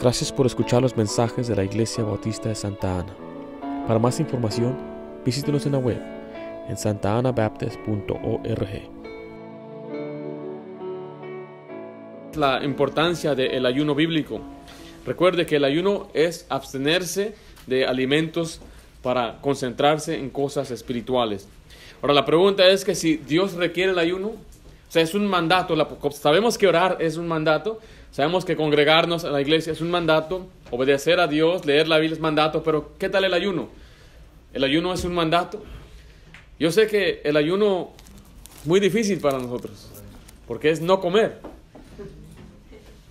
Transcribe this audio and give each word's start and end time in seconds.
Gracias 0.00 0.30
por 0.30 0.46
escuchar 0.46 0.80
los 0.80 0.96
mensajes 0.96 1.48
de 1.48 1.56
la 1.56 1.64
Iglesia 1.64 2.04
Bautista 2.04 2.48
de 2.48 2.54
Santa 2.54 3.00
Ana. 3.00 3.16
Para 3.84 3.98
más 3.98 4.20
información, 4.20 4.78
visítenos 5.24 5.66
en 5.66 5.72
la 5.72 5.78
web 5.78 6.00
en 6.68 6.78
santaanabaptist.org. 6.78 8.68
La 12.36 12.62
importancia 12.62 13.34
del 13.34 13.66
ayuno 13.66 13.96
bíblico. 13.96 14.40
Recuerde 15.04 15.46
que 15.46 15.56
el 15.56 15.64
ayuno 15.64 16.06
es 16.14 16.46
abstenerse 16.48 17.34
de 17.66 17.84
alimentos 17.84 18.60
para 19.02 19.40
concentrarse 19.40 20.16
en 20.16 20.30
cosas 20.30 20.70
espirituales. 20.70 21.48
Ahora 22.00 22.14
la 22.14 22.24
pregunta 22.24 22.68
es 22.68 22.84
que 22.84 22.94
si 22.94 23.16
Dios 23.16 23.54
requiere 23.54 23.90
el 23.90 23.98
ayuno, 23.98 24.36
o 24.88 24.90
sea, 24.90 25.02
es 25.02 25.14
un 25.14 25.26
mandato, 25.26 25.74
sabemos 26.12 26.56
que 26.56 26.66
orar 26.66 26.96
es 27.00 27.18
un 27.18 27.28
mandato, 27.28 27.78
sabemos 28.10 28.44
que 28.44 28.56
congregarnos 28.56 29.24
a 29.24 29.30
la 29.30 29.40
iglesia 29.40 29.72
es 29.72 29.82
un 29.82 29.90
mandato, 29.90 30.46
obedecer 30.70 31.20
a 31.20 31.26
Dios, 31.26 31.66
leer 31.66 31.88
la 31.88 31.98
Biblia 31.98 32.14
es 32.14 32.20
mandato, 32.20 32.62
pero 32.62 32.92
¿qué 32.98 33.08
tal 33.08 33.24
el 33.24 33.34
ayuno? 33.34 33.68
¿El 34.54 34.64
ayuno 34.64 34.94
es 34.94 35.04
un 35.04 35.14
mandato? 35.14 35.62
Yo 36.58 36.72
sé 36.72 36.86
que 36.86 37.20
el 37.22 37.36
ayuno 37.36 37.90
es 38.60 38.66
muy 38.66 38.80
difícil 38.80 39.20
para 39.20 39.38
nosotros, 39.38 39.90
porque 40.46 40.70
es 40.70 40.80
no 40.80 41.00
comer. 41.00 41.38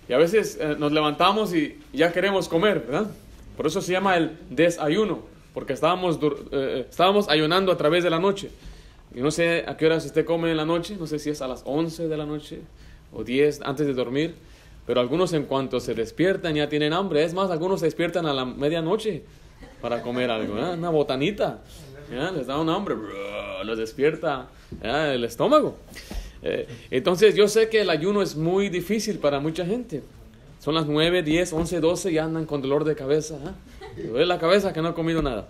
Y 0.08 0.12
a 0.14 0.18
veces 0.18 0.58
eh, 0.60 0.74
nos 0.78 0.90
levantamos 0.90 1.54
y 1.54 1.78
ya 1.92 2.12
queremos 2.12 2.48
comer, 2.48 2.80
¿verdad? 2.80 3.10
Por 3.56 3.66
eso 3.66 3.80
se 3.80 3.92
llama 3.92 4.16
el 4.16 4.36
desayuno, 4.50 5.20
porque 5.54 5.74
estábamos, 5.74 6.16
eh, 6.16 6.30
eh, 6.52 6.86
estábamos 6.90 7.28
ayunando 7.28 7.70
a 7.70 7.76
través 7.76 8.02
de 8.02 8.10
la 8.10 8.18
noche. 8.18 8.50
Y 9.14 9.20
no 9.20 9.30
sé 9.30 9.64
a 9.66 9.76
qué 9.76 9.86
horas 9.86 10.04
usted 10.04 10.24
come 10.24 10.50
en 10.50 10.56
la 10.56 10.64
noche, 10.64 10.96
no 10.98 11.06
sé 11.06 11.18
si 11.18 11.30
es 11.30 11.40
a 11.40 11.48
las 11.48 11.62
11 11.64 12.08
de 12.08 12.16
la 12.16 12.26
noche 12.26 12.60
o 13.12 13.24
10 13.24 13.62
antes 13.62 13.86
de 13.86 13.94
dormir, 13.94 14.34
pero 14.86 15.00
algunos 15.00 15.32
en 15.32 15.44
cuanto 15.44 15.80
se 15.80 15.94
despiertan 15.94 16.54
ya 16.54 16.68
tienen 16.68 16.92
hambre. 16.92 17.24
Es 17.24 17.34
más, 17.34 17.50
algunos 17.50 17.80
se 17.80 17.86
despiertan 17.86 18.26
a 18.26 18.32
la 18.32 18.44
medianoche 18.44 19.22
para 19.80 20.02
comer 20.02 20.30
algo, 20.30 20.54
una 20.54 20.90
botanita. 20.90 21.60
Les 22.34 22.46
da 22.46 22.58
un 22.58 22.70
hambre, 22.70 22.96
los 23.64 23.78
despierta 23.78 24.48
el 24.82 25.24
estómago. 25.24 25.76
Eh, 26.42 26.66
entonces 26.90 27.34
yo 27.34 27.48
sé 27.48 27.68
que 27.68 27.80
el 27.80 27.90
ayuno 27.90 28.22
es 28.22 28.36
muy 28.36 28.68
difícil 28.68 29.18
para 29.18 29.40
mucha 29.40 29.66
gente. 29.66 30.02
Son 30.58 30.74
las 30.74 30.86
9, 30.86 31.22
10, 31.22 31.52
11, 31.52 31.80
12 31.80 32.12
y 32.12 32.18
andan 32.18 32.46
con 32.46 32.62
dolor 32.62 32.84
de 32.84 32.94
cabeza. 32.94 33.36
¿eh? 33.36 34.08
Duele 34.08 34.26
la 34.26 34.38
cabeza 34.38 34.72
que 34.72 34.82
no 34.82 34.88
ha 34.88 34.94
comido 34.94 35.22
nada. 35.22 35.46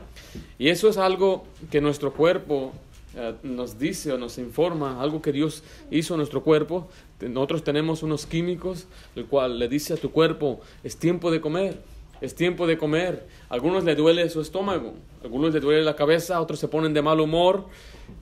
Y 0.59 0.69
eso 0.69 0.89
es 0.89 0.98
algo 0.98 1.45
que 1.70 1.81
nuestro 1.81 2.12
cuerpo 2.12 2.72
eh, 3.21 3.35
nos 3.43 3.81
dice 3.81 4.13
o 4.13 4.19
nos 4.19 4.39
informa, 4.39 5.03
algo 5.03 5.21
que 5.21 5.33
Dios 5.33 5.65
hizo 5.91 6.15
en 6.15 6.19
nuestro 6.19 6.45
cuerpo. 6.45 6.89
Nosotros 7.21 7.65
tenemos 7.65 8.05
unos 8.05 8.27
químicos, 8.27 8.87
el 9.17 9.27
cual 9.27 9.59
le 9.59 9.69
dice 9.69 9.95
a 9.95 9.97
tu 9.97 10.13
cuerpo, 10.13 10.61
es 10.85 10.97
tiempo 10.97 11.33
de 11.33 11.41
comer, 11.41 11.83
es 12.21 12.37
tiempo 12.37 12.69
de 12.69 12.79
comer. 12.79 13.27
A 13.49 13.55
algunos 13.55 13.83
le 13.83 13.97
duele 13.97 14.31
su 14.31 14.41
estómago, 14.41 14.95
a 15.21 15.25
algunos 15.25 15.53
le 15.53 15.59
duele 15.59 15.83
la 15.83 15.97
cabeza, 15.97 16.41
otros 16.41 16.61
se 16.61 16.69
ponen 16.69 16.95
de 16.95 17.03
mal 17.03 17.19
humor 17.19 17.67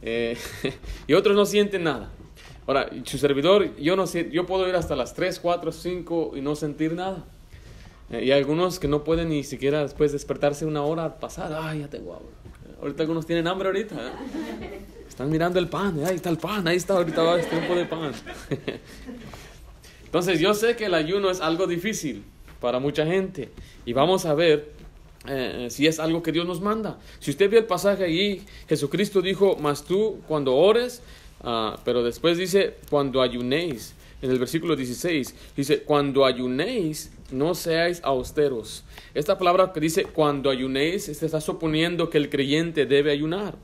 eh, 0.00 0.38
y 1.06 1.12
otros 1.12 1.36
no 1.36 1.44
sienten 1.44 1.84
nada. 1.84 2.10
Ahora, 2.66 2.88
su 3.04 3.18
servidor, 3.18 3.76
yo, 3.76 3.96
no 3.96 4.06
yo 4.06 4.46
puedo 4.46 4.66
ir 4.66 4.76
hasta 4.76 4.96
las 4.96 5.12
3, 5.12 5.38
4, 5.40 5.72
5 5.72 6.32
y 6.36 6.40
no 6.40 6.56
sentir 6.56 6.94
nada. 6.94 7.24
Eh, 8.10 8.24
y 8.24 8.32
algunos 8.32 8.78
que 8.78 8.88
no 8.88 9.04
pueden 9.04 9.28
ni 9.28 9.44
siquiera 9.44 9.82
después 9.82 10.12
despertarse 10.12 10.64
una 10.64 10.82
hora 10.82 11.20
pasada. 11.20 11.68
Ay, 11.68 11.80
ya 11.80 11.88
tengo 11.88 12.14
hambre. 12.14 12.32
Ahorita 12.80 13.02
algunos 13.02 13.26
tienen 13.26 13.46
hambre 13.46 13.68
ahorita. 13.68 13.94
¿eh? 13.94 14.80
Están 15.08 15.30
mirando 15.30 15.58
el 15.58 15.68
pan. 15.68 16.04
Ahí 16.04 16.16
está 16.16 16.30
el 16.30 16.38
pan. 16.38 16.66
Ahí 16.68 16.76
está 16.76 16.94
ahorita 16.94 17.22
va 17.22 17.40
el 17.40 17.46
tiempo 17.46 17.74
de 17.74 17.84
pan. 17.86 18.12
Entonces 20.04 20.40
yo 20.40 20.54
sé 20.54 20.76
que 20.76 20.86
el 20.86 20.94
ayuno 20.94 21.30
es 21.30 21.40
algo 21.40 21.66
difícil 21.66 22.24
para 22.60 22.78
mucha 22.78 23.06
gente. 23.06 23.50
Y 23.84 23.92
vamos 23.92 24.24
a 24.26 24.34
ver 24.34 24.72
eh, 25.28 25.68
si 25.70 25.86
es 25.86 25.98
algo 25.98 26.22
que 26.22 26.32
Dios 26.32 26.46
nos 26.46 26.60
manda. 26.60 26.98
Si 27.18 27.30
usted 27.30 27.50
ve 27.50 27.58
el 27.58 27.64
pasaje 27.64 28.04
ahí, 28.04 28.44
Jesucristo 28.68 29.20
dijo, 29.20 29.56
mas 29.60 29.84
tú 29.84 30.20
cuando 30.26 30.54
ores, 30.54 31.02
Ah, 31.42 31.78
pero 31.84 32.02
después 32.02 32.38
dice, 32.38 32.74
cuando 32.90 33.22
ayunéis, 33.22 33.94
en 34.22 34.30
el 34.30 34.38
versículo 34.38 34.76
16, 34.76 35.34
dice, 35.56 35.82
cuando 35.82 36.24
ayunéis, 36.24 37.12
no 37.30 37.54
seáis 37.54 38.00
austeros. 38.02 38.84
Esta 39.14 39.38
palabra 39.38 39.72
que 39.72 39.80
dice, 39.80 40.04
cuando 40.04 40.50
ayunéis, 40.50 41.04
se 41.04 41.26
está 41.26 41.40
suponiendo 41.40 42.08
que 42.08 42.18
el 42.18 42.30
creyente 42.30 42.86
debe 42.86 43.12
ayunar. 43.12 43.56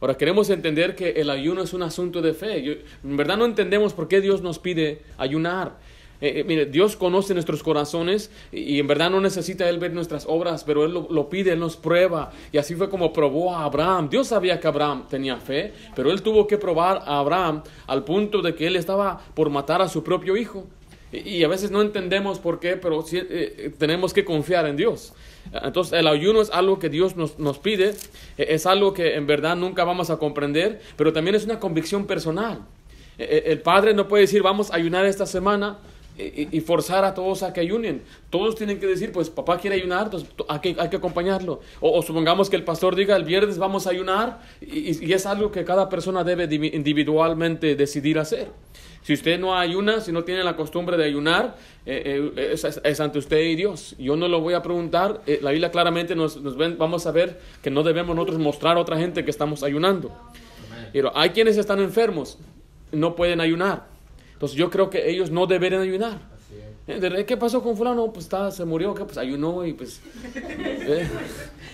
Ahora 0.00 0.16
queremos 0.16 0.50
entender 0.50 0.94
que 0.94 1.10
el 1.12 1.30
ayuno 1.30 1.62
es 1.62 1.72
un 1.72 1.82
asunto 1.82 2.20
de 2.20 2.34
fe. 2.34 2.82
en 3.02 3.16
verdad 3.16 3.38
no 3.38 3.46
entendemos 3.46 3.94
por 3.94 4.08
qué 4.08 4.20
Dios 4.20 4.42
nos 4.42 4.58
pide 4.58 5.02
ayunar. 5.16 5.78
Eh, 6.20 6.40
eh, 6.40 6.44
mire, 6.44 6.66
Dios 6.66 6.96
conoce 6.96 7.34
nuestros 7.34 7.62
corazones 7.62 8.30
y, 8.52 8.78
en 8.78 8.86
verdad 8.86 9.10
no 9.10 9.20
necesita 9.20 9.68
Él 9.68 9.78
ver 9.78 9.92
nuestras 9.92 10.24
obras, 10.26 10.64
pero 10.64 10.84
Él 10.84 10.92
lo, 10.92 11.28
pide, 11.28 11.52
Él 11.52 11.60
nos 11.60 11.76
prueba. 11.76 12.32
Y 12.52 12.58
así 12.58 12.74
fue 12.74 12.88
como 12.88 13.12
probó 13.12 13.54
a 13.54 13.64
Abraham. 13.64 14.08
Dios 14.08 14.28
sabía 14.28 14.58
que 14.60 14.66
Abraham 14.66 15.06
tenía 15.08 15.36
fe, 15.36 15.72
pero 15.94 16.10
Él 16.10 16.22
tuvo 16.22 16.46
que 16.46 16.58
probar 16.58 17.02
a 17.04 17.18
Abraham 17.18 17.62
al 17.86 18.04
punto 18.04 18.42
de 18.42 18.54
que 18.54 18.66
Él 18.66 18.76
estaba 18.76 19.20
por 19.34 19.50
matar 19.50 19.82
a 19.82 19.88
su 19.88 20.02
propio 20.02 20.36
hijo. 20.36 20.66
Y, 21.12 21.44
a 21.44 21.48
veces 21.48 21.70
no 21.70 21.82
entendemos 21.82 22.38
por 22.38 22.58
qué, 22.58 22.76
pero 22.76 23.02
sí, 23.02 23.18
eh, 23.18 23.72
tenemos 23.78 24.12
que 24.12 24.24
confiar 24.24 24.66
en 24.66 24.76
Dios. 24.76 25.14
Entonces 25.52 25.98
el 25.98 26.08
ayuno 26.08 26.40
es 26.40 26.50
algo 26.50 26.80
que 26.80 26.88
Dios 26.88 27.16
nos, 27.16 27.38
nos 27.38 27.58
pide, 27.58 27.94
es 28.36 28.66
algo 28.66 28.92
que 28.92 29.14
en 29.14 29.28
verdad 29.28 29.54
nunca 29.54 29.84
vamos 29.84 30.10
a 30.10 30.18
comprender, 30.18 30.80
pero 30.96 31.12
también 31.12 31.36
es 31.36 31.44
una 31.44 31.60
convicción 31.60 32.06
personal. 32.06 32.62
El 33.16 33.62
padre 33.62 33.94
no 33.94 34.08
puede 34.08 34.22
decir, 34.22 34.42
vamos 34.42 34.70
a 34.70 34.76
ayunar 34.76 35.06
esta 35.06 35.24
semana, 35.24 35.78
y, 36.18 36.60
forzar 36.60 37.04
a 37.04 37.14
todos 37.14 37.42
a 37.42 37.52
que 37.52 37.60
ayunen. 37.60 38.02
Todos 38.30 38.54
tienen 38.54 38.80
que 38.80 38.86
decir, 38.86 39.12
pues 39.12 39.30
papá 39.30 39.58
quiere 39.58 39.76
ayunar, 39.76 40.04
entonces 40.04 40.28
hay 40.48 40.60
que, 40.60 40.76
hay 40.78 40.88
que 40.88 40.96
acompañarlo. 40.96 41.60
O, 41.80 42.02
supongamos 42.02 42.48
que 42.48 42.56
el 42.56 42.64
pastor 42.64 42.94
diga, 42.96 43.16
el 43.16 43.24
viernes 43.24 43.58
vamos 43.58 43.86
a 43.86 43.90
ayunar, 43.90 44.40
y, 44.60 45.12
es 45.12 45.26
algo 45.26 45.50
que 45.50 45.64
cada 45.64 45.88
persona 45.88 46.24
debe 46.24 46.44
individualmente 46.54 47.76
decidir 47.76 48.18
hacer. 48.18 48.48
Si 49.02 49.12
usted 49.12 49.38
no 49.38 49.56
ayuna, 49.56 50.00
si 50.00 50.10
no 50.10 50.24
tiene 50.24 50.42
la 50.42 50.56
costumbre 50.56 50.96
de 50.96 51.04
ayunar, 51.04 51.56
eh, 51.84 52.32
eh, 52.36 52.56
es, 52.82 53.00
ante 53.00 53.20
usted 53.20 53.38
y 53.38 53.54
Dios. 53.54 53.94
Yo 53.98 54.16
no 54.16 54.26
lo 54.26 54.40
voy 54.40 54.54
a 54.54 54.62
preguntar, 54.62 55.20
eh, 55.26 55.38
la 55.42 55.52
Biblia 55.52 55.70
claramente 55.70 56.16
nos, 56.16 56.42
nos 56.42 56.56
ven, 56.56 56.76
vamos 56.76 57.06
a 57.06 57.12
ver 57.12 57.38
que 57.62 57.70
no 57.70 57.84
debemos 57.84 58.16
nosotros 58.16 58.40
mostrar 58.40 58.76
a 58.76 58.80
otra 58.80 58.98
gente 58.98 59.24
que 59.24 59.30
estamos 59.30 59.62
ayunando. 59.62 60.10
Pero 60.92 61.12
hay 61.14 61.30
quienes 61.30 61.56
están 61.56 61.78
enfermos, 61.80 62.38
no 62.90 63.14
pueden 63.14 63.40
ayunar. 63.40 63.95
Entonces 64.36 64.58
yo 64.58 64.68
creo 64.68 64.90
que 64.90 65.08
ellos 65.08 65.30
no 65.30 65.46
deberían 65.46 65.80
ayunar. 65.80 66.18
Eh, 66.88 67.24
¿Qué 67.26 67.36
pasó 67.36 67.62
con 67.62 67.76
fulano? 67.76 68.12
Pues 68.12 68.26
está, 68.26 68.50
se 68.50 68.64
murió, 68.64 68.94
¿qué? 68.94 69.04
pues 69.04 69.18
ayunó 69.18 69.64
y 69.64 69.72
pues... 69.72 70.00
Eh. 70.88 71.08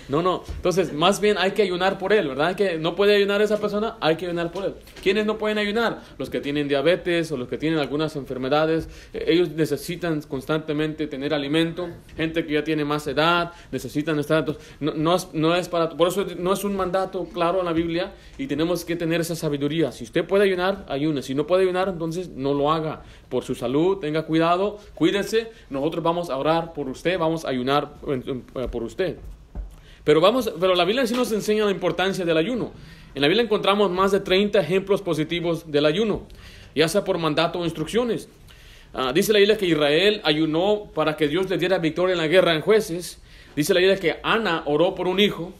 No, 0.08 0.22
no. 0.22 0.42
Entonces, 0.56 0.92
más 0.92 1.20
bien 1.20 1.36
hay 1.38 1.52
que 1.52 1.62
ayunar 1.62 1.98
por 1.98 2.12
él, 2.12 2.28
¿verdad? 2.28 2.56
Que 2.56 2.78
no 2.78 2.94
puede 2.94 3.14
ayunar 3.14 3.42
esa 3.42 3.58
persona, 3.58 3.96
hay 4.00 4.16
que 4.16 4.26
ayunar 4.26 4.50
por 4.50 4.64
él. 4.64 4.74
¿Quiénes 5.02 5.26
no 5.26 5.38
pueden 5.38 5.58
ayunar? 5.58 6.00
Los 6.18 6.30
que 6.30 6.40
tienen 6.40 6.66
diabetes 6.66 7.30
o 7.30 7.36
los 7.36 7.48
que 7.48 7.58
tienen 7.58 7.78
algunas 7.78 8.16
enfermedades. 8.16 8.88
Eh, 9.12 9.24
ellos 9.28 9.50
necesitan 9.50 10.22
constantemente 10.22 11.06
tener 11.06 11.34
alimento. 11.34 11.88
Gente 12.16 12.44
que 12.46 12.54
ya 12.54 12.64
tiene 12.64 12.84
más 12.84 13.06
edad, 13.06 13.52
necesitan 13.70 14.18
estar... 14.18 14.44
No, 14.80 14.94
no, 14.94 15.14
es, 15.14 15.28
no 15.34 15.54
es 15.54 15.68
para... 15.68 15.90
Por 15.90 16.08
eso 16.08 16.26
no 16.38 16.52
es 16.52 16.64
un 16.64 16.74
mandato 16.74 17.24
claro 17.26 17.60
en 17.60 17.66
la 17.66 17.72
Biblia 17.72 18.12
y 18.38 18.46
tenemos 18.46 18.84
que 18.84 18.96
tener 18.96 19.20
esa 19.20 19.36
sabiduría. 19.36 19.92
Si 19.92 20.04
usted 20.04 20.24
puede 20.24 20.44
ayunar, 20.44 20.86
ayune. 20.88 21.22
Si 21.22 21.34
no 21.34 21.46
puede 21.46 21.62
ayunar, 21.62 21.88
entonces 21.88 22.30
no 22.30 22.54
lo 22.54 22.72
haga. 22.72 23.02
Por 23.32 23.44
su 23.44 23.54
salud, 23.54 23.96
tenga 23.96 24.26
cuidado, 24.26 24.78
cuídese. 24.94 25.50
Nosotros 25.70 26.04
vamos 26.04 26.28
a 26.28 26.36
orar 26.36 26.74
por 26.74 26.90
usted, 26.90 27.18
vamos 27.18 27.46
a 27.46 27.48
ayunar 27.48 27.94
por 28.70 28.82
usted. 28.82 29.16
Pero, 30.04 30.20
vamos, 30.20 30.52
pero 30.60 30.74
la 30.74 30.84
Biblia 30.84 31.06
sí 31.06 31.14
nos 31.14 31.32
enseña 31.32 31.64
la 31.64 31.70
importancia 31.70 32.26
del 32.26 32.36
ayuno. 32.36 32.72
En 33.14 33.22
la 33.22 33.28
Biblia 33.28 33.44
encontramos 33.44 33.90
más 33.90 34.12
de 34.12 34.20
30 34.20 34.60
ejemplos 34.60 35.00
positivos 35.00 35.72
del 35.72 35.86
ayuno, 35.86 36.26
ya 36.74 36.88
sea 36.88 37.04
por 37.04 37.16
mandato 37.16 37.58
o 37.58 37.64
instrucciones. 37.64 38.28
Ah, 38.92 39.12
dice 39.14 39.32
la 39.32 39.38
Biblia 39.38 39.56
que 39.56 39.64
Israel 39.64 40.20
ayunó 40.24 40.90
para 40.94 41.16
que 41.16 41.26
Dios 41.26 41.48
le 41.48 41.56
diera 41.56 41.78
victoria 41.78 42.12
en 42.12 42.18
la 42.18 42.26
guerra 42.26 42.54
en 42.54 42.60
jueces. 42.60 43.18
Dice 43.56 43.72
la 43.72 43.80
Biblia 43.80 43.98
que 43.98 44.16
Ana 44.22 44.62
oró 44.66 44.94
por 44.94 45.08
un 45.08 45.20
hijo. 45.20 45.54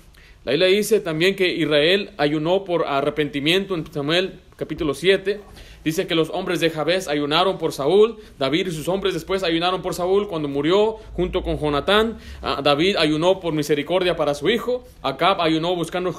La 0.44 0.52
Biblia 0.52 0.68
dice 0.68 1.00
también 1.00 1.36
que 1.36 1.48
Israel 1.54 2.10
ayunó 2.18 2.64
por 2.64 2.86
arrepentimiento 2.86 3.74
en 3.74 3.90
Samuel 3.90 4.40
capítulo 4.56 4.94
7. 4.94 5.40
Dice 5.84 6.06
que 6.06 6.14
los 6.14 6.30
hombres 6.30 6.60
de 6.60 6.70
Jabes 6.70 7.08
ayunaron 7.08 7.58
por 7.58 7.72
Saúl, 7.72 8.16
David 8.38 8.68
y 8.68 8.70
sus 8.70 8.86
hombres 8.88 9.14
después 9.14 9.42
ayunaron 9.42 9.82
por 9.82 9.94
Saúl 9.94 10.28
cuando 10.28 10.46
murió 10.46 10.98
junto 11.14 11.42
con 11.42 11.58
Jonatán. 11.58 12.18
Ah, 12.40 12.60
David 12.62 12.96
ayunó 12.96 13.40
por 13.40 13.52
misericordia 13.52 14.14
para 14.14 14.34
su 14.34 14.48
hijo, 14.48 14.84
Acab 15.02 15.40
ayunó 15.40 15.74
buscando 15.74 16.14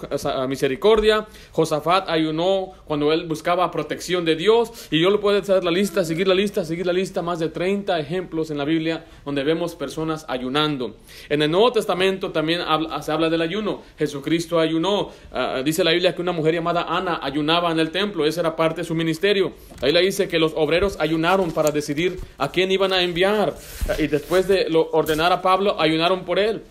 misericordia, 0.50 1.28
Josafat 1.54 2.10
ayunó 2.10 2.72
cuando 2.86 3.14
él 3.14 3.26
buscaba 3.26 3.72
protección 3.72 4.26
de 4.26 4.36
Dios. 4.36 4.90
Y 4.92 5.00
yo 5.00 5.10
lo 5.10 5.22
puedo 5.22 5.40
hacer 5.40 5.64
la 5.64 5.72
lista, 5.72 6.04
seguir 6.04 6.28
la 6.28 6.36
lista, 6.36 6.66
seguir 6.66 6.86
la 6.86 6.94
lista, 6.94 7.22
más 7.22 7.40
de 7.40 7.48
30 7.48 7.98
ejemplos 8.00 8.52
en 8.52 8.58
la 8.58 8.66
Biblia 8.66 9.06
donde 9.24 9.44
vemos 9.44 9.76
personas 9.76 10.26
ayunando. 10.28 10.98
En 11.30 11.42
el 11.42 11.50
Nuevo 11.50 11.72
Testamento 11.72 12.32
también 12.32 12.62
se 13.02 13.12
habla 13.14 13.30
del 13.30 13.42
ayuno. 13.42 13.82
Jesucristo 13.98 14.60
ayunó. 14.60 15.10
Ah, 15.32 15.62
dice 15.64 15.86
la 15.86 15.92
Biblia 15.92 16.14
que 16.14 16.22
una 16.22 16.34
mujer 16.34 16.56
llamada 16.56 16.84
Ana 16.84 17.22
ayunaba 17.24 17.72
en 17.72 17.80
el 17.80 17.92
templo, 17.92 18.23
esa 18.26 18.42
era 18.42 18.56
parte 18.56 18.82
de 18.82 18.86
su 18.86 18.96
ministerio. 18.96 19.54
Ahí 19.82 19.92
le 19.92 20.02
dice 20.02 20.28
que 20.28 20.40
los 20.40 20.54
obreros 20.56 20.98
ayunaron 21.00 21.52
para 21.52 21.72
decidir 21.72 22.20
a 22.38 22.52
quién 22.52 22.72
iban 22.72 22.94
a 22.94 23.02
enviar. 23.02 23.56
Y 24.00 24.08
después 24.08 24.48
de 24.48 24.68
ordenar 24.92 25.32
a 25.32 25.42
Pablo, 25.42 25.80
ayunaron 25.80 26.26
por 26.26 26.40
él. 26.40 26.62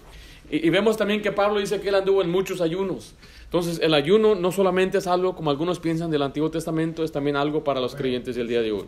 Y, 0.50 0.68
vemos 0.68 0.98
también 0.98 1.22
que 1.22 1.32
Pablo 1.32 1.60
dice 1.60 1.80
que 1.80 1.88
él 1.88 1.94
anduvo 1.94 2.20
en 2.20 2.30
muchos 2.30 2.60
ayunos. 2.60 3.14
Entonces, 3.44 3.80
el 3.82 3.94
ayuno 3.94 4.34
no 4.34 4.52
solamente 4.52 4.98
es 4.98 5.06
algo, 5.06 5.34
como 5.34 5.50
algunos 5.50 5.80
piensan, 5.80 6.10
del 6.10 6.22
Antiguo 6.22 6.50
Testamento, 6.50 7.04
es 7.04 7.12
también 7.12 7.36
algo 7.36 7.64
para 7.64 7.80
los 7.80 7.94
creyentes 7.94 8.36
del 8.36 8.48
día 8.48 8.60
de 8.60 8.70
hoy. 8.70 8.84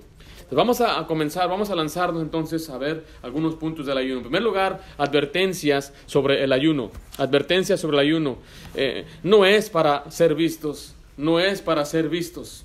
Vamos 0.50 0.80
a, 0.80 1.06
comenzar, 1.06 1.48
vamos 1.48 1.70
a 1.70 1.74
lanzarnos 1.74 2.22
entonces 2.22 2.68
a 2.68 2.78
ver 2.78 3.04
algunos 3.22 3.54
puntos 3.54 3.86
del 3.86 3.96
ayuno. 3.96 4.18
En 4.18 4.24
primer 4.24 4.42
lugar, 4.42 4.82
advertencias 4.98 5.92
sobre 6.06 6.44
el 6.44 6.52
ayuno. 6.52 6.90
Advertencias 7.16 7.80
sobre 7.80 7.96
el 7.96 8.00
ayuno. 8.02 8.36
Eh, 8.74 9.04
no 9.22 9.46
es 9.46 9.70
para 9.70 10.10
ser 10.10 10.34
vistos, 10.34 10.94
no 11.16 11.40
es 11.40 11.60
para 11.60 11.84
ser 11.84 12.08
vistos. 12.08 12.64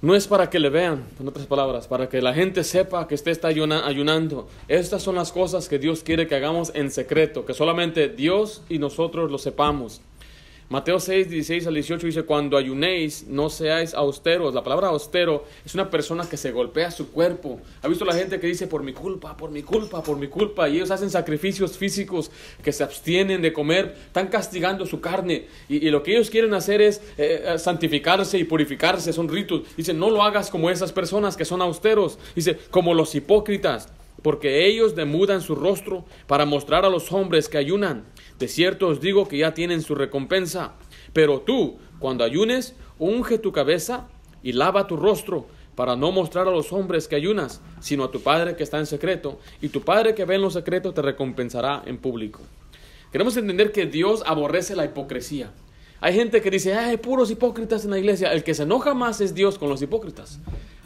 No 0.00 0.14
es 0.14 0.28
para 0.28 0.48
que 0.48 0.60
le 0.60 0.68
vean, 0.68 1.04
en 1.18 1.26
otras 1.26 1.46
palabras, 1.46 1.88
para 1.88 2.08
que 2.08 2.22
la 2.22 2.32
gente 2.32 2.62
sepa 2.62 3.08
que 3.08 3.16
usted 3.16 3.32
está 3.32 3.48
ayunando. 3.48 4.48
Estas 4.68 5.02
son 5.02 5.16
las 5.16 5.32
cosas 5.32 5.68
que 5.68 5.80
Dios 5.80 6.04
quiere 6.04 6.28
que 6.28 6.36
hagamos 6.36 6.70
en 6.74 6.92
secreto, 6.92 7.44
que 7.44 7.52
solamente 7.52 8.08
Dios 8.08 8.62
y 8.68 8.78
nosotros 8.78 9.28
lo 9.28 9.38
sepamos. 9.38 10.00
Mateo 10.70 11.00
6, 11.00 11.30
16 11.30 11.66
al 11.66 11.74
18 11.74 12.06
dice, 12.06 12.22
cuando 12.24 12.58
ayunéis, 12.58 13.24
no 13.26 13.48
seáis 13.48 13.94
austeros. 13.94 14.52
La 14.52 14.62
palabra 14.62 14.88
austero 14.88 15.46
es 15.64 15.74
una 15.74 15.88
persona 15.88 16.28
que 16.28 16.36
se 16.36 16.52
golpea 16.52 16.90
su 16.90 17.10
cuerpo. 17.10 17.58
¿Ha 17.80 17.88
visto 17.88 18.04
la 18.04 18.12
gente 18.12 18.38
que 18.38 18.46
dice, 18.46 18.66
por 18.66 18.82
mi 18.82 18.92
culpa, 18.92 19.34
por 19.34 19.50
mi 19.50 19.62
culpa, 19.62 20.02
por 20.02 20.18
mi 20.18 20.28
culpa? 20.28 20.68
Y 20.68 20.76
ellos 20.76 20.90
hacen 20.90 21.08
sacrificios 21.08 21.78
físicos 21.78 22.30
que 22.62 22.72
se 22.72 22.84
abstienen 22.84 23.40
de 23.40 23.54
comer, 23.54 23.96
están 24.08 24.26
castigando 24.26 24.84
su 24.84 25.00
carne. 25.00 25.46
Y, 25.70 25.88
lo 25.88 26.02
que 26.02 26.12
ellos 26.14 26.28
quieren 26.28 26.52
hacer 26.52 26.82
es 26.82 26.98
eh, 27.16 27.44
eh, 27.46 27.58
santificarse 27.58 28.36
y 28.36 28.44
purificarse, 28.44 29.14
son 29.14 29.30
ritos. 29.30 29.62
Dice, 29.74 29.94
no 29.94 30.10
lo 30.10 30.22
hagas 30.22 30.50
como 30.50 30.68
esas 30.68 30.92
personas 30.92 31.34
que 31.34 31.46
son 31.46 31.62
austeros. 31.62 32.18
Dice, 32.34 32.58
como 32.70 32.92
los 32.92 33.14
hipócritas 33.14 33.88
porque 34.22 34.66
ellos 34.66 34.94
demudan 34.94 35.40
su 35.40 35.54
rostro 35.54 36.04
para 36.26 36.44
mostrar 36.44 36.84
a 36.84 36.90
los 36.90 37.12
hombres 37.12 37.48
que 37.48 37.58
ayunan. 37.58 38.04
De 38.38 38.48
cierto 38.48 38.88
os 38.88 39.00
digo 39.00 39.28
que 39.28 39.38
ya 39.38 39.54
tienen 39.54 39.82
su 39.82 39.94
recompensa. 39.94 40.74
Pero 41.12 41.40
tú, 41.40 41.78
cuando 41.98 42.24
ayunes, 42.24 42.74
unge 42.98 43.38
tu 43.38 43.52
cabeza 43.52 44.08
y 44.42 44.52
lava 44.52 44.86
tu 44.86 44.96
rostro, 44.96 45.46
para 45.78 45.94
no 45.94 46.10
mostrar 46.10 46.48
a 46.48 46.50
los 46.50 46.72
hombres 46.72 47.06
que 47.06 47.14
ayunas, 47.14 47.60
sino 47.78 48.02
a 48.02 48.10
tu 48.10 48.20
Padre 48.20 48.56
que 48.56 48.64
está 48.64 48.80
en 48.80 48.86
secreto, 48.86 49.38
y 49.62 49.68
tu 49.68 49.82
Padre 49.82 50.12
que 50.12 50.24
ve 50.24 50.34
en 50.34 50.42
lo 50.42 50.50
secreto 50.50 50.92
te 50.92 51.02
recompensará 51.02 51.84
en 51.86 51.98
público. 51.98 52.40
Queremos 53.12 53.36
entender 53.36 53.70
que 53.70 53.86
Dios 53.86 54.24
aborrece 54.26 54.74
la 54.74 54.84
hipocresía. 54.84 55.52
Hay 56.00 56.14
gente 56.14 56.42
que 56.42 56.50
dice, 56.50 56.74
hay 56.74 56.96
puros 56.96 57.30
hipócritas 57.30 57.84
en 57.84 57.92
la 57.92 57.98
iglesia. 57.98 58.32
El 58.32 58.42
que 58.42 58.54
se 58.54 58.64
enoja 58.64 58.92
más 58.92 59.20
es 59.20 59.36
Dios 59.36 59.56
con 59.56 59.68
los 59.68 59.80
hipócritas. 59.80 60.40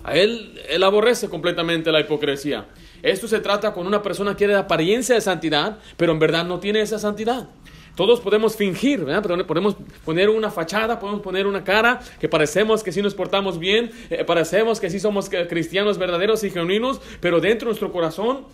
A 0.04 0.14
él, 0.16 0.60
él 0.68 0.82
aborrece 0.82 1.30
completamente 1.30 1.90
la 1.90 2.00
hipocresía. 2.00 2.66
Esto 3.02 3.26
se 3.26 3.40
trata 3.40 3.72
con 3.72 3.86
una 3.86 4.02
persona 4.02 4.32
que 4.32 4.38
quiere 4.38 4.54
apariencia 4.54 5.14
de 5.14 5.20
santidad, 5.20 5.78
pero 5.96 6.12
en 6.12 6.18
verdad 6.18 6.44
no 6.44 6.60
tiene 6.60 6.80
esa 6.80 6.98
santidad. 6.98 7.48
Todos 7.96 8.20
podemos 8.20 8.56
fingir, 8.56 9.04
¿verdad? 9.04 9.44
podemos 9.44 9.76
poner 10.04 10.30
una 10.30 10.50
fachada, 10.50 10.98
podemos 10.98 11.20
poner 11.20 11.46
una 11.46 11.62
cara 11.62 12.00
que 12.18 12.28
parecemos 12.28 12.82
que 12.82 12.90
sí 12.90 13.02
nos 13.02 13.14
portamos 13.14 13.58
bien, 13.58 13.90
eh, 14.08 14.24
parecemos 14.24 14.80
que 14.80 14.88
sí 14.88 14.98
somos 14.98 15.28
cristianos 15.48 15.98
verdaderos 15.98 16.42
y 16.42 16.50
genuinos, 16.50 17.00
pero 17.20 17.40
dentro 17.40 17.66
de 17.66 17.70
nuestro 17.72 17.92
corazón 17.92 18.46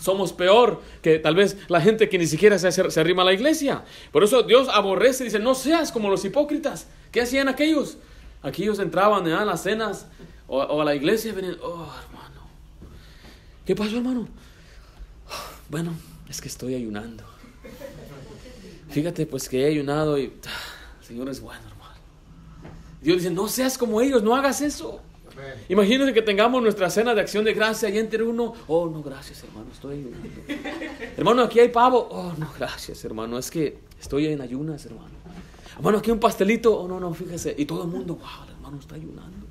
somos 0.00 0.32
peor 0.32 0.80
que 1.00 1.20
tal 1.20 1.36
vez 1.36 1.56
la 1.68 1.80
gente 1.80 2.08
que 2.08 2.18
ni 2.18 2.26
siquiera 2.26 2.58
se, 2.58 2.72
se 2.72 3.00
arrima 3.00 3.22
a 3.22 3.26
la 3.26 3.32
iglesia. 3.32 3.84
Por 4.10 4.24
eso 4.24 4.42
Dios 4.42 4.68
aborrece 4.68 5.22
y 5.22 5.26
dice, 5.26 5.38
no 5.38 5.54
seas 5.54 5.92
como 5.92 6.10
los 6.10 6.24
hipócritas. 6.24 6.88
¿Qué 7.12 7.20
hacían 7.20 7.48
aquellos? 7.48 7.98
Aquellos 8.42 8.80
entraban 8.80 9.28
a 9.28 9.44
las 9.44 9.62
cenas 9.62 10.08
o, 10.48 10.80
a 10.80 10.84
la 10.84 10.94
iglesia 10.96 11.30
y 11.30 11.34
venían, 11.34 11.56
oh, 11.62 11.88
¿Qué 13.64 13.76
pasó, 13.76 13.96
hermano? 13.96 14.28
Bueno, 15.68 15.94
es 16.28 16.40
que 16.40 16.48
estoy 16.48 16.74
ayunando. 16.74 17.24
Fíjate, 18.90 19.24
pues 19.26 19.48
que 19.48 19.62
he 19.62 19.66
ayunado 19.66 20.18
y 20.18 20.32
ah, 20.46 20.98
el 21.00 21.06
Señor 21.06 21.28
es 21.28 21.40
bueno, 21.40 21.62
hermano. 21.62 21.94
Dios 23.00 23.18
dice, 23.18 23.30
no 23.30 23.48
seas 23.48 23.78
como 23.78 24.00
ellos, 24.00 24.22
no 24.22 24.34
hagas 24.34 24.60
eso. 24.60 25.00
Imagínate 25.68 26.12
que 26.12 26.22
tengamos 26.22 26.62
nuestra 26.62 26.90
cena 26.90 27.14
de 27.14 27.20
acción 27.20 27.44
de 27.44 27.54
gracia 27.54 27.88
y 27.88 27.98
entre 27.98 28.22
uno, 28.22 28.52
oh, 28.68 28.86
no, 28.88 29.02
gracias, 29.02 29.42
hermano, 29.44 29.66
estoy 29.72 29.98
ayunando. 29.98 30.28
hermano, 31.16 31.42
aquí 31.42 31.60
hay 31.60 31.68
pavo. 31.68 32.06
Oh, 32.10 32.34
no, 32.36 32.52
gracias, 32.58 33.02
hermano, 33.04 33.38
es 33.38 33.50
que 33.50 33.78
estoy 33.98 34.26
en 34.26 34.40
ayunas, 34.40 34.84
hermano. 34.84 35.22
Hermano, 35.76 35.98
aquí 35.98 36.10
un 36.10 36.20
pastelito. 36.20 36.78
Oh, 36.78 36.86
no, 36.86 37.00
no, 37.00 37.14
fíjese. 37.14 37.54
Y 37.56 37.64
todo 37.64 37.84
el 37.84 37.88
mundo, 37.88 38.16
wow, 38.16 38.44
el 38.46 38.54
hermano 38.54 38.78
está 38.78 38.94
ayunando. 38.96 39.46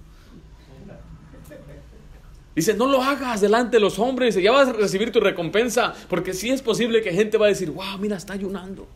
Dice, 2.55 2.73
no 2.73 2.85
lo 2.87 3.01
hagas 3.01 3.39
delante 3.39 3.77
de 3.77 3.81
los 3.81 3.97
hombres, 3.97 4.35
ya 4.35 4.51
vas 4.51 4.67
a 4.67 4.73
recibir 4.73 5.11
tu 5.11 5.21
recompensa, 5.21 5.93
porque 6.09 6.33
sí 6.33 6.49
es 6.49 6.61
posible 6.61 7.01
que 7.01 7.11
gente 7.13 7.37
va 7.37 7.45
a 7.45 7.49
decir, 7.49 7.71
wow, 7.71 7.97
mira, 7.97 8.17
está 8.17 8.33
ayunando. 8.33 8.87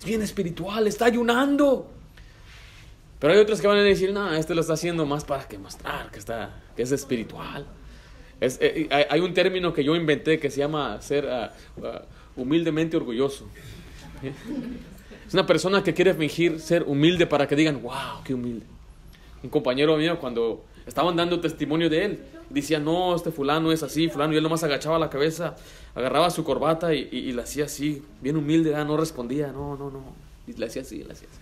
Es 0.00 0.04
bien 0.04 0.20
espiritual, 0.20 0.86
está 0.88 1.04
ayunando. 1.04 1.88
Pero 3.20 3.34
hay 3.34 3.38
otros 3.38 3.60
que 3.60 3.68
van 3.68 3.78
a 3.78 3.82
decir, 3.82 4.12
no, 4.12 4.32
este 4.34 4.52
lo 4.52 4.62
está 4.62 4.72
haciendo 4.72 5.06
más 5.06 5.24
para 5.24 5.46
que 5.46 5.56
mostrar 5.58 6.10
que, 6.10 6.18
está, 6.18 6.60
que 6.74 6.82
es 6.82 6.90
espiritual. 6.90 7.64
Es, 8.40 8.58
eh, 8.60 8.88
hay 9.08 9.20
un 9.20 9.32
término 9.32 9.72
que 9.72 9.84
yo 9.84 9.94
inventé 9.94 10.40
que 10.40 10.50
se 10.50 10.58
llama 10.58 11.00
ser 11.00 11.28
ah, 11.28 11.52
ah, 11.84 12.02
humildemente 12.36 12.96
orgulloso. 12.96 13.46
Es 15.24 15.34
una 15.34 15.46
persona 15.46 15.82
que 15.82 15.94
quiere 15.94 16.12
fingir 16.12 16.60
ser 16.60 16.82
humilde 16.82 17.26
para 17.26 17.48
que 17.48 17.56
digan, 17.56 17.80
wow, 17.80 18.22
qué 18.22 18.34
humilde. 18.34 18.66
Un 19.42 19.48
compañero 19.48 19.96
mío 19.96 20.18
cuando 20.20 20.62
estaban 20.86 21.16
dando 21.16 21.40
testimonio 21.40 21.88
de 21.88 22.04
él. 22.04 22.24
Decía, 22.50 22.78
no, 22.78 23.14
este 23.14 23.30
fulano 23.30 23.72
es 23.72 23.82
así, 23.82 24.08
fulano. 24.08 24.32
Y 24.34 24.36
él 24.36 24.42
nomás 24.42 24.62
agachaba 24.62 24.98
la 24.98 25.10
cabeza, 25.10 25.56
agarraba 25.94 26.30
su 26.30 26.44
corbata 26.44 26.94
y, 26.94 27.08
y, 27.10 27.32
le 27.32 27.42
hacía 27.42 27.64
así, 27.64 28.02
bien 28.20 28.36
humilde, 28.36 28.72
no 28.84 28.96
respondía, 28.96 29.52
no, 29.52 29.76
no, 29.76 29.90
no. 29.90 30.02
Y 30.46 30.52
le 30.52 30.66
hacía 30.66 30.82
así, 30.82 31.02
le 31.02 31.12
hacía 31.12 31.28
así. 31.30 31.38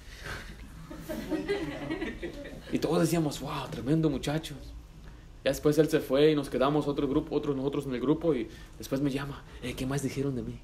Y 2.72 2.78
todos 2.78 3.00
decíamos, 3.00 3.40
wow, 3.40 3.69
tremendo 3.70 4.08
muchacho. 4.08 4.54
Ya 5.44 5.50
después 5.50 5.78
él 5.78 5.88
se 5.88 6.00
fue 6.00 6.31
y 6.31 6.34
nos 6.34 6.50
quedamos 6.50 6.87
otro 6.87 7.08
grupo, 7.08 7.34
otros 7.34 7.56
nosotros 7.56 7.87
en 7.87 7.94
el 7.94 8.00
grupo 8.00 8.34
y 8.34 8.46
después 8.78 9.00
me 9.00 9.10
llama, 9.10 9.42
eh, 9.62 9.75
¿qué 9.75 9.87
más 9.87 10.02
dijeron 10.02 10.37
de 10.37 10.42
mí? 10.42 10.60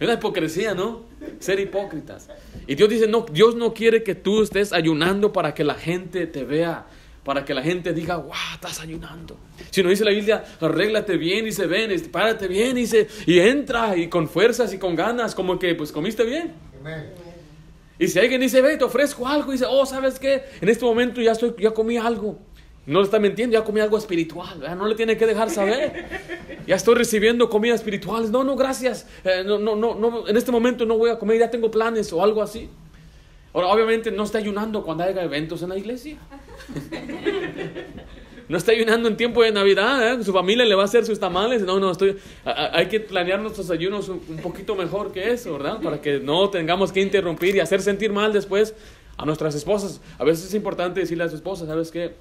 Es 0.00 0.08
la 0.08 0.14
hipocresía, 0.14 0.74
¿no? 0.74 1.02
Ser 1.40 1.60
hipócritas. 1.60 2.28
Y 2.66 2.74
Dios 2.74 2.88
dice, 2.88 3.06
no, 3.06 3.26
Dios 3.30 3.54
no 3.54 3.74
quiere 3.74 4.02
que 4.02 4.14
tú 4.14 4.42
estés 4.42 4.72
ayunando 4.72 5.30
para 5.32 5.52
que 5.52 5.62
la 5.62 5.74
gente 5.74 6.26
te 6.26 6.44
vea, 6.44 6.86
para 7.22 7.44
que 7.44 7.52
la 7.52 7.62
gente 7.62 7.92
diga, 7.92 8.16
wow, 8.16 8.32
estás 8.54 8.80
ayunando. 8.80 9.36
Si 9.70 9.82
no 9.82 9.90
dice 9.90 10.06
la 10.06 10.12
Biblia, 10.12 10.42
arréglate 10.58 11.18
bien 11.18 11.46
y 11.46 11.52
se 11.52 11.66
ven, 11.66 11.92
párate 12.10 12.48
bien 12.48 12.78
y, 12.78 12.86
se, 12.86 13.08
y 13.26 13.40
entra 13.40 13.94
y 13.94 14.08
con 14.08 14.26
fuerzas 14.26 14.72
y 14.72 14.78
con 14.78 14.96
ganas, 14.96 15.34
como 15.34 15.58
que 15.58 15.74
pues 15.74 15.92
comiste 15.92 16.24
bien. 16.24 16.54
Y 17.98 18.08
si 18.08 18.18
alguien 18.18 18.40
dice, 18.40 18.62
ve, 18.62 18.78
te 18.78 18.84
ofrezco 18.84 19.28
algo, 19.28 19.50
y 19.50 19.56
dice, 19.56 19.66
oh, 19.68 19.84
¿sabes 19.84 20.18
qué? 20.18 20.44
En 20.62 20.70
este 20.70 20.86
momento 20.86 21.20
ya, 21.20 21.32
estoy, 21.32 21.54
ya 21.58 21.72
comí 21.72 21.98
algo. 21.98 22.38
No 22.90 23.02
está 23.02 23.20
mintiendo, 23.20 23.54
ya 23.54 23.62
comí 23.62 23.78
algo 23.78 23.96
espiritual, 23.96 24.60
no 24.76 24.88
le 24.88 24.96
tiene 24.96 25.16
que 25.16 25.24
dejar 25.24 25.48
saber. 25.48 26.06
Ya 26.66 26.74
estoy 26.74 26.96
recibiendo 26.96 27.48
comida 27.48 27.72
espiritual. 27.72 28.32
No, 28.32 28.42
no, 28.42 28.56
gracias. 28.56 29.06
Eh, 29.22 29.44
no, 29.46 29.60
no, 29.60 29.76
no, 29.76 30.26
en 30.26 30.36
este 30.36 30.50
momento 30.50 30.84
no 30.84 30.98
voy 30.98 31.10
a 31.10 31.16
comer, 31.16 31.38
ya 31.38 31.48
tengo 31.48 31.70
planes 31.70 32.12
o 32.12 32.20
algo 32.20 32.42
así. 32.42 32.68
Ahora, 33.54 33.68
obviamente 33.68 34.10
no 34.10 34.24
está 34.24 34.38
ayunando 34.38 34.82
cuando 34.82 35.04
haya 35.04 35.22
eventos 35.22 35.62
en 35.62 35.68
la 35.68 35.78
iglesia. 35.78 36.18
No 38.48 38.56
está 38.56 38.72
ayunando 38.72 39.08
en 39.08 39.16
tiempo 39.16 39.44
de 39.44 39.52
Navidad, 39.52 40.12
¿eh? 40.12 40.24
su 40.24 40.32
familia 40.32 40.64
le 40.64 40.74
va 40.74 40.82
a 40.82 40.86
hacer 40.86 41.06
sus 41.06 41.20
tamales. 41.20 41.62
No, 41.62 41.78
no, 41.78 41.92
estoy. 41.92 42.16
hay 42.44 42.86
que 42.86 42.98
planear 42.98 43.38
nuestros 43.38 43.70
ayunos 43.70 44.08
un, 44.08 44.20
un 44.28 44.38
poquito 44.38 44.74
mejor 44.74 45.12
que 45.12 45.30
eso, 45.30 45.52
¿verdad? 45.52 45.80
Para 45.80 46.00
que 46.00 46.18
no 46.18 46.50
tengamos 46.50 46.90
que 46.90 47.00
interrumpir 47.00 47.54
y 47.54 47.60
hacer 47.60 47.80
sentir 47.80 48.12
mal 48.12 48.32
después 48.32 48.74
a 49.16 49.24
nuestras 49.24 49.54
esposas. 49.54 50.00
A 50.18 50.24
veces 50.24 50.46
es 50.46 50.54
importante 50.54 50.98
decirle 50.98 51.22
a 51.22 51.28
su 51.28 51.36
esposa, 51.36 51.64
¿sabes 51.64 51.92
qué? 51.92 52.14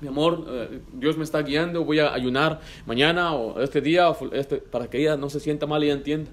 Mi 0.00 0.08
amor, 0.08 0.44
eh, 0.48 0.80
Dios 0.92 1.16
me 1.16 1.24
está 1.24 1.42
guiando, 1.42 1.84
voy 1.84 1.98
a 1.98 2.12
ayunar 2.12 2.60
mañana 2.86 3.34
o 3.34 3.60
este 3.60 3.80
día 3.80 4.12
este, 4.32 4.56
para 4.56 4.88
que 4.88 4.98
ella 4.98 5.16
no 5.16 5.30
se 5.30 5.40
sienta 5.40 5.66
mal 5.66 5.84
y 5.84 5.90
entienda. 5.90 6.30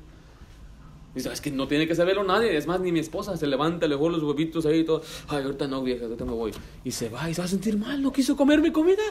Dice, 1.17 1.33
es 1.33 1.41
que 1.41 1.49
no 1.49 1.67
tiene 1.67 1.87
que 1.87 1.95
saberlo 1.95 2.23
nadie, 2.23 2.55
es 2.55 2.67
más, 2.67 2.79
ni 2.79 2.91
mi 2.91 2.99
esposa 2.99 3.35
se 3.37 3.47
levanta, 3.47 3.87
le 3.87 3.95
juega 3.95 4.17
los 4.17 4.23
huevitos 4.23 4.67
ahí 4.67 4.79
y 4.79 4.83
todo. 4.83 5.01
Ay, 5.27 5.43
ahorita 5.43 5.67
no, 5.67 5.81
vieja, 5.81 6.05
ahorita 6.05 6.25
me 6.25 6.33
voy. 6.33 6.51
Y 6.83 6.91
se 6.91 7.09
va 7.09 7.27
y 7.27 7.33
se 7.33 7.41
va 7.41 7.45
a 7.45 7.47
sentir 7.49 7.75
mal, 7.75 8.01
no 8.03 8.11
quiso 8.11 8.37
comer 8.37 8.61
mi 8.61 8.71
comida. 8.71 9.01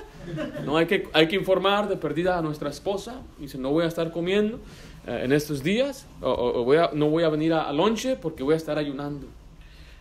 No, 0.65 0.77
hay 0.77 0.87
que, 0.87 1.09
hay 1.13 1.27
que 1.27 1.35
informar 1.35 1.89
de 1.89 1.97
perdida 1.97 2.39
a 2.39 2.43
nuestra 2.43 2.71
esposa. 2.71 3.23
Dice, 3.41 3.59
no 3.59 3.73
voy 3.73 3.85
a 3.85 3.89
estar 3.89 4.13
comiendo 4.13 4.61
eh, 5.05 5.23
en 5.25 5.33
estos 5.33 5.65
días, 5.65 6.07
o, 6.21 6.63
voy 6.63 6.77
a, 6.77 6.91
no 6.95 7.11
voy 7.11 7.25
a 7.25 7.29
venir 7.29 7.53
a, 7.53 7.69
a 7.69 7.73
lonche 7.73 8.15
porque 8.15 8.45
voy 8.45 8.55
a 8.55 8.57
estar 8.57 8.79
ayunando. 8.79 9.27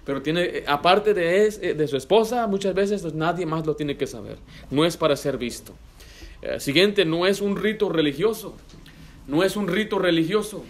Pero 0.06 0.22
tiene, 0.22 0.44
eh, 0.44 0.64
aparte 0.68 1.14
de, 1.14 1.48
eh, 1.48 1.74
de 1.74 1.88
su 1.88 1.98
esposa, 1.98 2.46
muchas 2.48 2.74
veces 2.76 3.02
pues, 3.02 3.14
nadie 3.14 3.46
más 3.46 3.66
lo 3.66 3.76
tiene 3.76 3.98
que 3.98 4.08
saber. 4.08 4.38
No 4.70 4.86
es 4.86 4.96
para 4.98 5.16
ser 5.16 5.38
visto. 5.38 5.74
Eh, 6.42 6.60
siguiente, 6.60 7.06
no 7.06 7.26
es 7.26 7.42
un 7.42 7.58
rito 7.58 7.90
religioso. 7.90 8.56
No 9.28 9.44
es 9.44 9.56
un 9.56 9.68
rito 9.68 9.98
religioso. 9.98 10.64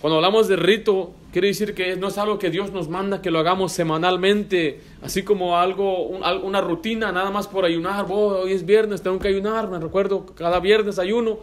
Cuando 0.00 0.16
hablamos 0.16 0.46
de 0.46 0.54
rito, 0.54 1.12
quiere 1.32 1.48
decir 1.48 1.74
que 1.74 1.96
no 1.96 2.06
es 2.06 2.18
algo 2.18 2.38
que 2.38 2.50
Dios 2.50 2.72
nos 2.72 2.88
manda 2.88 3.20
que 3.20 3.32
lo 3.32 3.40
hagamos 3.40 3.72
semanalmente, 3.72 4.80
así 5.02 5.24
como 5.24 5.58
algo, 5.58 6.06
una 6.06 6.60
rutina, 6.60 7.10
nada 7.10 7.32
más 7.32 7.48
por 7.48 7.64
ayunar. 7.64 8.06
Oh, 8.08 8.42
hoy 8.42 8.52
es 8.52 8.64
viernes, 8.64 9.02
tengo 9.02 9.18
que 9.18 9.26
ayunar. 9.26 9.68
Me 9.68 9.80
recuerdo 9.80 10.24
cada 10.24 10.60
viernes 10.60 11.00
ayuno. 11.00 11.40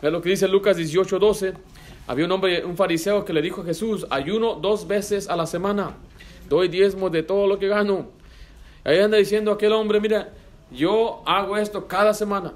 Ve 0.00 0.10
lo 0.10 0.22
que 0.22 0.30
dice 0.30 0.48
Lucas 0.48 0.78
18, 0.78 1.18
12. 1.18 1.52
Había 2.06 2.24
un 2.24 2.32
hombre, 2.32 2.64
un 2.64 2.78
fariseo 2.78 3.26
que 3.26 3.34
le 3.34 3.42
dijo 3.42 3.60
a 3.60 3.64
Jesús, 3.64 4.06
ayuno 4.08 4.54
dos 4.54 4.88
veces 4.88 5.28
a 5.28 5.36
la 5.36 5.46
semana, 5.46 5.96
doy 6.48 6.68
diezmo 6.68 7.10
de 7.10 7.22
todo 7.22 7.46
lo 7.46 7.58
que 7.58 7.68
gano. 7.68 8.08
Ahí 8.84 8.98
anda 8.98 9.18
diciendo 9.18 9.52
aquel 9.52 9.72
hombre, 9.72 10.00
mira, 10.00 10.32
yo 10.70 11.22
hago 11.26 11.56
esto 11.56 11.86
cada 11.86 12.14
semana, 12.14 12.52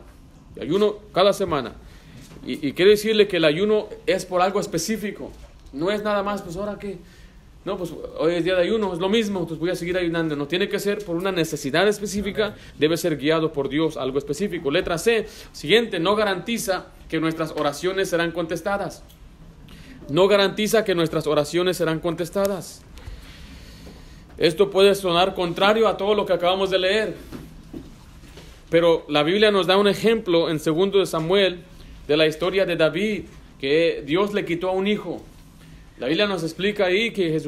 ayuno 0.60 0.96
cada 1.12 1.32
semana. 1.32 1.74
Y, 2.44 2.72
quiero 2.72 2.90
decirle 2.90 3.28
que 3.28 3.36
el 3.36 3.44
ayuno 3.44 3.86
es 4.04 4.26
por 4.26 4.42
algo 4.42 4.58
específico. 4.58 5.30
No 5.72 5.92
es 5.92 6.02
nada 6.02 6.22
más, 6.24 6.42
pues 6.42 6.56
ahora 6.56 6.76
qué. 6.78 6.98
No, 7.64 7.76
pues 7.78 7.94
hoy 8.18 8.34
es 8.34 8.44
día 8.44 8.56
de 8.56 8.62
ayuno, 8.62 8.92
es 8.92 8.98
lo 8.98 9.08
mismo, 9.08 9.46
pues 9.46 9.60
voy 9.60 9.70
a 9.70 9.76
seguir 9.76 9.96
ayunando. 9.96 10.34
No 10.34 10.48
tiene 10.48 10.68
que 10.68 10.80
ser 10.80 11.04
por 11.04 11.14
una 11.14 11.30
necesidad 11.30 11.86
específica, 11.86 12.56
debe 12.76 12.96
ser 12.96 13.16
guiado 13.16 13.52
por 13.52 13.68
Dios, 13.68 13.96
algo 13.96 14.18
específico. 14.18 14.72
Letra 14.72 14.98
C, 14.98 15.28
siguiente, 15.52 16.00
no 16.00 16.16
garantiza 16.16 16.86
que 17.08 17.20
nuestras 17.20 17.52
oraciones 17.52 18.08
serán 18.08 18.32
contestadas. 18.32 19.04
No 20.08 20.26
garantiza 20.26 20.84
que 20.84 20.96
nuestras 20.96 21.28
oraciones 21.28 21.76
serán 21.76 22.00
contestadas. 22.00 22.82
Esto 24.38 24.70
puede 24.70 24.94
sonar 24.94 25.34
contrario 25.34 25.88
a 25.88 25.96
todo 25.96 26.14
lo 26.14 26.26
que 26.26 26.32
acabamos 26.32 26.70
de 26.70 26.78
leer. 26.78 27.16
Pero 28.70 29.04
la 29.08 29.22
Biblia 29.22 29.50
nos 29.50 29.66
da 29.66 29.76
un 29.76 29.88
ejemplo 29.88 30.48
en 30.48 30.58
2 30.58 30.92
de 30.92 31.06
Samuel 31.06 31.60
de 32.08 32.16
la 32.16 32.26
historia 32.26 32.64
de 32.64 32.76
David, 32.76 33.24
que 33.60 34.02
Dios 34.04 34.32
le 34.32 34.44
quitó 34.44 34.70
a 34.70 34.72
un 34.72 34.86
hijo. 34.86 35.22
La 35.98 36.08
Biblia 36.08 36.26
nos 36.26 36.42
explica 36.42 36.86
ahí 36.86 37.12
que 37.12 37.38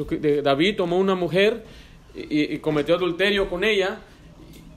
David 0.43 0.77
tomó 0.77 0.97
una 0.97 1.15
mujer 1.15 1.63
y, 2.13 2.57
cometió 2.59 2.95
adulterio 2.95 3.49
con 3.49 3.63
ella 3.63 3.99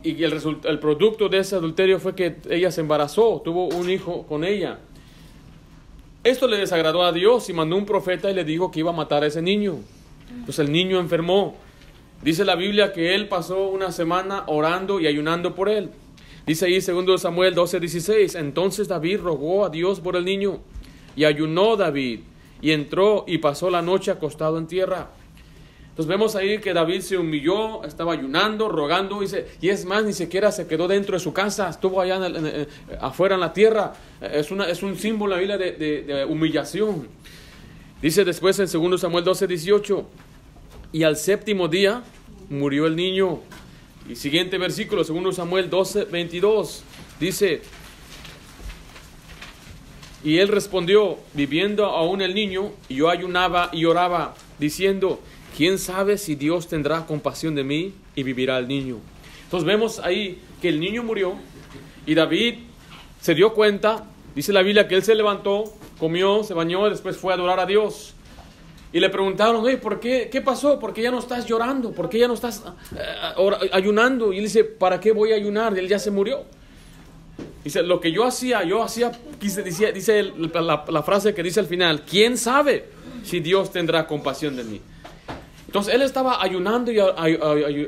y 0.03 0.23
el, 0.25 0.41
el 0.65 0.79
producto 0.79 1.29
de 1.29 1.39
ese 1.39 1.57
adulterio 1.57 2.01
fue 2.01 2.15
que 2.15 2.37
ella 2.49 2.71
se 2.71 2.81
embarazó, 2.81 3.43
tuvo 3.45 3.69
un 3.69 3.91
hijo 3.91 4.27
con 4.27 4.45
ella. 4.45 4.79
Esto 6.25 6.47
le 6.47 6.57
desagradó 6.57 7.05
a 7.05 7.13
Dios 7.13 7.49
y 7.49 7.53
mandó 7.53 7.77
un 7.77 7.87
profeta 7.87 8.31
y 8.31 8.35
le 8.35 8.45
dijo 8.45 8.71
que 8.71 8.81
iba 8.81 8.91
a 8.91 8.95
matar 8.95 9.23
a 9.23 9.27
ese 9.27 9.43
niño. 9.43 9.77
Entonces 10.31 10.67
el 10.67 10.73
niño 10.73 10.99
enfermó. 10.99 11.57
Dice 12.23 12.45
la 12.45 12.57
Biblia 12.57 12.93
que 12.93 13.15
él 13.15 13.29
pasó 13.29 13.69
una 13.69 13.93
semana 13.93 14.45
orando 14.47 15.01
y 15.01 15.07
ayunando 15.07 15.55
por 15.55 15.69
él. 15.69 15.91
Dice 16.47 16.67
ahí 16.67 16.81
2 16.81 17.21
Samuel 17.21 17.55
12, 17.55 17.81
16. 17.81 18.35
Entonces 18.35 18.89
David 18.89 19.21
rogó 19.21 19.65
a 19.65 19.71
Dios 19.71 20.01
por 20.01 20.17
el 20.17 20.25
niño 20.25 20.61
y 21.15 21.25
ayunó 21.25 21.77
David 21.77 22.21
y 22.61 22.73
entró 22.73 23.25
y 23.27 23.39
pasó 23.39 23.71
la 23.71 23.83
noche 23.83 24.11
acostado 24.11 24.59
en 24.59 24.67
tierra. 24.67 25.11
Entonces 25.99 26.17
vemos 26.17 26.37
ahí 26.37 26.59
que 26.59 26.73
David 26.73 27.01
se 27.01 27.19
humilló, 27.19 27.83
estaba 27.85 28.13
ayunando, 28.13 28.69
rogando, 28.69 29.21
y, 29.23 29.69
es 29.69 29.85
más, 29.85 30.05
ni 30.05 30.13
siquiera 30.13 30.53
se 30.53 30.69
quedó 30.69 30.87
dentro 30.87 31.15
de 31.15 31.19
su 31.19 31.33
casa, 31.33 31.69
estuvo 31.69 32.01
allá 32.01 32.21
afuera 33.01 33.35
en 33.35 33.41
la 33.41 33.53
tierra. 33.53 33.95
Es, 34.21 34.49
es 34.51 34.83
un 34.85 34.97
símbolo 34.97 35.35
la 35.35 35.41
Biblia 35.41 35.59
de, 35.59 35.73
de, 35.73 36.25
humillación. 36.25 37.09
Dice 38.01 38.25
después 38.25 38.57
en 38.61 38.71
2 38.71 39.01
Samuel 39.01 39.25
12, 39.25 39.49
18, 39.49 40.07
y 40.93 41.03
al 41.03 41.17
séptimo 41.17 41.69
día 41.69 42.03
murió 42.49 42.87
el 42.87 42.97
niño. 42.97 43.41
Y 44.09 44.17
siguiente 44.17 44.59
versículo, 44.59 45.05
2 45.05 45.37
Samuel 45.37 45.69
12, 45.69 46.05
22, 46.05 46.83
dice, 47.21 47.63
y 50.25 50.39
él 50.39 50.49
respondió, 50.49 51.19
viviendo 51.35 51.87
aún 51.87 52.23
el 52.23 52.35
niño, 52.35 52.73
yo 52.89 53.09
ayunaba 53.09 53.71
y 53.73 53.85
oraba, 53.85 54.35
diciendo, 54.59 55.21
¿quién 55.57 55.79
sabe 55.79 56.19
si 56.19 56.35
Dios 56.35 56.69
tendrá 56.69 57.07
compasión 57.07 57.55
de 57.55 57.65
mí 57.65 57.95
y 58.17 58.23
vivirá 58.23 58.59
el 58.59 58.67
niño? 58.67 58.97
Entonces 59.45 59.67
vemos 59.67 60.01
ahí 60.01 60.41
que 60.61 60.69
el 60.71 60.81
niño 60.81 61.03
murió 61.03 61.35
y 62.07 62.15
David 62.15 62.55
se 63.21 63.35
dio 63.35 63.55
cuenta, 63.55 64.07
dice 64.35 64.53
la 64.53 64.63
Biblia 64.63 64.89
que 64.89 64.97
él 64.97 65.05
se 65.05 65.15
levantó, 65.15 65.73
comió, 65.99 66.43
se 66.43 66.55
bañó 66.55 66.89
después 66.91 67.17
fue 67.17 67.33
a 67.33 67.37
adorar 67.37 67.61
a 67.61 67.67
Dios. 67.67 68.15
Y 68.93 69.01
le 69.01 69.11
preguntaron, 69.11 69.65
¿por 69.81 70.01
qué? 70.01 70.29
¿Qué 70.31 70.41
pasó? 70.41 70.79
¿Por 70.79 70.95
qué 70.95 71.03
ya 71.03 71.11
no 71.11 71.19
estás 71.19 71.47
llorando? 71.47 71.93
¿Por 71.93 72.09
qué 72.09 72.19
ya 72.19 72.29
no 72.29 72.35
estás 72.35 72.63
eh, 72.97 73.69
ayunando? 73.73 74.33
Y 74.33 74.39
él 74.39 74.45
dice, 74.45 74.65
¿para 74.65 74.99
qué 74.99 75.13
voy 75.13 75.33
a 75.33 75.37
ayunar? 75.37 75.79
Él 75.79 75.89
ya 75.89 75.99
se 75.99 76.11
murió. 76.11 76.45
Dice, 77.63 77.83
lo 77.83 78.01
que 78.01 78.11
yo 78.13 78.25
hacía, 78.25 78.65
yo 78.65 78.83
hacía, 78.83 79.13
dice, 79.39 79.63
dice 79.93 80.33
la, 80.55 81.03
frase 81.03 81.35
que 81.35 81.43
dice 81.43 81.61
al 81.61 81.67
final, 81.67 82.03
¿quién 82.03 82.39
sabe 82.39 82.87
si 83.25 83.41
Dios 83.41 83.71
tendrá 83.71 84.07
compasión 84.07 84.57
de 84.57 84.65
mí? 84.65 84.81
Entonces 85.67 85.95
él 85.95 86.01
estaba 86.01 86.43
ayunando 86.43 86.91
y 86.91 86.99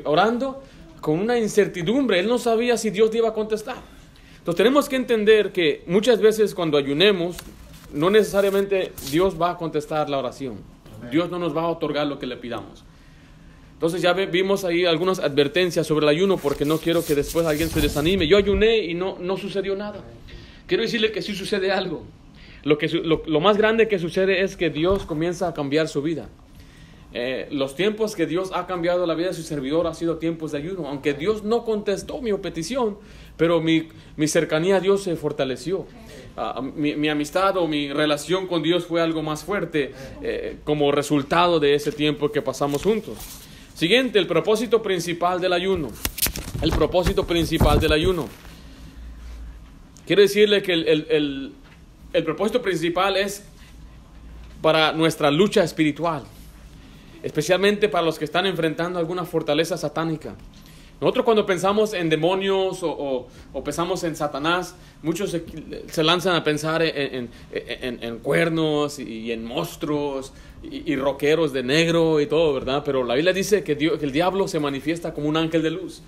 orando 0.03 0.61
con 0.99 1.19
una 1.19 1.39
incertidumbre, 1.39 2.19
él 2.19 2.27
no 2.27 2.37
sabía 2.37 2.77
si 2.77 2.91
Dios 2.91 3.11
le 3.11 3.17
iba 3.17 3.29
a 3.29 3.33
contestar. 3.33 3.77
Entonces 4.37 4.57
tenemos 4.57 4.87
que 4.87 4.97
entender 4.97 5.51
que 5.51 5.83
muchas 5.87 6.21
veces 6.21 6.53
cuando 6.53 6.77
ayunemos, 6.77 7.37
no 7.91 8.11
necesariamente 8.11 8.91
Dios 9.09 9.39
va 9.41 9.51
a 9.51 9.57
contestar 9.57 10.09
la 10.09 10.19
oración. 10.19 10.59
Dios 11.09 11.31
no 11.31 11.39
nos 11.39 11.55
va 11.55 11.61
a 11.63 11.67
otorgar 11.67 12.07
lo 12.07 12.19
que 12.19 12.27
le 12.27 12.37
pidamos. 12.37 12.83
Entonces 13.73 14.03
ya 14.03 14.13
vimos 14.13 14.63
ahí 14.63 14.85
algunas 14.85 15.17
advertencias 15.17 15.87
sobre 15.87 16.05
el 16.05 16.09
ayuno 16.09 16.37
porque 16.37 16.65
no 16.65 16.77
quiero 16.77 17.03
que 17.03 17.15
después 17.15 17.47
alguien 17.47 17.67
se 17.67 17.81
desanime. 17.81 18.27
Yo 18.27 18.37
ayuné 18.37 18.77
y 18.77 18.93
no, 18.93 19.17
no 19.19 19.37
sucedió 19.37 19.75
nada. 19.75 20.03
Quiero 20.67 20.83
decirle 20.83 21.11
que 21.11 21.23
sí 21.23 21.33
sucede 21.33 21.71
algo. 21.71 22.03
Lo, 22.63 22.77
que, 22.77 22.87
lo, 22.87 23.39
más 23.39 23.57
grande 23.57 23.87
que 23.87 23.97
sucede 23.97 24.43
es 24.43 24.55
que 24.55 24.69
Dios 24.69 25.07
comienza 25.07 25.47
a 25.47 25.53
cambiar 25.55 25.87
su 25.87 26.03
vida. 26.03 26.29
Eh, 27.13 27.47
los 27.51 27.75
tiempos 27.75 28.15
que 28.15 28.27
Dios 28.27 28.51
ha 28.53 28.67
cambiado 28.67 29.05
la 29.07 29.15
vida 29.15 29.29
de 29.29 29.33
su 29.33 29.41
servidor 29.41 29.87
ha 29.87 29.95
sido 29.95 30.17
tiempos 30.17 30.51
de 30.51 30.59
ayuno. 30.59 30.87
Aunque 30.87 31.15
Dios 31.15 31.43
no 31.43 31.65
contestó 31.65 32.21
mi 32.21 32.31
petición, 32.33 32.99
pero 33.35 33.61
mi, 33.61 33.89
mi 34.15 34.27
cercanía 34.27 34.75
a 34.75 34.79
Dios 34.79 35.01
se 35.01 35.15
fortaleció. 35.15 35.87
Ah, 36.37 36.61
mi, 36.61 37.09
amistad 37.09 37.57
o 37.57 37.67
mi 37.67 37.91
relación 37.91 38.47
con 38.47 38.63
Dios 38.63 38.85
fue 38.85 39.01
algo 39.01 39.21
más 39.21 39.43
fuerte 39.43 39.93
eh, 40.21 40.57
como 40.63 40.91
resultado 40.91 41.59
de 41.59 41.75
ese 41.75 41.91
tiempo 41.91 42.31
que 42.31 42.41
pasamos 42.41 42.83
juntos. 42.83 43.17
Siguiente, 43.75 44.19
el 44.19 44.27
propósito 44.27 44.81
principal 44.81 45.41
del 45.41 45.53
ayuno. 45.53 45.89
El 46.61 46.71
propósito 46.71 47.25
principal 47.25 47.79
del 47.79 47.91
ayuno. 47.91 48.29
Quiero 50.05 50.21
decirle 50.21 50.61
que 50.61 50.73
el, 50.73 51.53
propósito 52.23 52.61
principal 52.61 53.17
es 53.17 53.43
para 54.61 54.91
nuestra 54.93 55.31
lucha 55.31 55.63
espiritual, 55.63 56.23
especialmente 57.23 57.89
para 57.89 58.05
los 58.05 58.19
que 58.19 58.25
están 58.25 58.45
enfrentando 58.45 58.99
alguna 58.99 59.25
fortaleza 59.25 59.77
satánica. 59.77 60.35
Nosotros 61.01 61.25
cuando 61.25 61.47
pensamos 61.47 61.95
en 61.95 62.09
demonios 62.09 62.81
o, 62.83 63.27
pensamos 63.65 64.03
en 64.03 64.15
Satanás, 64.15 64.75
muchos 65.01 65.31
se, 65.31 66.03
lanzan 66.03 66.35
a 66.35 66.43
pensar 66.43 66.83
en, 66.83 67.27
cuernos 68.19 68.99
y, 68.99 69.31
en 69.31 69.43
monstruos 69.43 70.31
y, 70.61 70.95
roqueros 70.95 71.53
de 71.53 71.63
negro 71.63 72.21
y 72.21 72.27
todo, 72.27 72.53
¿verdad? 72.53 72.83
Pero 72.85 73.03
la 73.03 73.15
Biblia 73.15 73.33
dice 73.33 73.63
que, 73.63 73.71
el 73.71 74.11
diablo 74.11 74.47
se 74.47 74.59
manifiesta 74.59 75.11
como 75.11 75.27
un 75.27 75.37
ángel 75.37 75.63
de 75.63 75.71
luz. 75.71 76.03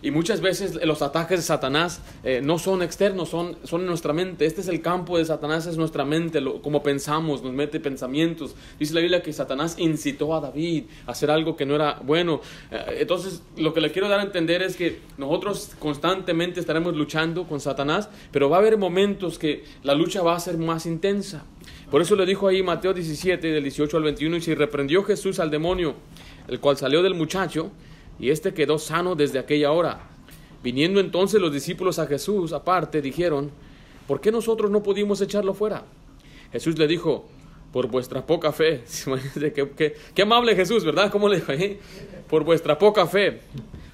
Y 0.00 0.10
muchas 0.10 0.40
veces 0.40 0.78
los 0.84 1.02
ataques 1.02 1.38
de 1.38 1.42
Satanás 1.42 2.00
eh, 2.22 2.40
no 2.42 2.58
son 2.58 2.82
externos, 2.82 3.28
son, 3.28 3.56
son 3.64 3.82
en 3.82 3.88
nuestra 3.88 4.12
mente. 4.12 4.46
Este 4.46 4.60
es 4.60 4.68
el 4.68 4.80
campo 4.80 5.18
de 5.18 5.24
Satanás, 5.24 5.66
es 5.66 5.76
nuestra 5.76 6.04
mente, 6.04 6.40
lo, 6.40 6.62
como 6.62 6.82
pensamos, 6.82 7.42
nos 7.42 7.52
mete 7.52 7.80
pensamientos. 7.80 8.54
Dice 8.78 8.94
la 8.94 9.00
Biblia 9.00 9.22
que 9.22 9.32
Satanás 9.32 9.76
incitó 9.78 10.34
a 10.34 10.40
David 10.40 10.84
a 11.06 11.12
hacer 11.12 11.30
algo 11.30 11.56
que 11.56 11.66
no 11.66 11.74
era 11.74 12.00
bueno. 12.04 12.40
Eh, 12.70 12.98
entonces, 13.00 13.42
lo 13.56 13.74
que 13.74 13.80
le 13.80 13.90
quiero 13.90 14.08
dar 14.08 14.20
a 14.20 14.22
entender 14.22 14.62
es 14.62 14.76
que 14.76 15.00
nosotros 15.16 15.72
constantemente 15.78 16.60
estaremos 16.60 16.94
luchando 16.94 17.48
con 17.48 17.60
Satanás, 17.60 18.08
pero 18.30 18.48
va 18.48 18.56
a 18.56 18.60
haber 18.60 18.78
momentos 18.78 19.38
que 19.38 19.64
la 19.82 19.94
lucha 19.94 20.22
va 20.22 20.36
a 20.36 20.40
ser 20.40 20.58
más 20.58 20.86
intensa. 20.86 21.44
Por 21.90 22.02
eso 22.02 22.16
le 22.16 22.26
dijo 22.26 22.46
ahí 22.46 22.62
Mateo 22.62 22.92
17, 22.92 23.50
del 23.50 23.62
18 23.62 23.96
al 23.96 24.02
21, 24.02 24.36
y 24.36 24.40
si 24.42 24.54
reprendió 24.54 25.02
Jesús 25.02 25.40
al 25.40 25.50
demonio, 25.50 25.94
el 26.46 26.60
cual 26.60 26.76
salió 26.76 27.02
del 27.02 27.14
muchacho, 27.14 27.72
y 28.18 28.30
éste 28.30 28.54
quedó 28.54 28.78
sano 28.78 29.14
desde 29.14 29.38
aquella 29.38 29.72
hora. 29.72 30.00
Viniendo 30.62 31.00
entonces 31.00 31.40
los 31.40 31.52
discípulos 31.52 31.98
a 31.98 32.06
Jesús 32.06 32.52
aparte, 32.52 33.00
dijeron, 33.00 33.50
¿por 34.06 34.20
qué 34.20 34.32
nosotros 34.32 34.70
no 34.70 34.82
pudimos 34.82 35.20
echarlo 35.20 35.54
fuera? 35.54 35.84
Jesús 36.52 36.78
le 36.78 36.88
dijo, 36.88 37.26
por 37.72 37.88
vuestra 37.88 38.24
poca 38.24 38.52
fe. 38.52 38.82
qué, 40.14 40.22
amable 40.22 40.56
Jesús, 40.56 40.84
¿verdad? 40.84 41.10
¿Cómo 41.10 41.28
le 41.28 41.36
dijo 41.36 41.52
ahí? 41.52 41.78
Por 42.28 42.44
vuestra 42.44 42.78
poca 42.78 43.06
fe. 43.06 43.40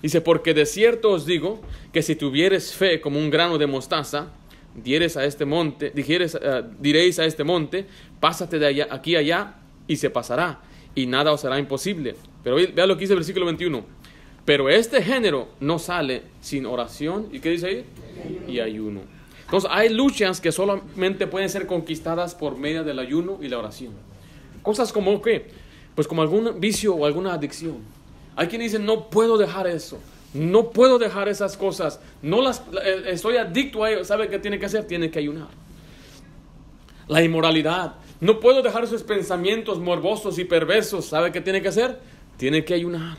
Dice, 0.02 0.20
porque 0.20 0.54
de 0.54 0.66
cierto 0.66 1.10
os 1.10 1.26
digo 1.26 1.60
que 1.92 2.02
si 2.02 2.14
tuvieres 2.14 2.74
fe 2.74 3.00
como 3.00 3.18
un 3.18 3.30
grano 3.30 3.58
de 3.58 3.66
mostaza, 3.66 4.28
dieres 4.74 5.16
a 5.16 5.24
este 5.24 5.44
monte, 5.44 5.90
dijeres, 5.90 6.36
eh, 6.40 6.62
diréis 6.78 7.18
a 7.18 7.24
este 7.24 7.44
monte, 7.44 7.86
pásate 8.20 8.58
de 8.58 8.66
allá, 8.66 8.88
aquí 8.90 9.16
allá, 9.16 9.56
y 9.86 9.96
se 9.96 10.10
pasará, 10.10 10.60
y 10.94 11.06
nada 11.06 11.32
os 11.32 11.40
será 11.40 11.58
imposible. 11.58 12.16
Pero 12.42 12.56
vea 12.56 12.86
lo 12.86 12.96
que 12.96 13.00
dice 13.00 13.14
el 13.14 13.20
versículo 13.20 13.46
21. 13.46 13.84
Pero 14.44 14.68
este 14.68 15.02
género 15.02 15.48
no 15.60 15.78
sale 15.78 16.22
sin 16.40 16.66
oración. 16.66 17.28
¿Y 17.32 17.40
qué 17.40 17.50
dice 17.50 17.66
ahí? 17.66 17.84
Y 18.46 18.60
ayuno. 18.60 19.00
Entonces 19.44 19.70
hay 19.72 19.88
luchas 19.88 20.40
que 20.40 20.52
solamente 20.52 21.26
pueden 21.26 21.48
ser 21.48 21.66
conquistadas 21.66 22.34
por 22.34 22.56
medio 22.56 22.84
del 22.84 22.98
ayuno 22.98 23.38
y 23.40 23.48
la 23.48 23.58
oración. 23.58 23.92
Cosas 24.62 24.92
como 24.92 25.20
que 25.20 25.64
pues 25.94 26.08
como 26.08 26.22
algún 26.22 26.60
vicio 26.60 26.94
o 26.94 27.06
alguna 27.06 27.34
adicción. 27.34 27.78
Hay 28.36 28.48
quien 28.48 28.62
dice, 28.62 28.78
no 28.78 29.08
puedo 29.10 29.38
dejar 29.38 29.66
eso, 29.66 29.98
no 30.32 30.70
puedo 30.70 30.98
dejar 30.98 31.28
esas 31.28 31.56
cosas, 31.56 32.00
no 32.20 32.42
las, 32.42 32.62
eh, 32.84 33.04
estoy 33.06 33.36
adicto 33.36 33.84
a 33.84 33.92
ello. 33.92 34.04
¿Sabe 34.04 34.28
qué 34.28 34.38
tiene 34.38 34.58
que 34.58 34.66
hacer? 34.66 34.86
Tiene 34.86 35.10
que 35.10 35.20
ayunar. 35.20 35.48
La 37.06 37.22
inmoralidad, 37.22 37.94
no 38.20 38.40
puedo 38.40 38.62
dejar 38.62 38.84
esos 38.84 39.02
pensamientos 39.02 39.78
morbosos 39.78 40.38
y 40.38 40.44
perversos. 40.44 41.04
¿Sabe 41.04 41.30
qué 41.30 41.40
tiene 41.40 41.62
que 41.62 41.68
hacer? 41.68 42.00
Tiene 42.36 42.64
que 42.64 42.74
ayunar. 42.74 43.18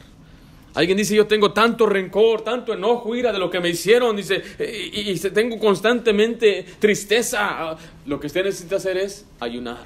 Alguien 0.76 0.98
dice, 0.98 1.16
yo 1.16 1.26
tengo 1.26 1.52
tanto 1.52 1.86
rencor, 1.86 2.42
tanto 2.42 2.74
enojo, 2.74 3.16
ira 3.16 3.32
de 3.32 3.40
lo 3.40 3.50
que 3.50 3.60
me 3.60 3.70
hicieron, 3.70 4.16
dice, 4.16 4.44
y, 4.60 5.12
y 5.12 5.20
tengo 5.32 5.58
constantemente 5.58 6.66
tristeza. 6.80 7.76
Lo 8.06 8.20
que 8.20 8.28
usted 8.28 8.44
necesita 8.44 8.76
hacer 8.76 8.98
es 8.98 9.26
ayunar. 9.40 9.86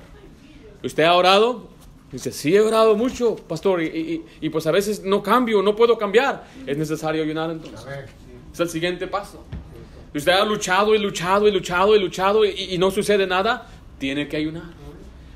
¿Usted 0.84 1.04
ha 1.04 1.14
orado? 1.14 1.68
Dice, 2.12 2.32
sí 2.32 2.56
he 2.56 2.62
orado 2.62 2.96
mucho, 2.96 3.36
pastor, 3.36 3.84
y, 3.84 4.26
y, 4.42 4.50
pues 4.50 4.66
a 4.66 4.72
veces 4.72 5.04
no 5.04 5.22
cambio, 5.22 5.62
no 5.62 5.76
puedo 5.76 5.98
cambiar. 5.98 6.46
Es 6.66 6.78
necesario 6.78 7.22
ayunar 7.22 7.52
entonces. 7.52 7.88
Es 8.52 8.60
el 8.60 8.70
siguiente 8.70 9.06
paso. 9.06 9.44
Usted 10.14 10.32
ha 10.32 10.44
luchado 10.44 10.96
y 10.96 10.98
luchado 10.98 11.48
y 11.48 11.52
luchado 11.52 11.96
y 11.96 12.00
luchado 12.00 12.46
y, 12.46 12.78
no 12.80 12.90
sucede 12.90 13.28
nada. 13.28 13.68
Tiene 14.00 14.28
que 14.28 14.38
ayunar 14.38 14.64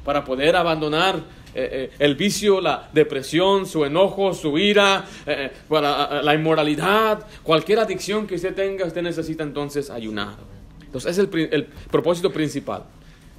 para 0.04 0.24
poder 0.24 0.56
abandonar 0.56 1.22
eh, 1.56 1.90
eh, 1.92 1.96
el 2.00 2.16
vicio, 2.16 2.60
la 2.60 2.90
depresión, 2.92 3.66
su 3.66 3.86
enojo, 3.86 4.34
su 4.34 4.58
ira, 4.58 5.06
eh, 5.26 5.52
para, 5.68 6.22
la 6.24 6.34
inmoralidad, 6.34 7.26
cualquier 7.44 7.80
adicción 7.80 8.26
que 8.26 8.36
usted 8.36 8.56
tenga, 8.56 8.86
usted 8.86 9.02
necesita 9.02 9.44
entonces 9.44 9.90
ayunar. 9.90 10.36
Entonces 10.84 11.18
es 11.18 11.20
el, 11.20 11.50
el 11.52 11.66
propósito 11.92 12.32
principal. 12.32 12.84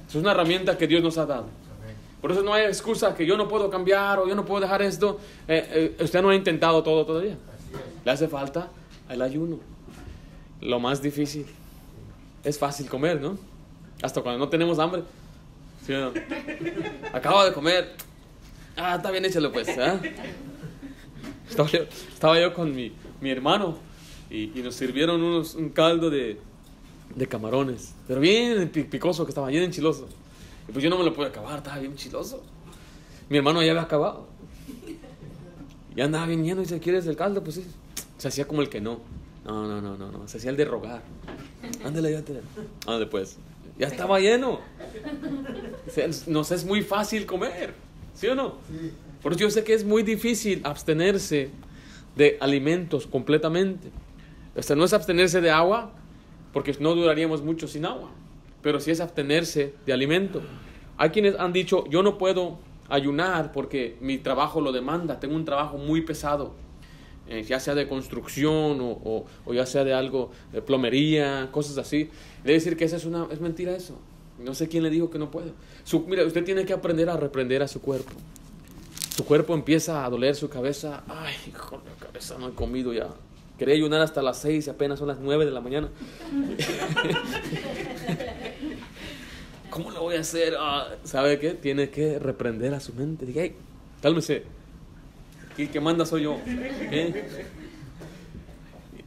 Es 0.07 0.15
una 0.15 0.31
herramienta 0.31 0.77
que 0.77 0.87
Dios 0.87 1.03
nos 1.03 1.17
ha 1.17 1.25
dado. 1.25 1.47
Por 2.21 2.31
eso 2.31 2.41
no 2.41 2.53
hay 2.53 2.65
excusa 2.65 3.13
que 3.13 3.25
yo 3.25 3.37
no 3.37 3.47
puedo 3.47 3.69
cambiar 3.69 4.19
o 4.19 4.27
yo 4.27 4.33
no 4.33 4.45
puedo 4.45 4.61
dejar 4.61 4.81
esto. 4.81 5.19
Usted 5.99 6.21
no 6.21 6.29
ha 6.29 6.35
intentado 6.35 6.81
todo 6.81 7.05
todavía. 7.05 7.37
Le 8.03 8.11
hace 8.11 8.27
falta 8.27 8.69
el 9.09 9.21
ayuno. 9.21 9.59
Lo 10.61 10.79
más 10.79 11.01
difícil. 11.01 11.45
Es 12.43 12.57
fácil 12.57 12.89
comer, 12.89 13.21
¿no? 13.21 13.37
Hasta 14.01 14.21
cuando 14.21 14.39
no 14.39 14.49
tenemos 14.49 14.79
hambre. 14.79 15.03
¿Sí? 15.85 15.93
Acabo 17.13 17.43
de 17.45 17.53
comer. 17.53 17.95
Ah, 18.75 18.95
está 18.95 19.11
bien, 19.11 19.25
échalo 19.25 19.51
pues. 19.51 19.67
¿ah? 19.77 19.99
Estaba, 21.47 22.39
yo, 22.39 22.53
con 22.53 22.75
mi, 22.75 22.91
mi 23.21 23.29
hermano 23.29 23.77
y, 24.29 24.57
y, 24.57 24.63
nos 24.63 24.75
sirvieron 24.75 25.21
unos, 25.21 25.53
un 25.53 25.69
caldo 25.69 26.09
de, 26.09 26.39
de 27.15 27.27
camarones. 27.27 27.93
Pero 28.07 28.19
bien 28.19 28.69
picoso 28.69 29.25
que 29.25 29.29
estaba, 29.29 29.47
bien 29.49 29.63
enchiloso. 29.63 30.07
Y 30.67 30.71
pues 30.71 30.83
yo 30.83 30.89
no 30.89 30.97
me 30.97 31.03
lo 31.03 31.13
pude 31.13 31.27
acabar, 31.27 31.57
estaba 31.57 31.77
bien 31.77 31.95
chiloso. 31.95 32.43
Mi 33.29 33.37
hermano 33.37 33.61
ya 33.61 33.71
había 33.71 33.83
acabado. 33.83 34.27
Ya 35.95 36.05
andaba 36.05 36.25
bien 36.25 36.45
y 36.45 36.53
dice, 36.55 36.79
¿quieres 36.79 37.05
el 37.05 37.15
caldo? 37.15 37.43
Pues 37.43 37.55
sí. 37.55 37.65
Se 38.17 38.27
hacía 38.27 38.47
como 38.47 38.61
el 38.61 38.69
que 38.69 38.81
no. 38.81 38.99
No, 39.45 39.67
no, 39.67 39.81
no, 39.81 39.95
no, 39.97 40.11
no. 40.11 40.27
Se 40.27 40.37
hacía 40.37 40.49
el 40.49 40.57
de 40.57 40.65
rogar. 40.65 41.03
Ándale, 41.83 42.11
ya 42.11 42.21
te. 42.23 42.41
Ándale, 42.87 43.05
pues. 43.05 43.37
Ya 43.77 43.87
estaba 43.87 44.19
lleno. 44.19 44.59
Nos 46.27 46.51
es 46.51 46.65
muy 46.65 46.81
fácil 46.81 47.25
comer. 47.25 47.73
¿Sí 48.13 48.27
o 48.27 48.35
no? 48.35 48.55
Por 49.21 49.33
eso 49.33 49.41
yo 49.41 49.49
sé 49.49 49.63
que 49.63 49.73
es 49.73 49.83
muy 49.83 50.03
difícil 50.03 50.61
abstenerse 50.63 51.49
de 52.15 52.37
alimentos 52.39 53.07
completamente. 53.07 53.89
Este 54.55 54.75
no 54.75 54.85
es 54.85 54.93
abstenerse 54.93 55.41
de 55.41 55.51
agua, 55.51 55.91
porque 56.53 56.75
no 56.79 56.95
duraríamos 56.95 57.41
mucho 57.41 57.67
sin 57.67 57.85
agua 57.85 58.11
pero 58.65 58.79
si 58.79 58.89
es 58.89 58.99
abstenerse 58.99 59.75
de 59.85 59.93
alimento. 59.93 60.41
Hay 60.97 61.11
quienes 61.11 61.37
han 61.37 61.53
dicho, 61.53 61.83
yo 61.87 62.01
no 62.01 62.17
puedo 62.17 62.57
ayunar 62.89 63.51
porque 63.51 63.95
mi 64.01 64.17
trabajo 64.17 64.59
lo 64.59 64.71
demanda, 64.71 65.19
tengo 65.19 65.35
un 65.35 65.45
trabajo 65.45 65.77
muy 65.77 66.01
pesado, 66.01 66.55
eh, 67.27 67.43
ya 67.43 67.59
sea 67.59 67.73
de 67.75 67.87
construcción 67.87 68.79
o, 68.81 69.25
o, 69.45 69.53
ya 69.53 69.65
sea 69.65 69.83
de 69.83 69.93
algo, 69.93 70.31
de 70.51 70.61
plomería, 70.61 71.49
cosas 71.51 71.77
así. 71.77 72.09
Debe 72.43 72.53
decir 72.53 72.77
que 72.77 72.85
esa 72.85 72.97
es, 72.97 73.05
una, 73.05 73.27
es 73.31 73.41
mentira 73.41 73.75
eso. 73.75 73.97
No 74.39 74.53
sé 74.53 74.67
quién 74.67 74.83
le 74.83 74.89
dijo 74.89 75.09
que 75.09 75.17
no 75.17 75.31
puedo. 75.31 75.51
Su, 75.83 76.01
mira, 76.01 76.23
usted 76.25 76.43
tiene 76.43 76.65
que 76.65 76.73
aprender 76.73 77.09
a 77.09 77.17
reprender 77.17 77.63
a 77.63 77.67
su 77.67 77.81
cuerpo. 77.81 78.11
Su 79.15 79.25
cuerpo 79.25 79.53
empieza 79.53 80.05
a 80.05 80.09
doler 80.09 80.35
su 80.35 80.49
cabeza. 80.49 81.03
Ay, 81.07 81.33
hijo, 81.47 81.81
la 81.85 82.05
cabeza 82.05 82.37
no 82.37 82.49
he 82.49 82.51
comido 82.51 82.93
ya. 82.93 83.07
Quería 83.57 83.75
ayunar 83.75 84.01
hasta 84.01 84.21
las 84.21 84.41
seis 84.41 84.67
y 84.67 84.69
apenas 84.69 84.99
son 84.99 85.07
las 85.07 85.19
nueve 85.19 85.45
de 85.45 85.51
la 85.51 85.61
mañana. 85.61 85.89
¿Cómo 89.69 89.91
lo 89.91 90.01
voy 90.01 90.15
a 90.15 90.19
hacer? 90.19 90.55
Ah, 90.59 90.89
¿Sabe 91.05 91.39
qué? 91.39 91.51
Tiene 91.51 91.89
que 91.89 92.19
reprender 92.19 92.73
a 92.73 92.81
su 92.81 92.93
mente. 92.93 93.25
Diga, 93.25 93.43
hey, 93.43 93.55
cálmese. 94.01 94.43
¿Qué, 95.55 95.69
qué 95.69 95.79
manda 95.79 96.05
soy 96.05 96.23
yo? 96.23 96.37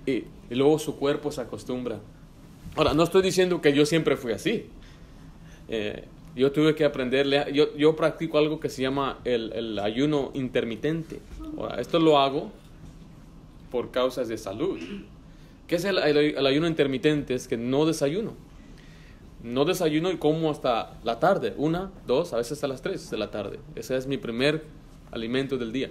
Y, 0.06 0.10
y, 0.10 0.24
luego 0.50 0.78
su 0.78 0.96
cuerpo 0.96 1.30
se 1.30 1.40
acostumbra. 1.40 2.00
Ahora, 2.76 2.94
no 2.94 3.02
estoy 3.02 3.22
diciendo 3.22 3.60
que 3.60 3.72
yo 3.72 3.84
siempre 3.84 4.16
fui 4.16 4.32
así. 4.32 4.66
Eh, 5.68 6.04
yo 6.34 6.52
tuve 6.52 6.74
que 6.74 6.84
aprenderle. 6.84 7.52
Yo, 7.52 7.76
yo 7.76 7.94
practico 7.96 8.38
algo 8.38 8.60
que 8.60 8.68
se 8.68 8.82
llama 8.82 9.18
el, 9.24 9.52
el 9.52 9.78
ayuno 9.78 10.30
intermitente. 10.34 11.20
Ahora, 11.58 11.80
esto 11.80 11.98
lo 11.98 12.18
hago 12.18 12.50
por 13.70 13.90
causas 13.90 14.28
de 14.28 14.38
salud. 14.38 14.78
¿Qué 15.66 15.76
es 15.76 15.84
el, 15.84 15.98
el, 15.98 16.46
ayuno 16.46 16.66
intermitente? 16.66 17.34
Es 17.34 17.46
que 17.46 17.56
no 17.56 17.84
desayuno. 17.84 18.32
No 19.42 19.64
desayuno 19.64 20.10
y 20.10 20.16
como 20.16 20.50
hasta 20.50 20.98
la 21.04 21.20
tarde, 21.20 21.54
una, 21.58 21.92
dos, 22.06 22.32
a 22.32 22.38
veces 22.38 22.52
hasta 22.52 22.68
las 22.68 22.82
tres 22.82 23.10
de 23.10 23.18
la 23.18 23.30
tarde. 23.30 23.60
Ese 23.76 23.96
es 23.96 24.06
mi 24.06 24.16
primer 24.16 24.64
alimento 25.12 25.58
del 25.58 25.72
día. 25.72 25.90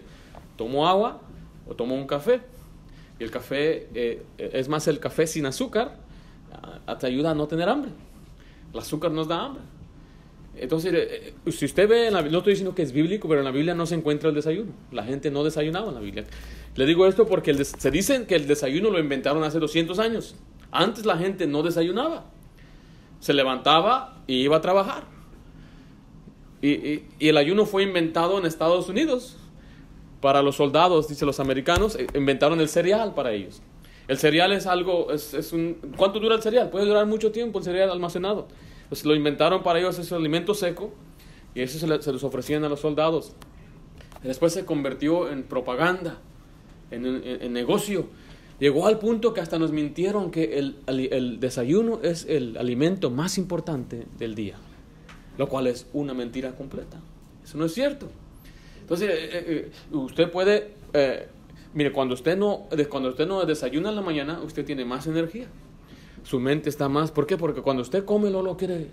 Tomo 0.58 0.88
agua 0.88 1.22
o 1.67 1.76
tomo 1.76 1.96
un 1.96 2.08
café. 2.08 2.41
Y 3.20 3.24
el 3.24 3.32
café, 3.32 3.88
eh, 3.96 4.24
es 4.38 4.67
más 4.67 4.88
el 4.88 5.00
café 5.00 5.26
sin 5.26 5.46
azúcar, 5.46 5.96
te 7.00 7.08
ayuda 7.08 7.32
a 7.32 7.36
no 7.36 7.48
tener 7.48 7.70
hambre. 7.70 7.91
El 8.74 8.80
azúcar 8.80 9.12
nos 9.12 9.28
da 9.28 9.46
hambre. 9.46 9.63
Entonces, 10.60 10.91
eh, 10.93 11.34
si 11.52 11.65
usted 11.65 11.88
ve, 11.88 12.08
en 12.08 12.13
la, 12.13 12.22
no 12.22 12.39
estoy 12.39 12.54
diciendo 12.54 12.74
que 12.74 12.82
es 12.82 12.91
bíblico, 12.91 13.28
pero 13.28 13.41
en 13.41 13.46
la 13.46 13.52
Biblia 13.52 13.76
no 13.76 13.86
se 13.86 13.96
encuentra 13.96 14.30
el 14.30 14.36
desayuno. 14.36 14.72
La 14.91 15.04
gente 15.04 15.30
no 15.30 15.43
desayunaba 15.43 15.89
en 15.89 15.96
la 15.96 16.02
Biblia. 16.02 16.26
Le 16.76 16.86
digo 16.86 17.06
esto 17.08 17.28
porque 17.28 17.54
se 17.63 17.91
dicen 17.91 18.26
que 18.26 18.36
el 18.36 18.48
desayuno 18.48 18.89
lo 18.89 19.00
inventaron 19.00 19.43
hace 19.43 19.60
200 19.60 20.00
años. 20.00 20.36
Antes 20.72 21.06
la 21.06 21.17
gente 21.17 21.48
no 21.48 21.63
desayunaba. 21.63 22.26
Se 23.20 23.34
levantaba 23.34 24.24
y 24.28 24.41
iba 24.41 24.58
a 24.58 24.62
trabajar. 24.62 25.04
Y, 26.62 27.04
el 27.20 27.38
ayuno 27.38 27.65
fue 27.65 27.84
inventado 27.84 28.39
en 28.39 28.46
Estados 28.46 28.89
Unidos. 28.89 29.38
Para 30.21 30.41
los 30.41 30.56
soldados, 30.56 31.08
dice 31.08 31.25
los 31.25 31.39
americanos, 31.39 31.95
eh, 31.95 32.08
inventaron 32.15 32.60
el 32.60 32.69
cereal 32.69 33.13
para 33.13 33.34
ellos. 33.34 33.62
El 34.08 34.17
cereal 34.17 34.53
es 34.53 34.65
algo, 34.65 35.12
es, 35.12 35.34
es 35.34 35.51
un, 35.53 35.77
¿cuánto 35.97 36.19
dura 36.19 36.36
el 36.36 36.41
cereal? 36.41 36.69
Puede 36.69 36.86
durar 36.86 37.06
mucho 37.06 37.32
tiempo 37.32 37.60
el 37.60 37.65
cereal 37.65 37.89
almacenado. 37.89 38.47
Pues 38.89 39.06
lo 39.06 39.15
inventaron 39.15 39.63
para 39.63 39.80
ellos 39.80 39.99
ese 39.99 40.15
alimento 40.15 40.53
seco 40.53 40.91
y 41.53 41.62
eso 41.62 41.80
se, 41.80 41.88
les 41.88 42.23
ofrecían 42.23 42.63
a 42.63 42.69
los 42.69 42.80
soldados. 42.80 43.34
Después 44.23 44.53
se 44.53 44.65
convirtió 44.65 45.30
en 45.30 45.43
propaganda, 45.43 46.19
en, 46.91 47.53
negocio. 47.53 48.08
Llegó 48.60 48.88
al 48.88 48.97
punto 48.97 49.34
que 49.34 49.41
hasta 49.41 49.60
nos 49.60 49.71
mintieron 49.71 50.32
que 50.32 50.58
el, 50.58 50.77
el, 50.88 51.39
desayuno 51.39 51.99
es 52.01 52.25
el 52.25 52.58
alimento 52.58 53.12
más 53.12 53.38
importante 53.38 54.06
del 54.17 54.36
día, 54.36 54.56
lo 55.38 55.47
cual 55.47 55.67
es 55.67 55.88
una 55.93 56.13
mentira 56.13 56.56
completa. 56.56 56.99
Eso 57.43 57.58
no 57.58 57.65
es 57.65 57.73
cierto. 57.73 58.08
Entonces, 58.88 59.10
eh, 59.10 59.30
eh, 59.34 59.71
eh, 59.91 59.95
usted 59.95 60.32
puede, 60.32 60.71
mire, 61.73 61.91
cuando 61.91 62.13
usted, 62.13 62.38
no, 62.38 62.67
cuando 62.89 63.10
usted 63.10 63.28
no 63.28 63.45
desayuna 63.45 63.89
en 63.89 63.95
la 63.95 64.02
mañana, 64.02 64.39
usted 64.41 64.65
tiene 64.65 64.86
más 64.86 65.08
energía 65.08 65.47
su 66.28 66.41
mente 66.41 66.69
está 66.69 66.89
más. 66.89 67.12
¿Por 67.12 67.26
qué? 67.26 67.38
Porque 67.38 67.62
cuando 67.62 67.82
usted 67.82 68.04
come, 68.04 68.30
no 68.30 68.41
lo 68.41 68.58
quiere. 68.58 68.88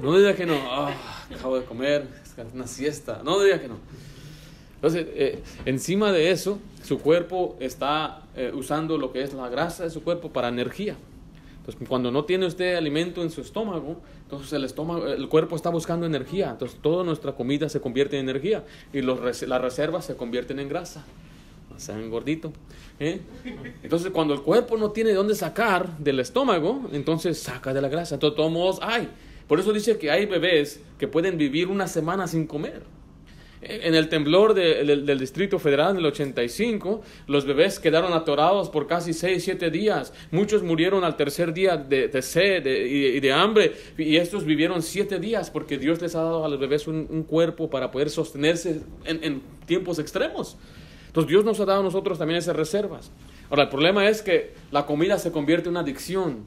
No 0.00 0.16
diga 0.18 0.34
que 0.34 0.46
no. 0.46 0.56
Ah, 0.68 0.92
acabo 1.32 1.58
de 1.58 1.64
comer, 1.64 2.08
es 2.24 2.52
una 2.52 2.66
siesta. 2.66 3.22
No 3.24 3.40
diga 3.40 3.60
que 3.60 3.68
no. 3.68 3.76
Entonces, 4.76 5.06
eh, 5.14 5.42
encima 5.64 6.10
de 6.10 6.32
eso, 6.32 6.58
su 6.82 6.98
cuerpo 6.98 7.56
está 7.60 8.22
eh, 8.36 8.52
usando 8.52 8.98
lo 8.98 9.12
que 9.12 9.22
es 9.22 9.32
la 9.32 9.48
grasa 9.48 9.84
de 9.84 9.90
su 9.90 10.02
cuerpo 10.02 10.30
para 10.30 10.48
energía. 10.48 10.96
Entonces, 11.64 11.88
cuando 11.88 12.10
no 12.10 12.26
tiene 12.26 12.44
usted 12.44 12.74
alimento 12.74 13.22
en 13.22 13.30
su 13.30 13.40
estómago, 13.40 13.96
entonces 14.24 14.52
el 14.52 14.64
estómago, 14.64 15.06
el 15.06 15.28
cuerpo 15.30 15.56
está 15.56 15.70
buscando 15.70 16.04
energía. 16.04 16.50
Entonces, 16.50 16.78
toda 16.82 17.04
nuestra 17.04 17.32
comida 17.32 17.70
se 17.70 17.80
convierte 17.80 18.18
en 18.18 18.28
energía 18.28 18.64
y 18.92 19.00
los, 19.00 19.42
las 19.42 19.60
reservas 19.62 20.04
se 20.04 20.14
convierten 20.14 20.58
en 20.58 20.68
grasa. 20.68 21.06
O 21.74 21.80
sea, 21.80 21.98
en 21.98 22.10
gordito. 22.10 22.52
¿eh? 23.00 23.22
Entonces, 23.82 24.10
cuando 24.12 24.34
el 24.34 24.42
cuerpo 24.42 24.76
no 24.76 24.90
tiene 24.90 25.10
de 25.10 25.16
dónde 25.16 25.34
sacar 25.34 25.96
del 25.96 26.20
estómago, 26.20 26.82
entonces 26.92 27.38
saca 27.38 27.72
de 27.72 27.80
la 27.80 27.88
grasa. 27.88 28.16
Entonces, 28.16 28.36
todos 28.36 28.52
modos 28.52 28.78
hay. 28.82 29.08
Por 29.48 29.58
eso 29.58 29.72
dice 29.72 29.96
que 29.96 30.10
hay 30.10 30.26
bebés 30.26 30.80
que 30.98 31.08
pueden 31.08 31.38
vivir 31.38 31.68
una 31.68 31.88
semana 31.88 32.28
sin 32.28 32.46
comer. 32.46 32.82
En 33.66 33.94
el 33.94 34.08
temblor 34.08 34.52
del 34.54 35.18
Distrito 35.18 35.58
Federal 35.58 35.92
en 35.92 35.98
el 35.98 36.06
85, 36.06 37.02
los 37.26 37.46
bebés 37.46 37.78
quedaron 37.78 38.12
atorados 38.12 38.68
por 38.68 38.86
casi 38.86 39.12
6, 39.12 39.42
7 39.42 39.70
días. 39.70 40.12
Muchos 40.30 40.62
murieron 40.62 41.02
al 41.02 41.16
tercer 41.16 41.54
día 41.54 41.76
de, 41.76 42.22
sed 42.22 42.66
y, 42.66 43.20
de 43.20 43.32
hambre. 43.32 43.74
Y 43.96 44.16
estos 44.16 44.44
vivieron 44.44 44.82
7 44.82 45.18
días 45.18 45.50
porque 45.50 45.78
Dios 45.78 46.02
les 46.02 46.14
ha 46.14 46.22
dado 46.22 46.44
a 46.44 46.48
los 46.48 46.60
bebés 46.60 46.86
un, 46.86 47.24
cuerpo 47.24 47.70
para 47.70 47.90
poder 47.90 48.10
sostenerse 48.10 48.82
en, 49.04 49.24
en 49.24 49.42
tiempos 49.66 49.98
extremos. 49.98 50.58
Entonces 51.06 51.30
Dios 51.30 51.44
nos 51.44 51.58
ha 51.60 51.64
dado 51.64 51.80
a 51.80 51.84
nosotros 51.84 52.18
también 52.18 52.38
esas 52.38 52.56
reservas. 52.56 53.10
Ahora, 53.48 53.64
el 53.64 53.68
problema 53.70 54.08
es 54.08 54.20
que 54.20 54.52
la 54.72 54.84
comida 54.84 55.18
se 55.18 55.32
convierte 55.32 55.68
en 55.68 55.72
una 55.72 55.80
adicción. 55.80 56.44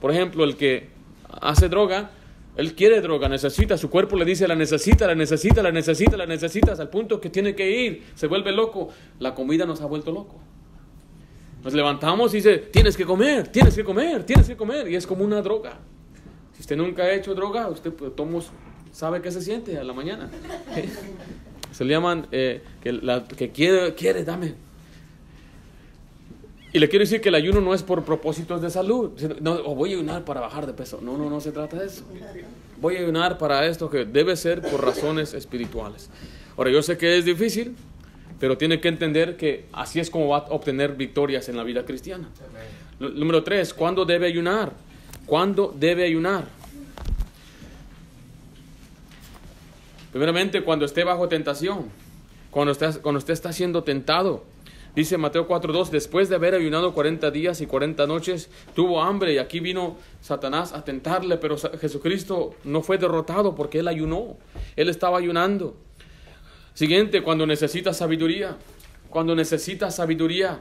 Por 0.00 0.10
ejemplo, 0.10 0.44
el 0.44 0.56
que 0.56 0.88
hace 1.40 1.68
droga 1.68 2.10
él 2.56 2.74
quiere 2.74 3.00
droga, 3.00 3.28
necesita, 3.28 3.78
su 3.78 3.88
cuerpo 3.88 4.16
le 4.16 4.24
dice 4.24 4.46
la 4.48 4.54
necesita, 4.54 5.06
la 5.06 5.14
necesita, 5.14 5.62
la 5.62 5.70
necesita, 5.70 6.16
la 6.16 6.26
necesita, 6.26 6.72
al 6.72 6.90
punto 6.90 7.20
que 7.20 7.30
tiene 7.30 7.54
que 7.54 7.70
ir, 7.70 8.04
se 8.14 8.26
vuelve 8.26 8.52
loco. 8.52 8.88
La 9.18 9.34
comida 9.34 9.64
nos 9.66 9.80
ha 9.80 9.86
vuelto 9.86 10.10
loco. 10.12 10.40
Nos 11.62 11.74
levantamos 11.74 12.32
y 12.34 12.38
dice, 12.38 12.58
tienes 12.58 12.96
que 12.96 13.04
comer, 13.04 13.48
tienes 13.48 13.74
que 13.74 13.84
comer, 13.84 14.24
tienes 14.24 14.48
que 14.48 14.56
comer. 14.56 14.88
Y 14.88 14.96
es 14.96 15.06
como 15.06 15.24
una 15.24 15.42
droga. 15.42 15.78
Si 16.54 16.60
usted 16.60 16.76
nunca 16.76 17.04
ha 17.04 17.12
hecho 17.12 17.34
droga, 17.34 17.68
usted 17.68 17.92
pues, 17.92 18.12
sabe 18.92 19.20
qué 19.22 19.30
se 19.30 19.42
siente 19.42 19.78
a 19.78 19.84
la 19.84 19.92
mañana. 19.92 20.30
Se 21.70 21.84
le 21.84 21.94
llaman 21.94 22.26
eh, 22.32 22.62
que, 22.82 22.92
la, 22.92 23.24
que 23.24 23.50
quiere, 23.50 23.94
quiere, 23.94 24.24
dame, 24.24 24.54
y 26.72 26.78
le 26.78 26.88
quiero 26.88 27.02
decir 27.02 27.20
que 27.20 27.30
el 27.30 27.34
ayuno 27.34 27.60
no 27.60 27.74
es 27.74 27.82
por 27.82 28.04
propósitos 28.04 28.62
de 28.62 28.70
salud. 28.70 29.10
No, 29.40 29.54
o 29.54 29.74
voy 29.74 29.92
a 29.92 29.96
ayunar 29.96 30.24
para 30.24 30.40
bajar 30.40 30.66
de 30.66 30.72
peso. 30.72 31.00
No, 31.02 31.18
no, 31.18 31.28
no 31.28 31.40
se 31.40 31.50
trata 31.50 31.76
de 31.78 31.86
eso. 31.86 32.04
Voy 32.80 32.96
a 32.96 33.00
ayunar 33.00 33.38
para 33.38 33.66
esto 33.66 33.90
que 33.90 34.04
debe 34.04 34.36
ser 34.36 34.62
por 34.62 34.84
razones 34.84 35.34
espirituales. 35.34 36.10
Ahora, 36.56 36.70
yo 36.70 36.82
sé 36.82 36.96
que 36.96 37.18
es 37.18 37.24
difícil, 37.24 37.74
pero 38.38 38.56
tiene 38.56 38.80
que 38.80 38.88
entender 38.88 39.36
que 39.36 39.66
así 39.72 39.98
es 39.98 40.10
como 40.10 40.28
va 40.28 40.38
a 40.38 40.44
obtener 40.50 40.94
victorias 40.94 41.48
en 41.48 41.56
la 41.56 41.64
vida 41.64 41.84
cristiana. 41.84 42.28
Número 43.00 43.42
tres, 43.42 43.74
¿cuándo 43.74 44.04
debe 44.04 44.26
ayunar? 44.26 44.72
¿Cuándo 45.26 45.74
debe 45.76 46.04
ayunar? 46.04 46.44
Primeramente, 50.12 50.62
cuando 50.62 50.84
esté 50.84 51.02
bajo 51.02 51.28
tentación, 51.28 51.86
cuando 52.50 52.74
cuando 53.02 53.18
usted 53.18 53.32
está 53.32 53.52
siendo 53.52 53.82
tentado. 53.82 54.44
Dice 54.94 55.16
Mateo 55.18 55.46
4.2, 55.46 55.90
después 55.90 56.28
de 56.28 56.34
haber 56.34 56.54
ayunado 56.54 56.92
40 56.92 57.30
días 57.30 57.60
y 57.60 57.66
40 57.66 58.06
noches, 58.06 58.50
tuvo 58.74 59.02
hambre 59.02 59.34
y 59.34 59.38
aquí 59.38 59.60
vino 59.60 59.96
Satanás 60.20 60.72
a 60.72 60.84
tentarle, 60.84 61.36
pero 61.36 61.56
Jesucristo 61.56 62.54
no 62.64 62.82
fue 62.82 62.98
derrotado 62.98 63.54
porque 63.54 63.78
él 63.78 63.88
ayunó, 63.88 64.36
él 64.74 64.88
estaba 64.88 65.18
ayunando. 65.18 65.76
Siguiente, 66.74 67.22
cuando 67.22 67.46
necesita 67.46 67.92
sabiduría, 67.92 68.56
cuando 69.10 69.34
necesita 69.34 69.90
sabiduría. 69.90 70.58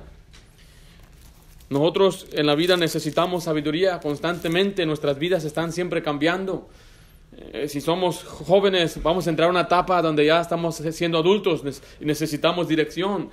Nosotros 1.69 2.27
en 2.31 2.47
la 2.47 2.55
vida 2.55 2.77
necesitamos 2.77 3.43
sabiduría 3.43 3.99
constantemente, 3.99 4.85
nuestras 4.85 5.19
vidas 5.19 5.43
están 5.43 5.71
siempre 5.71 6.01
cambiando. 6.01 6.67
Eh, 7.41 7.69
si 7.69 7.79
somos 7.79 8.21
jóvenes, 8.23 9.01
vamos 9.01 9.25
a 9.25 9.29
entrar 9.29 9.47
a 9.47 9.51
una 9.51 9.61
etapa 9.61 10.01
donde 10.01 10.25
ya 10.25 10.41
estamos 10.41 10.75
siendo 10.75 11.19
adultos 11.19 11.63
y 12.01 12.05
necesitamos 12.05 12.67
dirección. 12.67 13.29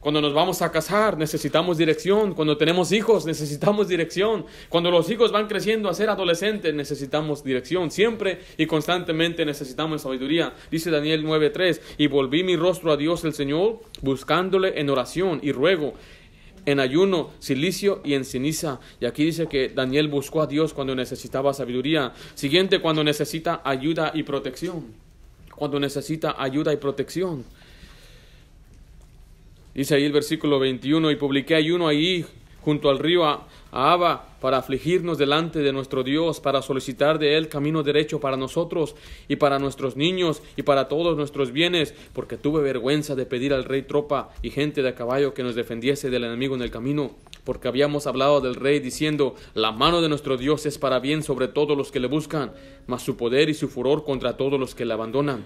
Cuando 0.00 0.22
nos 0.22 0.32
vamos 0.32 0.62
a 0.62 0.72
casar, 0.72 1.18
necesitamos 1.18 1.76
dirección. 1.76 2.32
Cuando 2.32 2.56
tenemos 2.56 2.92
hijos, 2.92 3.26
necesitamos 3.26 3.88
dirección. 3.88 4.46
Cuando 4.70 4.90
los 4.90 5.10
hijos 5.10 5.32
van 5.32 5.48
creciendo 5.48 5.90
a 5.90 5.94
ser 5.94 6.08
adolescentes, 6.08 6.74
necesitamos 6.74 7.44
dirección. 7.44 7.90
Siempre 7.90 8.40
y 8.56 8.64
constantemente 8.64 9.44
necesitamos 9.44 10.00
sabiduría. 10.02 10.54
Dice 10.70 10.90
Daniel 10.90 11.22
9:3, 11.22 11.80
y 11.98 12.06
volví 12.06 12.44
mi 12.44 12.56
rostro 12.56 12.90
a 12.90 12.96
Dios 12.96 13.22
el 13.24 13.34
Señor, 13.34 13.80
buscándole 14.00 14.80
en 14.80 14.88
oración 14.88 15.40
y 15.42 15.52
ruego 15.52 15.92
en 16.66 16.80
ayuno, 16.80 17.30
silicio 17.38 18.00
y 18.04 18.14
en 18.14 18.24
ceniza. 18.24 18.80
Y 19.00 19.06
aquí 19.06 19.24
dice 19.24 19.46
que 19.46 19.68
Daniel 19.68 20.08
buscó 20.08 20.42
a 20.42 20.46
Dios 20.46 20.72
cuando 20.72 20.94
necesitaba 20.94 21.52
sabiduría. 21.54 22.12
Siguiente, 22.34 22.80
cuando 22.80 23.02
necesita 23.04 23.62
ayuda 23.64 24.12
y 24.14 24.22
protección. 24.22 24.86
Cuando 25.54 25.78
necesita 25.80 26.36
ayuda 26.38 26.72
y 26.72 26.76
protección. 26.76 27.44
Dice 29.74 29.94
ahí 29.94 30.04
el 30.04 30.12
versículo 30.12 30.58
21, 30.58 31.10
y 31.10 31.16
publiqué 31.16 31.54
ayuno 31.54 31.88
ahí 31.88 32.26
junto 32.60 32.90
al 32.90 32.98
río 32.98 33.24
Abba 33.70 34.31
para 34.42 34.58
afligirnos 34.58 35.18
delante 35.18 35.60
de 35.60 35.72
nuestro 35.72 36.02
Dios, 36.02 36.40
para 36.40 36.62
solicitar 36.62 37.20
de 37.20 37.36
Él 37.36 37.48
camino 37.48 37.84
derecho 37.84 38.18
para 38.18 38.36
nosotros 38.36 38.96
y 39.28 39.36
para 39.36 39.60
nuestros 39.60 39.96
niños 39.96 40.42
y 40.56 40.62
para 40.62 40.88
todos 40.88 41.16
nuestros 41.16 41.52
bienes, 41.52 41.94
porque 42.12 42.36
tuve 42.36 42.60
vergüenza 42.60 43.14
de 43.14 43.24
pedir 43.24 43.54
al 43.54 43.64
rey 43.64 43.82
tropa 43.82 44.30
y 44.42 44.50
gente 44.50 44.82
de 44.82 44.88
a 44.88 44.94
caballo 44.96 45.32
que 45.32 45.44
nos 45.44 45.54
defendiese 45.54 46.10
del 46.10 46.24
enemigo 46.24 46.56
en 46.56 46.62
el 46.62 46.72
camino, 46.72 47.12
porque 47.44 47.68
habíamos 47.68 48.08
hablado 48.08 48.40
del 48.40 48.56
rey 48.56 48.80
diciendo, 48.80 49.36
la 49.54 49.70
mano 49.70 50.02
de 50.02 50.08
nuestro 50.08 50.36
Dios 50.36 50.66
es 50.66 50.76
para 50.76 50.98
bien 50.98 51.22
sobre 51.22 51.46
todos 51.46 51.78
los 51.78 51.92
que 51.92 52.00
le 52.00 52.08
buscan, 52.08 52.50
mas 52.88 53.02
su 53.02 53.16
poder 53.16 53.48
y 53.48 53.54
su 53.54 53.68
furor 53.68 54.04
contra 54.04 54.36
todos 54.36 54.58
los 54.58 54.74
que 54.74 54.84
le 54.84 54.94
abandonan. 54.94 55.44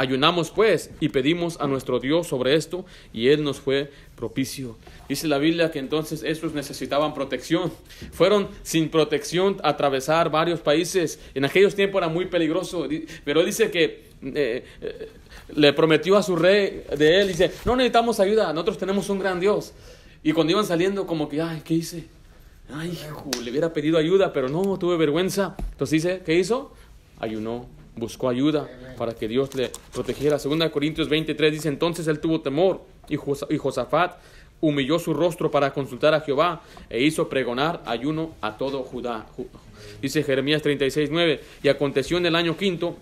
Ayunamos 0.00 0.50
pues 0.50 0.88
y 0.98 1.10
pedimos 1.10 1.60
a 1.60 1.66
nuestro 1.66 2.00
Dios 2.00 2.26
sobre 2.26 2.54
esto 2.54 2.86
y 3.12 3.28
Él 3.28 3.44
nos 3.44 3.60
fue 3.60 3.90
propicio. 4.16 4.78
Dice 5.10 5.28
la 5.28 5.36
Biblia 5.36 5.70
que 5.70 5.78
entonces 5.78 6.22
estos 6.22 6.54
necesitaban 6.54 7.12
protección. 7.12 7.70
Fueron 8.10 8.48
sin 8.62 8.88
protección 8.88 9.58
a 9.62 9.68
atravesar 9.68 10.30
varios 10.30 10.60
países. 10.60 11.20
En 11.34 11.44
aquellos 11.44 11.74
tiempos 11.74 11.98
era 11.98 12.08
muy 12.08 12.24
peligroso, 12.24 12.88
pero 13.26 13.44
dice 13.44 13.70
que 13.70 14.04
eh, 14.22 14.64
eh, 14.80 15.08
le 15.54 15.74
prometió 15.74 16.16
a 16.16 16.22
su 16.22 16.34
rey 16.34 16.82
de 16.96 17.20
él, 17.20 17.28
dice, 17.28 17.50
no 17.66 17.76
necesitamos 17.76 18.20
ayuda, 18.20 18.54
nosotros 18.54 18.78
tenemos 18.78 19.06
un 19.10 19.18
gran 19.18 19.38
Dios. 19.38 19.74
Y 20.22 20.32
cuando 20.32 20.52
iban 20.52 20.64
saliendo 20.64 21.06
como 21.06 21.28
que, 21.28 21.42
ay, 21.42 21.60
¿qué 21.62 21.74
hice? 21.74 22.06
Ay, 22.72 22.92
hijo, 22.92 23.30
le 23.44 23.50
hubiera 23.50 23.70
pedido 23.74 23.98
ayuda, 23.98 24.32
pero 24.32 24.48
no, 24.48 24.78
tuve 24.78 24.96
vergüenza. 24.96 25.56
Entonces 25.72 26.02
dice, 26.02 26.22
¿qué 26.24 26.38
hizo? 26.38 26.72
Ayunó 27.18 27.79
buscó 28.00 28.28
ayuda 28.28 28.68
para 28.98 29.14
que 29.14 29.28
Dios 29.28 29.54
le 29.54 29.70
protegiera. 29.92 30.38
Segunda 30.38 30.70
Corintios 30.70 31.08
23 31.08 31.52
dice, 31.52 31.68
entonces 31.68 32.08
él 32.08 32.18
tuvo 32.18 32.40
temor 32.40 32.82
y, 33.08 33.16
Josafat 33.16 34.16
humilló 34.60 34.98
su 34.98 35.14
rostro 35.14 35.50
para 35.50 35.72
consultar 35.72 36.14
a 36.14 36.20
Jehová 36.20 36.62
e 36.88 37.02
hizo 37.02 37.28
pregonar 37.28 37.82
ayuno 37.86 38.34
a 38.40 38.58
todo 38.58 38.82
Judá. 38.82 39.26
Dice 40.02 40.22
Jeremías 40.22 40.62
36, 40.62 41.10
9, 41.12 41.40
y 41.62 41.68
aconteció 41.68 42.18
en 42.18 42.26
el 42.26 42.34
año 42.34 42.56
quinto 42.56 42.96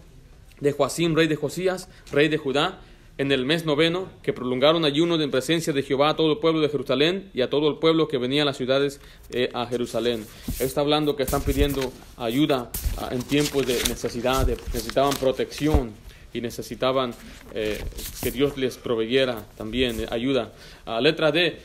de 0.60 0.72
Joacim, 0.72 1.14
rey 1.14 1.26
de 1.26 1.36
Josías, 1.36 1.88
rey 2.12 2.28
de 2.28 2.36
Judá, 2.36 2.80
en 3.18 3.32
el 3.32 3.44
mes 3.44 3.66
noveno, 3.66 4.08
que 4.22 4.32
prolongaron 4.32 4.84
ayuno 4.84 5.20
en 5.20 5.30
presencia 5.32 5.72
de 5.72 5.82
Jehová 5.82 6.10
a 6.10 6.16
todo 6.16 6.32
el 6.32 6.38
pueblo 6.38 6.60
de 6.60 6.68
Jerusalén 6.68 7.30
y 7.34 7.40
a 7.40 7.50
todo 7.50 7.68
el 7.68 7.78
pueblo 7.78 8.06
que 8.06 8.16
venía 8.16 8.42
a 8.42 8.44
las 8.44 8.56
ciudades 8.56 9.00
eh, 9.30 9.50
a 9.52 9.66
Jerusalén. 9.66 10.24
está 10.60 10.82
hablando 10.82 11.16
que 11.16 11.24
están 11.24 11.42
pidiendo 11.42 11.92
ayuda 12.16 12.70
ah, 12.96 13.08
en 13.10 13.22
tiempos 13.22 13.66
de 13.66 13.74
necesidad, 13.88 14.46
necesitaban 14.46 15.14
protección 15.16 15.90
y 16.32 16.40
necesitaban 16.40 17.12
eh, 17.54 17.82
que 18.22 18.30
Dios 18.30 18.56
les 18.56 18.76
proveyera 18.76 19.44
también 19.56 20.00
eh, 20.00 20.06
ayuda. 20.10 20.52
Letra 21.00 21.32
D, 21.32 21.58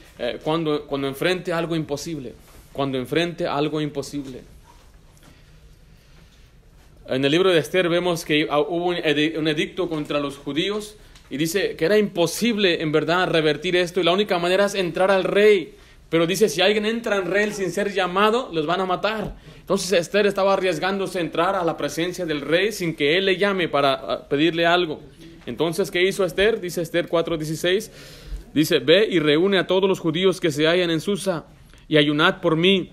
cuando, 0.43 0.87
cuando 0.87 1.07
enfrente 1.07 1.53
algo 1.53 1.75
imposible, 1.75 2.33
cuando 2.73 2.97
enfrente 2.97 3.45
algo 3.45 3.79
imposible. 3.79 4.41
En 7.07 7.23
el 7.23 7.31
libro 7.31 7.51
de 7.51 7.59
Esther 7.59 7.89
vemos 7.89 8.25
que 8.25 8.47
ah, 8.49 8.59
hubo 8.59 8.87
un 8.87 9.47
edicto 9.47 9.87
contra 9.87 10.19
los 10.19 10.37
judíos 10.37 10.95
y 11.33 11.37
dice 11.37 11.75
que 11.75 11.85
era 11.85 11.97
imposible 11.97 12.83
en 12.83 12.91
verdad 12.91 13.27
revertir 13.27 13.75
esto 13.75 13.99
y 13.99 14.03
la 14.03 14.11
única 14.11 14.37
manera 14.37 14.65
es 14.65 14.75
entrar 14.75 15.09
al 15.09 15.23
rey. 15.23 15.73
Pero 16.07 16.27
dice, 16.27 16.47
si 16.47 16.61
alguien 16.61 16.85
entra 16.85 17.15
en 17.15 17.25
rey 17.25 17.51
sin 17.51 17.71
ser 17.71 17.91
llamado, 17.91 18.51
los 18.53 18.67
van 18.67 18.81
a 18.81 18.85
matar. 18.85 19.35
Entonces 19.57 19.93
Esther 19.93 20.27
estaba 20.27 20.53
arriesgándose 20.53 21.17
a 21.17 21.21
entrar 21.21 21.55
a 21.55 21.63
la 21.63 21.75
presencia 21.75 22.27
del 22.27 22.41
rey 22.41 22.71
sin 22.71 22.95
que 22.95 23.17
él 23.17 23.25
le 23.25 23.37
llame 23.37 23.67
para 23.67 23.93
ah, 23.93 24.29
pedirle 24.29 24.67
algo. 24.67 25.01
Entonces, 25.47 25.89
¿qué 25.89 26.03
hizo 26.03 26.23
Esther? 26.23 26.61
Dice 26.61 26.83
Esther 26.83 27.09
4:16. 27.09 27.89
Dice, 28.53 28.77
ve 28.77 29.07
y 29.09 29.17
reúne 29.17 29.57
a 29.57 29.65
todos 29.65 29.89
los 29.89 29.99
judíos 29.99 30.39
que 30.39 30.51
se 30.51 30.67
hallan 30.67 30.91
en 30.91 31.01
Susa 31.01 31.45
y 31.87 31.97
ayunad 31.97 32.41
por 32.41 32.57
mí. 32.57 32.91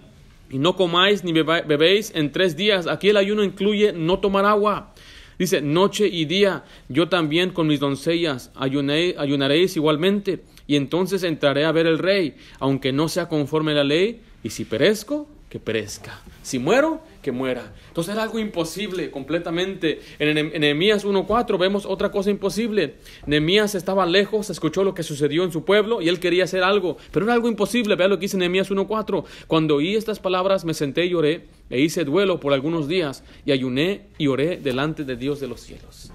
Y 0.48 0.56
no 0.56 0.76
comáis 0.76 1.24
ni 1.24 1.32
bebéis 1.32 2.10
en 2.14 2.32
tres 2.32 2.56
días. 2.56 2.86
Aquí 2.86 3.10
el 3.10 3.18
ayuno 3.18 3.44
incluye 3.44 3.92
no 3.92 4.18
tomar 4.18 4.46
agua. 4.46 4.94
Dice, 5.40 5.62
noche 5.62 6.06
y 6.06 6.26
día, 6.26 6.64
yo 6.90 7.08
también 7.08 7.48
con 7.48 7.66
mis 7.66 7.80
doncellas 7.80 8.50
ayunaréis 8.54 9.74
igualmente, 9.74 10.42
y 10.66 10.76
entonces 10.76 11.22
entraré 11.22 11.64
a 11.64 11.72
ver 11.72 11.86
el 11.86 11.98
rey, 11.98 12.34
aunque 12.58 12.92
no 12.92 13.08
sea 13.08 13.26
conforme 13.26 13.72
a 13.72 13.76
la 13.76 13.84
ley, 13.84 14.20
y 14.44 14.50
si 14.50 14.66
perezco, 14.66 15.26
que 15.48 15.58
perezca. 15.58 16.20
Si 16.42 16.58
muero, 16.58 17.00
que 17.22 17.32
muera. 17.32 17.72
Entonces 17.88 18.14
era 18.14 18.22
algo 18.22 18.38
imposible 18.38 19.10
completamente. 19.10 20.00
En 20.18 20.60
Nehemías 20.60 21.04
1.4 21.04 21.58
vemos 21.58 21.86
otra 21.86 22.10
cosa 22.10 22.30
imposible. 22.30 22.94
Nehemías 23.26 23.74
estaba 23.74 24.06
lejos, 24.06 24.50
escuchó 24.50 24.84
lo 24.84 24.94
que 24.94 25.02
sucedió 25.02 25.44
en 25.44 25.52
su 25.52 25.64
pueblo 25.64 26.02
y 26.02 26.08
él 26.08 26.20
quería 26.20 26.44
hacer 26.44 26.62
algo, 26.62 26.96
pero 27.12 27.26
era 27.26 27.34
algo 27.34 27.48
imposible. 27.48 27.96
Vea 27.96 28.08
lo 28.08 28.18
que 28.18 28.22
dice 28.22 28.36
Nehemías 28.36 28.70
1.4. 28.70 29.24
Cuando 29.46 29.76
oí 29.76 29.96
estas 29.96 30.18
palabras 30.18 30.64
me 30.64 30.74
senté 30.74 31.06
y 31.06 31.10
lloré 31.10 31.46
e 31.68 31.80
hice 31.80 32.04
duelo 32.04 32.40
por 32.40 32.52
algunos 32.52 32.88
días 32.88 33.22
y 33.44 33.52
ayuné 33.52 34.02
y 34.18 34.26
oré 34.26 34.56
delante 34.56 35.04
de 35.04 35.16
Dios 35.16 35.40
de 35.40 35.48
los 35.48 35.60
cielos. 35.60 36.12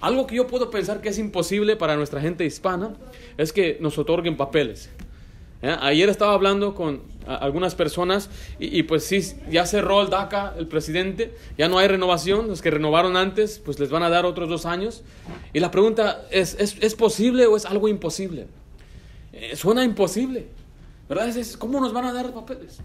Algo 0.00 0.26
que 0.26 0.36
yo 0.36 0.46
puedo 0.46 0.70
pensar 0.70 1.00
que 1.00 1.08
es 1.08 1.18
imposible 1.18 1.76
para 1.76 1.96
nuestra 1.96 2.20
gente 2.20 2.44
hispana 2.44 2.94
es 3.38 3.52
que 3.52 3.78
nos 3.80 3.96
otorguen 3.96 4.36
papeles. 4.36 4.90
¿Eh? 5.64 5.74
Ayer 5.80 6.10
estaba 6.10 6.34
hablando 6.34 6.74
con 6.74 7.00
algunas 7.26 7.74
personas 7.74 8.28
y, 8.58 8.82
pues 8.82 9.04
sí, 9.06 9.22
ya 9.50 9.64
cerró 9.64 10.02
el 10.02 10.10
DACA 10.10 10.52
el 10.58 10.66
presidente, 10.66 11.34
ya 11.56 11.70
no 11.70 11.78
hay 11.78 11.88
renovación, 11.88 12.48
los 12.48 12.60
que 12.60 12.70
renovaron 12.70 13.16
antes 13.16 13.62
pues 13.64 13.80
les 13.80 13.88
van 13.88 14.02
a 14.02 14.10
dar 14.10 14.26
otros 14.26 14.50
dos 14.50 14.66
años. 14.66 15.02
Y 15.54 15.60
la 15.60 15.70
pregunta 15.70 16.26
es, 16.30 16.54
¿es, 16.58 16.94
posible 16.94 17.46
o 17.46 17.56
es 17.56 17.64
algo 17.64 17.88
imposible? 17.88 18.46
Eh, 19.32 19.56
suena 19.56 19.84
imposible, 19.84 20.48
¿verdad? 21.08 21.28
Es, 21.28 21.56
¿Cómo 21.56 21.80
nos 21.80 21.94
van 21.94 22.04
a 22.04 22.12
dar 22.12 22.30
papeles? 22.34 22.80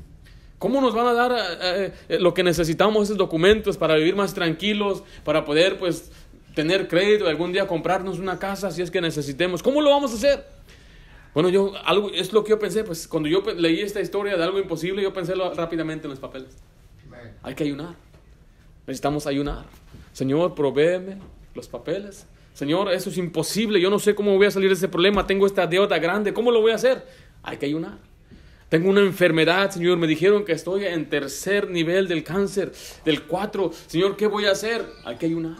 ¿Cómo 0.57 0.79
nos 0.79 0.95
van 0.95 1.07
a 1.07 1.13
dar 1.13 1.35
eh, 1.61 1.91
lo 2.17 2.33
que 2.33 2.43
necesitamos, 2.43 3.03
esos 3.03 3.17
documentos 3.17 3.75
para 3.75 3.95
vivir 3.95 4.15
más 4.15 4.33
tranquilos, 4.33 5.03
para 5.25 5.43
poder 5.43 5.77
pues 5.79 6.11
tener 6.55 6.87
crédito, 6.87 7.27
algún 7.27 7.51
día 7.51 7.67
comprarnos 7.67 8.19
una 8.19 8.39
casa 8.39 8.71
si 8.71 8.81
es 8.81 8.89
que 8.89 9.01
necesitemos? 9.01 9.61
¿Cómo 9.61 9.81
lo 9.81 9.89
vamos 9.89 10.13
a 10.13 10.15
hacer? 10.15 10.58
Bueno, 11.33 11.49
yo, 11.49 11.73
algo, 11.85 12.09
es 12.09 12.33
lo 12.33 12.43
que 12.43 12.51
yo 12.51 12.59
pensé, 12.59 12.83
pues 12.83 13.07
cuando 13.07 13.29
yo 13.29 13.43
leí 13.55 13.81
esta 13.81 14.01
historia 14.01 14.35
de 14.35 14.43
algo 14.43 14.59
imposible, 14.59 15.01
yo 15.01 15.13
pensé 15.13 15.33
rápidamente 15.35 16.07
en 16.07 16.11
los 16.11 16.19
papeles. 16.19 16.57
Hay 17.43 17.55
que 17.55 17.63
ayunar. 17.63 17.95
Necesitamos 18.87 19.27
ayunar. 19.27 19.65
Señor, 20.13 20.55
provéeme 20.55 21.17
los 21.53 21.67
papeles. 21.67 22.25
Señor, 22.53 22.91
eso 22.91 23.09
es 23.09 23.17
imposible. 23.17 23.79
Yo 23.79 23.89
no 23.89 23.99
sé 23.99 24.15
cómo 24.15 24.35
voy 24.35 24.47
a 24.47 24.51
salir 24.51 24.69
de 24.69 24.75
ese 24.75 24.87
problema. 24.87 25.25
Tengo 25.27 25.45
esta 25.45 25.67
deuda 25.67 25.97
grande. 25.99 26.33
¿Cómo 26.33 26.51
lo 26.51 26.61
voy 26.61 26.71
a 26.71 26.75
hacer? 26.75 27.05
Hay 27.43 27.57
que 27.57 27.67
ayunar. 27.67 27.99
Tengo 28.67 28.89
una 28.89 29.01
enfermedad, 29.01 29.71
Señor. 29.71 29.97
Me 29.97 30.07
dijeron 30.07 30.43
que 30.43 30.51
estoy 30.51 30.85
en 30.85 31.07
tercer 31.07 31.69
nivel 31.69 32.07
del 32.07 32.23
cáncer, 32.23 32.71
del 33.05 33.23
4. 33.23 33.71
Señor, 33.87 34.17
¿qué 34.17 34.27
voy 34.27 34.45
a 34.45 34.51
hacer? 34.51 34.85
Hay 35.05 35.15
que 35.15 35.27
ayunar. 35.27 35.57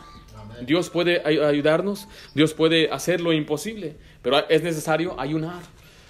Dios 0.66 0.90
puede 0.90 1.22
ayudarnos. 1.24 2.08
Dios 2.34 2.54
puede 2.54 2.92
hacer 2.92 3.22
lo 3.22 3.32
imposible. 3.32 3.96
Pero 4.30 4.48
es 4.48 4.62
necesario 4.62 5.20
ayunar. 5.20 5.60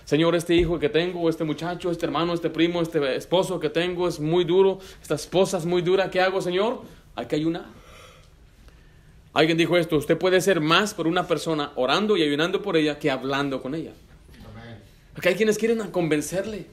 Señor, 0.03 0.35
este 0.35 0.53
hijo 0.53 0.77
que 0.77 0.89
tengo, 0.89 1.29
este 1.29 1.45
muchacho, 1.45 1.89
este 1.89 2.05
hermano, 2.05 2.33
este 2.33 2.49
primo, 2.49 2.81
este 2.81 3.15
esposo 3.15 3.61
que 3.61 3.69
tengo 3.69 4.09
es 4.09 4.19
muy 4.19 4.43
duro, 4.43 4.79
esta 5.01 5.15
esposa 5.15 5.57
es 5.57 5.65
muy 5.65 5.81
dura, 5.81 6.11
¿qué 6.11 6.19
hago, 6.19 6.41
Señor? 6.41 6.81
Hay 7.15 7.27
que 7.27 7.37
ayunar. 7.37 7.63
Alguien 9.31 9.57
dijo 9.57 9.77
esto, 9.77 9.95
usted 9.95 10.17
puede 10.17 10.41
ser 10.41 10.59
más 10.59 10.93
por 10.93 11.07
una 11.07 11.27
persona 11.27 11.71
orando 11.75 12.17
y 12.17 12.23
ayunando 12.23 12.61
por 12.61 12.75
ella 12.75 12.99
que 12.99 13.09
hablando 13.09 13.61
con 13.61 13.73
ella. 13.73 13.93
Porque 15.13 15.29
hay 15.29 15.35
quienes 15.35 15.57
quieren 15.57 15.79
convencerle. 15.89 16.65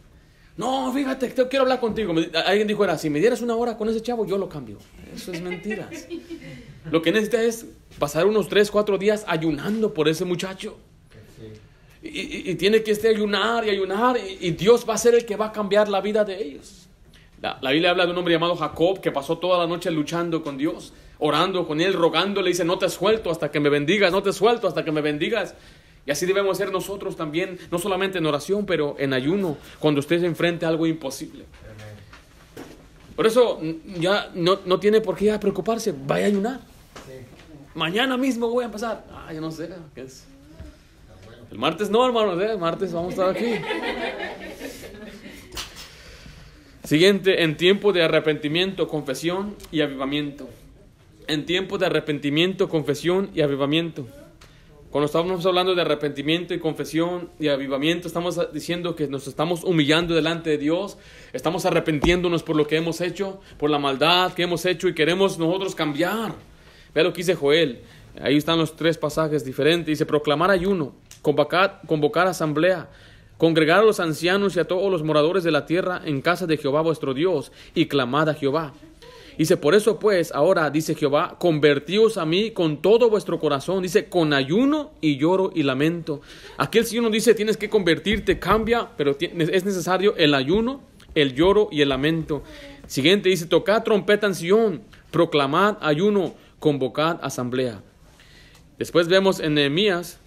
No, 0.57 0.93
fíjate, 0.93 1.33
quiero 1.49 1.63
hablar 1.63 1.79
contigo. 1.79 2.13
Alguien 2.45 2.67
dijo, 2.67 2.83
era, 2.83 2.99
si 2.99 3.09
me 3.09 3.21
dieras 3.21 3.41
una 3.41 3.55
hora 3.55 3.77
con 3.77 3.89
ese 3.89 4.03
chavo, 4.03 4.27
yo 4.27 4.37
lo 4.37 4.49
cambio. 4.49 4.79
Eso 5.15 5.31
es 5.31 5.41
mentiras. 5.41 6.09
Lo 6.91 7.03
que 7.03 7.13
necesita 7.13 7.41
es 7.43 7.67
pasar 8.01 8.27
unos 8.27 8.49
tres, 8.49 8.71
cuatro 8.71 8.99
días 8.99 9.25
ayunando 9.29 9.93
por 9.95 10.09
ese 10.09 10.25
muchacho. 10.25 10.79
Y, 12.13 12.55
tiene 12.57 12.83
que 12.83 12.93
este 12.93 13.09
ayunar 13.09 13.67
y 13.67 13.71
ayunar 13.71 14.17
y, 14.19 14.51
Dios 14.53 14.87
va 14.89 14.95
a 14.95 14.99
ser 14.99 15.15
el 15.15 15.25
que 15.25 15.37
va 15.37 15.47
a 15.47 15.53
cambiar 15.53 15.89
la 15.89 16.01
vida 16.01 16.25
de 16.25 16.43
ellos. 16.43 16.89
La, 17.41 17.71
Biblia 17.71 17.91
habla 17.91 18.07
de 18.07 18.13
un 18.13 18.19
hombre 18.19 18.35
llamado 18.35 18.57
Jacob 18.57 19.01
que 19.01 19.13
pasó 19.13 19.39
toda 19.39 19.59
la 19.59 19.67
noche 19.67 19.91
luchando 19.91 20.43
con 20.43 20.57
Dios, 20.57 20.93
orando 21.19 21.67
con 21.67 21.81
él, 21.81 21.93
rogándole, 21.93 22.51
dice, 22.51 22.65
no 22.65 22.79
te 22.79 22.89
suelto 22.89 23.31
hasta 23.31 23.51
que 23.51 23.61
me 23.61 23.69
bendigas, 23.69 24.11
no 24.11 24.23
te 24.23 24.33
suelto 24.33 24.69
hasta 24.69 24.85
que 24.85 24.93
me 24.93 25.01
bendigas. 25.01 25.55
Y 26.07 26.11
así 26.11 26.25
debemos 26.25 26.57
ser 26.57 26.71
nosotros 26.71 27.17
también, 27.17 27.59
no 27.71 27.79
solamente 27.79 28.19
en 28.19 28.27
oración, 28.27 28.65
pero 28.65 28.97
en 28.99 29.13
ayuno, 29.13 29.57
cuando 29.81 30.01
usted 30.01 30.21
se 30.21 30.27
enfrente 30.27 30.65
a 30.65 30.69
algo 30.69 30.87
imposible. 30.87 31.45
Por 33.17 33.27
eso 33.27 33.61
ya 33.99 34.31
no, 34.35 34.61
no 34.65 34.79
tiene 34.79 35.01
por 35.01 35.17
qué 35.17 35.37
preocuparse, 35.39 35.93
vaya 36.07 36.27
a 36.27 36.29
ayunar. 36.29 36.61
Mañana 37.75 38.17
mismo 38.17 38.49
voy 38.49 38.63
a 38.63 38.67
empezar. 38.67 39.05
Ah, 39.13 39.33
yo 39.33 39.41
no 39.41 39.51
sé 39.51 39.69
qué 39.95 40.03
es. 40.03 40.27
El 41.51 41.59
martes 41.59 41.91
no, 41.91 42.05
hermanos, 42.05 42.43
¿eh? 42.43 42.57
martes 42.57 42.93
vamos 42.93 43.19
a 43.19 43.31
estar 43.31 43.37
aquí. 43.37 43.55
Siguiente, 46.85 47.43
en 47.43 47.57
tiempo 47.57 47.93
de 47.93 48.03
arrepentimiento, 48.03 48.89
confesión 48.89 49.57
y 49.71 49.81
avivamiento. 49.81 50.49
En 51.27 51.47
tiempo 51.47 51.79
de 51.79 51.87
arrepentimiento, 51.87 52.69
confesión 52.69 53.31
y 53.35 53.41
avivamiento. 53.41 54.07
Cuando 54.91 55.07
estamos 55.07 55.45
hablando 55.45 55.75
de 55.75 55.83
arrepentimiento 55.83 56.55
y 56.55 56.59
confesión 56.59 57.29
y 57.41 57.49
avivamiento, 57.49 58.07
estamos 58.07 58.41
diciendo 58.53 58.95
que 58.95 59.09
nos 59.09 59.27
estamos 59.27 59.65
humillando 59.65 60.15
delante 60.15 60.51
de 60.51 60.59
Dios, 60.59 60.97
estamos 61.33 61.67
arrepentiéndonos 61.67 62.43
por 62.43 62.57
lo 62.57 62.67
que 62.67 62.77
hemos 62.77 63.01
hecho, 63.01 63.41
por 63.59 63.69
la 63.69 63.79
maldad 63.79 64.33
que 64.33 64.45
hemos 64.45 64.65
hecho 64.65 64.89
y 64.89 64.95
queremos 64.95 65.39
nosotros 65.39 65.75
cambiar. 65.75 66.33
Vea 66.95 67.05
lo 67.05 67.13
que 67.13 67.19
dice 67.19 67.35
Joel. 67.35 67.81
Ahí 68.21 68.37
están 68.37 68.59
los 68.59 68.77
tres 68.77 68.97
pasajes 68.97 69.45
diferentes. 69.45 69.87
Dice, 69.87 70.07
proclamar 70.07 70.51
ayuno, 70.51 70.95
convocar, 71.33 72.27
asamblea, 72.29 72.89
congregar 73.37 73.81
a 73.81 73.85
los 73.85 74.01
ancianos 74.01 74.57
y 74.57 74.61
a 74.61 74.67
todos 74.67 74.91
los 74.91 75.03
moradores 75.03 75.43
de 75.45 75.51
la 75.51 75.67
tierra 75.67 76.01
en 76.05 76.21
casa 76.21 76.47
de 76.47 76.57
Jehová 76.57 76.83
vuestro 76.83 77.15
Dios, 77.15 77.53
y 77.75 77.87
clamad 77.87 78.29
a 78.29 78.35
Jehová. 78.35 78.73
Dice, 79.37 79.59
por 79.59 79.75
eso 79.75 79.99
pues, 79.99 80.33
ahora 80.33 80.71
dice 80.71 80.95
Jehová, 80.95 81.37
convertíos 81.39 82.17
a 82.17 82.25
mí 82.25 82.53
con 82.53 82.81
todo 82.81 83.11
vuestro 83.11 83.39
corazón. 83.39 83.83
Dice, 83.83 84.07
con 84.09 84.33
ayuno 84.33 84.93
y 85.03 85.19
lloro 85.19 85.51
y 85.55 85.63
lamento. 85.63 86.23
Aquí 86.57 86.79
el 86.79 86.87
Señor 86.87 87.11
dice, 87.11 87.35
tienes 87.35 87.59
que 87.59 87.69
convertirte, 87.69 88.39
cambia, 88.39 88.89
pero 88.97 89.15
es 89.21 89.65
necesario 89.67 90.17
el 90.17 90.33
ayuno, 90.33 90.81
el 91.15 91.35
lloro 91.35 91.69
y 91.71 91.83
el 91.83 91.91
lamento. 91.91 92.43
Siguiente 92.87 93.29
dice, 93.29 93.45
tocad 93.45 93.83
trompeta 93.83 94.27
en 94.27 94.35
Sion, 94.35 94.83
proclamad 95.11 95.77
ayuno, 95.83 96.35
convocad 96.59 97.19
asamblea. 97.21 97.83
Después 98.79 99.09
vemos 99.09 99.41
en 99.41 99.55
Nehemías, 99.55 100.19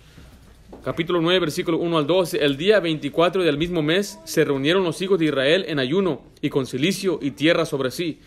capítulo 0.83 1.21
9, 1.21 1.39
versículo 1.39 1.77
1 1.77 1.97
al 1.97 2.07
12, 2.07 2.43
el 2.43 2.57
día 2.57 2.79
24 2.79 3.43
del 3.43 3.57
mismo 3.57 3.81
mes 3.81 4.19
se 4.23 4.45
reunieron 4.45 4.83
los 4.83 5.01
hijos 5.01 5.19
de 5.19 5.25
Israel 5.25 5.65
en 5.67 5.79
ayuno 5.79 6.21
y 6.41 6.49
con 6.49 6.65
silicio 6.65 7.19
y 7.21 7.31
tierra 7.31 7.65
sobre 7.65 7.91
sí. 7.91 8.19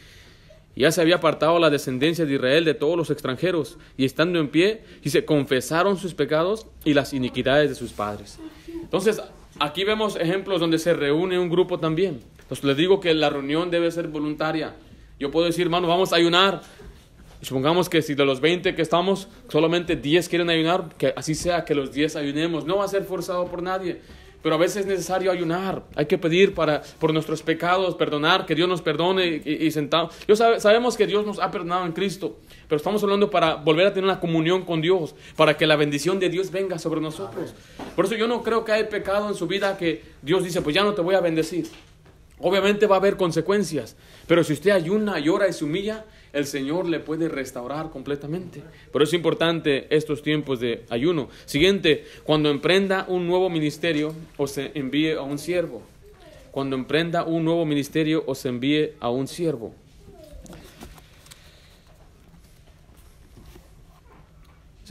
Ya 0.77 0.91
se 0.91 1.01
había 1.01 1.17
apartado 1.17 1.59
la 1.59 1.71
descendencia 1.71 2.25
de 2.25 2.35
Israel 2.35 2.65
de 2.65 2.75
todos 2.75 2.97
los 2.97 3.11
extranjeros, 3.11 3.79
y 3.97 4.05
estando 4.05 4.39
en 4.39 4.49
pie, 4.49 4.83
y 5.03 5.11
se 5.11 5.25
confesaron 5.25 5.99
sus 5.99 6.15
pecados 6.15 6.67
y 6.85 6.95
las 6.95 7.13
iniquidades 7.13 7.69
de 7.69 7.75
sus 7.75 7.93
padres. 7.93 8.39
Entonces, 8.69 9.21
aquí 9.59 9.85
vemos 9.85 10.17
ejemplos 10.17 10.61
donde 10.61 10.79
se 10.79 10.95
reúne 10.95 11.39
un 11.39 11.51
grupo 11.51 11.79
también. 11.79 12.21
Les 12.63 12.77
digo 12.77 13.01
que 13.01 13.15
la 13.15 13.31
reunión 13.31 13.71
debe 13.71 13.91
ser 13.91 14.09
voluntaria. 14.09 14.75
Yo 15.19 15.31
puedo 15.31 15.47
decir, 15.47 15.63
hermano, 15.63 15.89
vamos 15.89 16.13
a 16.13 16.17
ayunar 16.17 16.63
supongamos 17.43 17.89
que 17.89 18.03
si 18.03 18.15
de 18.15 18.25
los 18.25 18.41
20 18.41 18.75
que 18.75 18.83
estamos, 18.83 19.29
solamente 19.49 19.97
10 19.97 20.29
quieren 20.29 20.49
ayunar, 20.49 20.95
que 20.97 21.13
así 21.17 21.35
sea, 21.35 21.65
que 21.65 21.75
los 21.75 21.93
10 21.93 22.17
ayunemos. 22.17 22.65
No 22.65 22.79
va 22.79 22.85
a 22.85 22.89
ser 22.89 23.05
forzado 23.05 23.47
por 23.47 23.63
nadie. 23.63 24.01
Pero 24.43 24.57
a 24.57 24.59
veces 24.59 24.79
es 24.79 24.87
necesario 24.87 25.31
ayunar. 25.31 25.85
Hay 25.95 26.07
que 26.07 26.19
pedir 26.19 26.53
para, 26.53 26.83
por 26.99 27.13
nuestros 27.13 27.43
pecados, 27.43 27.95
perdonar, 27.95 28.45
que 28.45 28.57
Dios 28.57 28.69
nos 28.69 28.83
perdone 28.83 29.41
y, 29.45 29.69
y. 29.69 29.71
Yo 29.71 30.37
sabemos 30.37 30.97
que 30.97 31.07
Dios 31.07 31.25
nos 31.25 31.39
ha 31.39 31.51
perdonado 31.53 31.87
en 31.87 31.93
Cristo, 31.93 32.39
pero 32.69 32.77
estamos 32.77 33.03
hablando 33.05 33.31
para 33.31 33.55
volver 33.55 33.87
a 33.87 33.95
tener 33.95 34.05
una 34.05 34.19
comunión 34.19 34.63
con 34.65 34.81
Dios, 34.81 35.15
para 35.37 35.57
que 35.57 35.65
la 35.65 35.77
bendición 35.77 36.19
de 36.19 36.29
Dios 36.29 36.51
venga 36.51 36.81
sobre 36.81 37.01
nosotros. 37.01 37.55
Por 37.95 38.07
eso 38.07 38.17
yo 38.17 38.27
no 38.27 38.43
creo 38.43 38.65
que 38.65 38.73
hay 38.73 38.85
pecado 38.85 39.29
en 39.29 39.37
su 39.37 39.47
vida 39.47 39.77
que 39.79 40.03
Dios 40.23 40.43
dice, 40.43 40.61
pues 40.61 40.75
ya 40.75 40.83
no 40.83 40.93
te 40.93 41.03
voy 41.03 41.15
a 41.15 41.21
bendecir. 41.21 41.69
Obviamente 42.41 42.89
va 42.89 42.97
a 42.97 42.99
haber 42.99 43.17
consecuencias, 43.17 43.97
pero 44.27 44.43
si 44.43 44.55
usted 44.55 44.73
ayuna, 44.73 45.21
llora 45.21 45.47
y 45.47 45.53
se 45.53 45.65
humilla, 45.65 46.05
el 46.33 46.47
Señor 46.47 46.89
le 46.89 47.01
puede 47.01 47.29
restaurar 47.29 47.91
completamente. 47.91 48.63
Por 48.91 49.03
eso 49.03 49.11
es 49.11 49.15
importante 49.15 49.87
estos 49.95 50.23
tiempos 50.23 50.61
de 50.61 50.85
ayuno. 50.89 51.29
Siguiente, 51.45 52.05
cuando 52.25 52.51
emprenda 52.51 53.05
un 53.09 53.27
nuevo 53.27 53.51
ministerio 53.51 54.15
o 54.37 54.47
se 54.47 54.73
envíe 54.75 55.13
a 55.13 55.23
un 55.23 55.39
siervo. 55.39 55.83
Cuando 56.51 56.77
emprenda 56.77 57.25
un 57.25 57.45
nuevo 57.45 57.65
ministerio 57.65 58.25
o 58.27 58.35
se 58.35 58.49
envíe 58.49 58.93
a 59.01 59.11
un 59.11 59.27
siervo. 59.27 59.75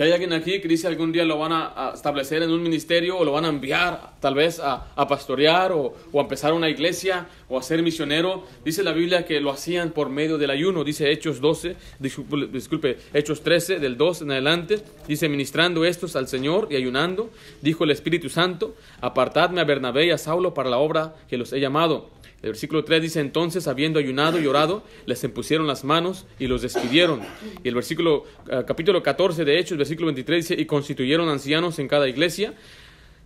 Si 0.01 0.05
hay 0.05 0.13
alguien 0.13 0.33
aquí 0.33 0.59
que 0.59 0.67
dice 0.67 0.87
algún 0.87 1.11
día 1.11 1.23
lo 1.25 1.37
van 1.37 1.51
a, 1.51 1.91
establecer 1.93 2.41
en 2.41 2.49
un 2.49 2.63
ministerio 2.63 3.19
o 3.19 3.23
lo 3.23 3.33
van 3.33 3.45
a 3.45 3.49
enviar 3.49 4.13
tal 4.19 4.33
vez 4.33 4.59
a, 4.59 4.83
pastorear 5.07 5.71
o, 5.73 5.93
a 6.15 6.21
empezar 6.21 6.53
una 6.53 6.69
iglesia 6.69 7.27
o 7.47 7.59
a 7.59 7.61
ser 7.61 7.83
misionero, 7.83 8.43
dice 8.65 8.81
la 8.81 8.93
Biblia 8.93 9.27
que 9.27 9.39
lo 9.39 9.51
hacían 9.51 9.91
por 9.91 10.09
medio 10.09 10.39
del 10.39 10.49
ayuno. 10.49 10.83
Dice 10.83 11.11
Hechos 11.11 11.39
12, 11.39 11.75
disculpe, 11.99 12.47
disculpe 12.47 12.97
Hechos 13.13 13.43
13 13.43 13.77
del 13.77 13.95
2 13.95 14.23
en 14.23 14.31
adelante, 14.31 14.79
dice 15.07 15.29
ministrando 15.29 15.85
estos 15.85 16.15
al 16.15 16.27
Señor 16.27 16.69
y 16.71 16.77
ayunando, 16.77 17.29
dijo 17.61 17.83
el 17.83 17.91
Espíritu 17.91 18.27
Santo, 18.27 18.73
apartadme 19.01 19.61
a 19.61 19.65
Bernabé 19.65 20.07
y 20.07 20.09
a 20.09 20.17
Saulo 20.17 20.55
para 20.55 20.71
la 20.71 20.79
obra 20.79 21.13
que 21.29 21.37
los 21.37 21.53
he 21.53 21.59
llamado. 21.59 22.09
El 22.41 22.49
versículo 22.49 22.83
3 22.83 23.03
dice, 23.03 23.19
entonces, 23.19 23.67
habiendo 23.67 23.99
ayunado 23.99 24.39
y 24.39 24.47
orado, 24.47 24.83
les 25.05 25.23
impusieron 25.23 25.67
las 25.67 25.83
manos 25.83 26.25
y 26.39 26.47
los 26.47 26.63
despidieron. 26.63 27.21
Y 27.63 27.67
el 27.67 27.75
versículo, 27.75 28.25
eh, 28.49 28.63
capítulo 28.65 29.03
14 29.03 29.45
de 29.45 29.59
Hechos, 29.59 29.77
versículo 29.77 30.07
23 30.07 30.49
dice, 30.49 30.61
y 30.61 30.65
constituyeron 30.65 31.29
ancianos 31.29 31.77
en 31.77 31.87
cada 31.87 32.09
iglesia. 32.09 32.55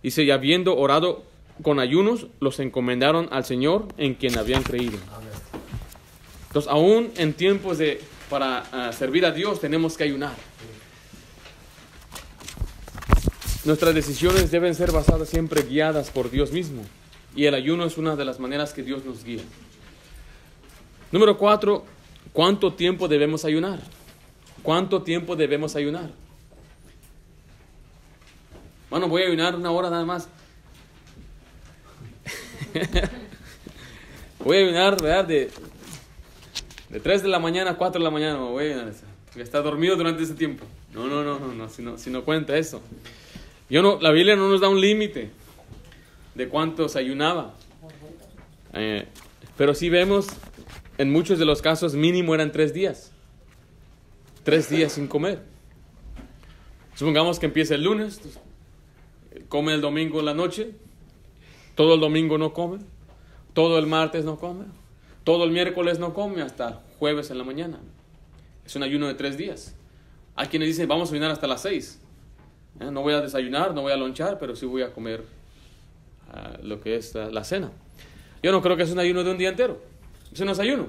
Dice, 0.02 0.22
y 0.22 0.30
habiendo 0.30 0.76
orado 0.76 1.24
con 1.62 1.80
ayunos, 1.80 2.26
los 2.40 2.60
encomendaron 2.60 3.28
al 3.32 3.46
Señor 3.46 3.88
en 3.96 4.14
quien 4.14 4.36
habían 4.36 4.62
creído. 4.62 4.98
Entonces, 6.48 6.70
aún 6.70 7.10
en 7.16 7.32
tiempos 7.32 7.78
de, 7.78 8.02
para 8.28 8.90
eh, 8.90 8.92
servir 8.92 9.24
a 9.24 9.32
Dios, 9.32 9.60
tenemos 9.60 9.96
que 9.96 10.04
ayunar. 10.04 10.34
nuestras 13.66 13.94
decisiones 13.94 14.52
deben 14.52 14.76
ser 14.76 14.92
basadas 14.92 15.28
siempre 15.28 15.62
guiadas 15.62 16.10
por 16.10 16.30
Dios 16.30 16.52
mismo. 16.52 16.84
Y 17.36 17.44
el 17.44 17.54
ayuno 17.54 17.84
es 17.84 17.98
una 17.98 18.16
de 18.16 18.24
las 18.24 18.40
maneras 18.40 18.72
que 18.72 18.82
Dios 18.82 19.04
nos 19.04 19.22
guía. 19.22 19.42
Número 21.12 21.36
cuatro, 21.36 21.84
¿cuánto 22.32 22.72
tiempo 22.72 23.08
debemos 23.08 23.44
ayunar? 23.44 23.78
¿Cuánto 24.62 25.02
tiempo 25.02 25.36
debemos 25.36 25.76
ayunar? 25.76 26.10
Bueno, 28.88 29.06
voy 29.08 29.22
a 29.22 29.26
ayunar 29.26 29.54
una 29.54 29.70
hora 29.70 29.90
nada 29.90 30.06
más. 30.06 30.30
voy 34.42 34.56
a 34.56 34.60
ayunar, 34.60 35.00
¿verdad? 35.00 35.26
De, 35.26 35.50
de 36.88 37.00
3 37.00 37.22
de 37.22 37.28
la 37.28 37.38
mañana 37.38 37.72
a 37.72 37.76
4 37.76 37.98
de 37.98 38.04
la 38.04 38.10
mañana. 38.10 38.38
Voy 38.38 38.64
a 38.64 38.68
ayunar. 38.68 38.94
A 39.36 39.40
estar 39.42 39.62
dormido 39.62 39.94
durante 39.96 40.22
ese 40.22 40.34
tiempo. 40.34 40.64
No, 40.94 41.06
no, 41.06 41.22
no, 41.22 41.38
no, 41.38 41.52
no, 41.52 41.68
si 41.68 41.82
no, 41.82 41.98
si 41.98 42.08
no 42.08 42.24
cuenta 42.24 42.56
eso. 42.56 42.80
Yo 43.68 43.82
no, 43.82 43.98
la 44.00 44.10
Biblia 44.10 44.36
no 44.36 44.48
nos 44.48 44.62
da 44.62 44.70
un 44.70 44.80
límite 44.80 45.30
de 46.36 46.48
cuántos 46.48 46.96
ayunaba. 46.96 47.54
Eh, 48.74 49.08
pero 49.56 49.74
sí 49.74 49.88
vemos, 49.88 50.26
en 50.98 51.10
muchos 51.10 51.38
de 51.38 51.46
los 51.46 51.62
casos, 51.62 51.94
mínimo 51.94 52.34
eran 52.34 52.52
tres 52.52 52.74
días. 52.74 53.10
Tres 54.44 54.68
días 54.68 54.92
sin 54.92 55.08
comer. 55.08 55.42
Supongamos 56.94 57.38
que 57.38 57.46
empieza 57.46 57.74
el 57.74 57.84
lunes, 57.84 58.20
come 59.48 59.74
el 59.74 59.80
domingo 59.80 60.20
en 60.20 60.26
la 60.26 60.34
noche, 60.34 60.72
todo 61.74 61.94
el 61.94 62.00
domingo 62.00 62.38
no 62.38 62.52
come, 62.52 62.78
todo 63.52 63.78
el 63.78 63.86
martes 63.86 64.24
no 64.24 64.38
come, 64.38 64.66
todo 65.24 65.44
el 65.44 65.50
miércoles 65.50 65.98
no 65.98 66.14
come 66.14 66.42
hasta 66.42 66.82
jueves 66.98 67.30
en 67.30 67.38
la 67.38 67.44
mañana. 67.44 67.80
Es 68.64 68.76
un 68.76 68.82
ayuno 68.82 69.08
de 69.08 69.14
tres 69.14 69.36
días. 69.36 69.74
Hay 70.36 70.48
quienes 70.48 70.68
dicen, 70.68 70.88
vamos 70.88 71.10
a 71.10 71.12
ayunar 71.12 71.30
hasta 71.30 71.46
las 71.46 71.62
seis. 71.62 72.00
Eh, 72.80 72.90
no 72.90 73.02
voy 73.02 73.14
a 73.14 73.20
desayunar, 73.20 73.74
no 73.74 73.82
voy 73.82 73.92
a 73.92 73.96
lonchar, 73.96 74.38
pero 74.38 74.54
sí 74.54 74.66
voy 74.66 74.82
a 74.82 74.92
comer 74.92 75.35
lo 76.62 76.80
que 76.80 76.96
es 76.96 77.14
la, 77.14 77.44
cena. 77.44 77.70
Yo 78.42 78.52
no 78.52 78.62
creo 78.62 78.76
que 78.76 78.82
es 78.82 78.90
un 78.90 78.98
ayuno 78.98 79.24
de 79.24 79.30
un 79.30 79.38
día 79.38 79.48
entero. 79.48 79.80
Eso 80.32 80.44
no 80.44 80.52
es 80.52 80.58
ayuno. 80.58 80.86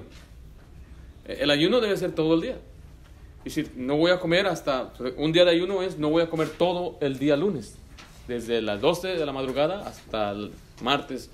Eh, 1.25 1.39
el 1.41 1.51
ayuno 1.51 1.79
debe 1.79 1.95
ser 1.97 2.13
todo 2.13 2.33
el 2.35 2.41
día. 2.41 2.57
Y 3.45 3.49
si 3.49 3.65
no 3.75 3.95
voy 3.95 4.11
a 4.11 4.19
comer 4.19 4.47
hasta 4.47 4.93
un 5.15 5.31
día 5.31 5.45
de 5.45 5.51
ayuno 5.51 5.81
es 5.81 5.97
no 5.97 6.09
voy 6.09 6.21
a 6.21 6.29
comer 6.29 6.49
todo 6.49 6.97
el 6.99 7.17
día 7.17 7.37
lunes, 7.37 7.77
desde 8.27 8.61
las 8.61 8.81
12 8.81 9.07
de 9.09 9.25
la 9.25 9.31
madrugada 9.31 9.87
hasta 9.87 10.31
el 10.31 10.51
martes, 10.81 11.29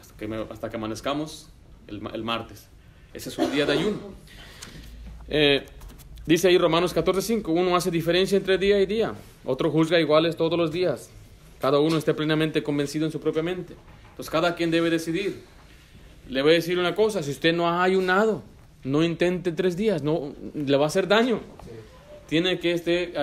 hasta 0.00 0.16
que, 0.16 0.46
hasta 0.50 0.70
que 0.70 0.76
amanezcamos 0.76 1.48
el, 1.88 2.00
el, 2.14 2.22
martes. 2.22 2.68
Ese 3.12 3.30
es 3.30 3.38
un 3.38 3.50
día 3.50 3.66
de 3.66 3.72
ayuno. 3.72 3.98
Eh, 5.28 5.66
dice 6.26 6.46
ahí 6.46 6.58
Romanos 6.58 6.94
14:5, 6.94 7.48
uno 7.48 7.74
hace 7.74 7.90
diferencia 7.90 8.36
entre 8.38 8.56
día 8.56 8.80
y 8.80 8.86
día. 8.86 9.14
Otro 9.44 9.70
juzga 9.70 9.98
iguales 9.98 10.36
todos 10.36 10.56
los 10.56 10.70
días. 10.70 11.10
Cada 11.60 11.78
uno 11.80 11.96
esté 11.96 12.14
plenamente 12.14 12.62
convencido 12.62 13.06
en 13.06 13.12
su 13.12 13.20
propia 13.20 13.42
mente. 13.42 13.74
Entonces 14.10 14.30
cada 14.30 14.54
quien 14.54 14.70
debe 14.70 14.90
decidir. 14.90 15.42
Le 16.28 16.42
voy 16.42 16.52
a 16.52 16.54
decir 16.54 16.78
una 16.78 16.94
cosa, 16.94 17.22
si 17.22 17.30
usted 17.30 17.54
no 17.54 17.68
ha 17.68 17.82
ayunado, 17.82 18.42
no 18.84 19.02
intente 19.02 19.52
tres 19.52 19.76
días, 19.76 20.02
no 20.02 20.34
le 20.54 20.76
va 20.76 20.84
a 20.84 20.88
hacer 20.88 21.08
daño. 21.08 21.40
Tiene 22.28 22.58
que 22.58 22.72
este, 22.72 23.14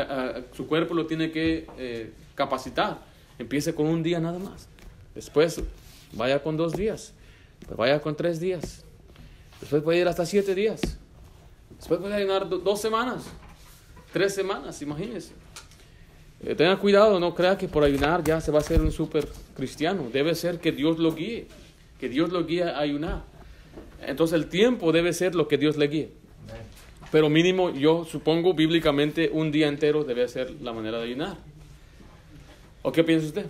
su 0.54 0.67
cuerpo 0.67 0.93
lo 0.95 1.06
tiene 1.06 1.32
que 1.32 1.67
eh, 1.78 2.12
capacitar. 2.34 3.00
Empiece 3.38 3.76
con 3.76 3.88
un 3.88 4.02
día 4.02 4.19
nada 4.19 4.39
más. 4.39 4.67
Después 5.13 5.62
vaya 6.13 6.41
con 6.41 6.58
dos 6.58 6.74
días. 6.74 7.13
Vaya 7.76 8.02
con 8.02 8.15
tres 8.15 8.39
días. 8.39 8.84
Después 9.62 9.84
puede 9.84 10.00
ir 10.00 10.08
hasta 10.08 10.26
siete 10.26 10.56
días. 10.56 10.82
Después 11.78 12.00
puede 12.00 12.15
ayunar 12.15 12.48
dos 12.50 12.82
semanas, 12.82 13.24
tres 14.12 14.34
semanas, 14.34 14.82
imagínese. 14.82 15.34
Eh, 16.43 16.56
tenga 16.56 16.78
cuidado, 16.78 17.19
no 17.19 17.34
crea 17.34 17.58
que 17.58 17.67
por 17.67 17.84
ayunar 17.84 18.24
ya 18.24 18.41
se 18.41 18.52
va 18.52 18.60
a 18.60 18.63
ser 18.63 18.82
un 18.82 18.91
super 18.91 19.28
cristiano. 19.56 20.10
Debe 20.12 20.36
ser 20.36 20.60
que 20.60 20.71
Dios 20.71 21.00
lo 21.00 21.13
guíe, 21.13 21.48
que 22.00 22.10
Dios 22.10 22.32
lo 22.32 22.45
guíe 22.45 22.63
a 22.63 22.80
ayunar. 22.80 23.24
Entonces 24.06 24.36
el 24.36 24.48
tiempo 24.48 24.91
debe 24.91 25.13
ser 25.13 25.36
lo 25.36 25.48
que 25.48 25.58
Dios 25.58 25.78
le 25.78 25.88
guíe. 25.88 26.12
Pero 27.12 27.30
mínimo, 27.30 27.71
yo 27.71 28.04
supongo 28.04 28.54
bíblicamente, 28.54 29.30
un 29.32 29.52
día 29.52 29.67
entero 29.67 30.04
debe 30.04 30.28
ser 30.28 30.52
la 30.62 30.74
manera 30.74 30.98
de 30.98 31.06
ayunar. 31.06 31.38
¿O 32.82 32.91
qué 32.91 33.04
piensa 33.04 33.28
usted? 33.28 33.45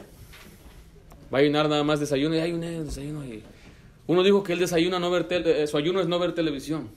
Va 1.33 1.39
a 1.39 1.41
ayunar 1.41 1.67
nada 1.67 1.83
más 1.83 1.99
desayuno 1.99 2.35
y 2.35 2.39
ayuné, 2.39 2.83
desayuno. 2.83 3.25
Y... 3.25 3.41
Uno 4.07 4.23
dijo 4.23 4.43
que 4.43 4.53
el 4.53 4.59
desayuno 4.59 4.99
no 4.99 5.09
ver 5.09 5.27
eh, 5.29 5.67
su 5.67 5.77
ayuno 5.77 5.99
es 5.99 6.07
no 6.07 6.19
ver 6.19 6.33
televisión. 6.33 6.89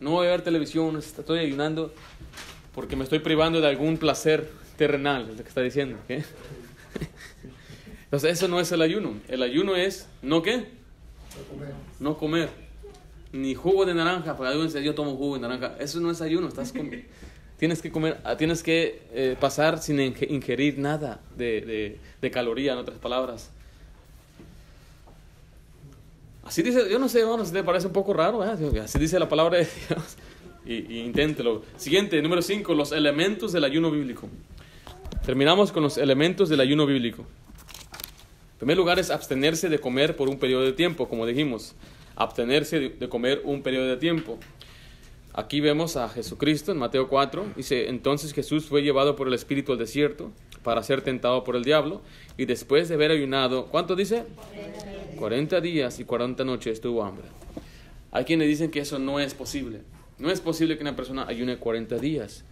No 0.00 0.10
voy 0.10 0.26
a 0.26 0.30
ver 0.30 0.42
televisión, 0.42 0.96
estoy 0.96 1.38
ayunando 1.38 1.94
porque 2.74 2.96
me 2.96 3.04
estoy 3.04 3.20
privando 3.20 3.60
de 3.60 3.68
algún 3.68 3.98
placer 3.98 4.50
terrenal, 4.76 5.28
es 5.30 5.36
lo 5.36 5.42
que 5.42 5.48
está 5.48 5.62
diciendo. 5.62 5.98
Entonces, 8.04 8.32
eso 8.32 8.48
no 8.48 8.60
es 8.60 8.70
el 8.72 8.82
ayuno. 8.82 9.14
El 9.28 9.42
ayuno 9.42 9.74
es, 9.74 10.06
¿no 10.20 10.42
qué? 10.42 10.66
No 11.98 12.18
comer. 12.18 12.50
Ni 13.32 13.54
jugo 13.54 13.86
de 13.86 13.94
naranja, 13.94 14.36
porque 14.36 14.50
alguien 14.50 14.66
dice, 14.66 14.82
yo 14.82 14.94
tomo 14.94 15.16
jugo 15.16 15.36
de 15.36 15.40
naranja. 15.40 15.76
Eso 15.78 15.98
no 16.00 16.10
es 16.10 16.20
ayuno, 16.20 16.48
estás 16.48 16.74
tienes 17.62 17.80
que 17.80 17.92
comer, 17.92 18.18
ah, 18.24 18.36
tienes 18.36 18.60
que 18.60 19.02
eh, 19.12 19.36
pasar 19.38 19.80
sin 19.80 20.00
ingerir 20.00 20.78
nada 20.78 21.20
de, 21.36 21.96
de, 22.20 22.30
caloría, 22.32 22.72
en 22.72 22.78
otras 22.78 22.98
palabras. 22.98 23.52
Así 26.42 26.60
dice, 26.62 26.90
yo 26.90 26.98
no 26.98 27.08
sé, 27.08 27.24
bueno, 27.24 27.44
si 27.44 27.52
te 27.52 27.62
parece 27.62 27.86
un 27.86 27.92
poco 27.92 28.12
raro, 28.14 28.42
así 28.42 28.98
dice 28.98 29.16
la 29.18 29.28
palabra 29.28 29.58
de 29.58 29.68
Dios. 29.88 30.16
Y, 30.64 30.74
y 30.74 31.00
inténtelo. 31.00 31.62
Siguiente, 31.76 32.22
número 32.22 32.40
5, 32.40 32.72
los 32.74 32.92
elementos 32.92 33.52
del 33.52 33.64
ayuno 33.64 33.90
bíblico. 33.90 34.28
Terminamos 35.24 35.70
con 35.70 35.84
los 35.84 35.98
elementos 35.98 36.48
del 36.48 36.58
ayuno 36.58 36.84
bíblico. 36.84 37.22
En 38.54 38.58
primer 38.58 38.76
lugar 38.76 38.98
es 38.98 39.08
abstenerse 39.08 39.68
de 39.68 39.78
comer 39.78 40.16
por 40.16 40.28
un 40.28 40.36
periodo 40.36 40.64
de 40.64 40.72
tiempo, 40.72 41.08
como 41.08 41.26
dijimos. 41.26 41.76
Abstenerse 42.16 42.88
de 42.88 43.08
comer 43.08 43.40
un 43.44 43.62
periodo 43.62 43.86
de 43.86 43.96
tiempo. 43.98 44.40
Aquí 45.32 45.60
vemos 45.60 45.96
a 45.96 46.08
Jesucristo 46.08 46.72
en 46.72 46.78
Mateo 46.78 47.08
4. 47.08 47.52
Dice, 47.54 47.88
entonces 47.88 48.32
Jesús 48.32 48.66
fue 48.66 48.82
llevado 48.82 49.14
por 49.14 49.28
el 49.28 49.34
Espíritu 49.34 49.70
al 49.70 49.78
desierto 49.78 50.32
para 50.64 50.82
ser 50.82 51.02
tentado 51.02 51.44
por 51.44 51.54
el 51.54 51.62
diablo. 51.62 52.02
Y 52.36 52.46
después 52.46 52.88
de 52.88 52.96
haber 52.96 53.12
ayunado, 53.12 53.66
¿cuánto 53.66 53.94
dice? 53.94 54.24
40 55.20 55.60
días 55.60 56.00
y 56.00 56.04
40 56.04 56.42
noches 56.42 56.80
tuvo 56.80 57.04
hambre. 57.04 57.26
Hay 58.10 58.24
quienes 58.24 58.48
dicen 58.48 58.72
que 58.72 58.80
eso 58.80 58.98
no 58.98 59.20
es 59.20 59.34
posible. 59.34 59.82
No 60.18 60.32
es 60.32 60.40
posible 60.40 60.76
que 60.76 60.82
una 60.82 60.96
persona 60.96 61.26
ayune 61.28 61.58
40 61.58 61.98
días. 61.98 62.44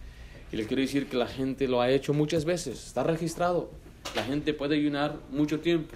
Y 0.51 0.57
le 0.57 0.65
quiero 0.65 0.81
decir 0.81 1.07
que 1.07 1.17
la 1.17 1.27
gente 1.27 1.67
lo 1.67 1.81
ha 1.81 1.89
hecho 1.89 2.13
muchas 2.13 2.45
veces, 2.45 2.87
está 2.87 3.03
registrado. 3.03 3.69
La 4.15 4.23
gente 4.23 4.53
puede 4.53 4.75
ayunar 4.75 5.15
mucho 5.31 5.59
tiempo. 5.59 5.95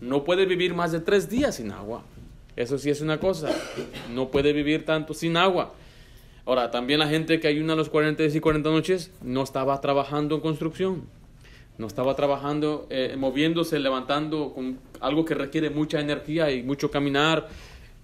No 0.00 0.22
puede 0.22 0.46
vivir 0.46 0.74
más 0.74 0.92
de 0.92 1.00
tres 1.00 1.28
días 1.28 1.56
sin 1.56 1.72
agua. 1.72 2.04
Eso 2.54 2.78
sí 2.78 2.90
es 2.90 3.00
una 3.00 3.18
cosa. 3.18 3.50
No 4.12 4.30
puede 4.30 4.52
vivir 4.52 4.84
tanto 4.84 5.14
sin 5.14 5.36
agua. 5.36 5.74
Ahora, 6.46 6.70
también 6.70 7.00
la 7.00 7.08
gente 7.08 7.40
que 7.40 7.48
ayuna 7.48 7.74
los 7.74 7.88
40 7.88 8.22
días 8.22 8.34
y 8.34 8.40
40 8.40 8.70
noches 8.70 9.10
no 9.20 9.42
estaba 9.42 9.80
trabajando 9.80 10.36
en 10.36 10.40
construcción. 10.40 11.02
No 11.76 11.86
estaba 11.86 12.16
trabajando, 12.16 12.86
eh, 12.90 13.16
moviéndose, 13.18 13.78
levantando 13.78 14.52
con 14.54 14.78
algo 15.00 15.24
que 15.24 15.34
requiere 15.34 15.70
mucha 15.70 16.00
energía 16.00 16.50
y 16.50 16.62
mucho 16.62 16.90
caminar 16.90 17.48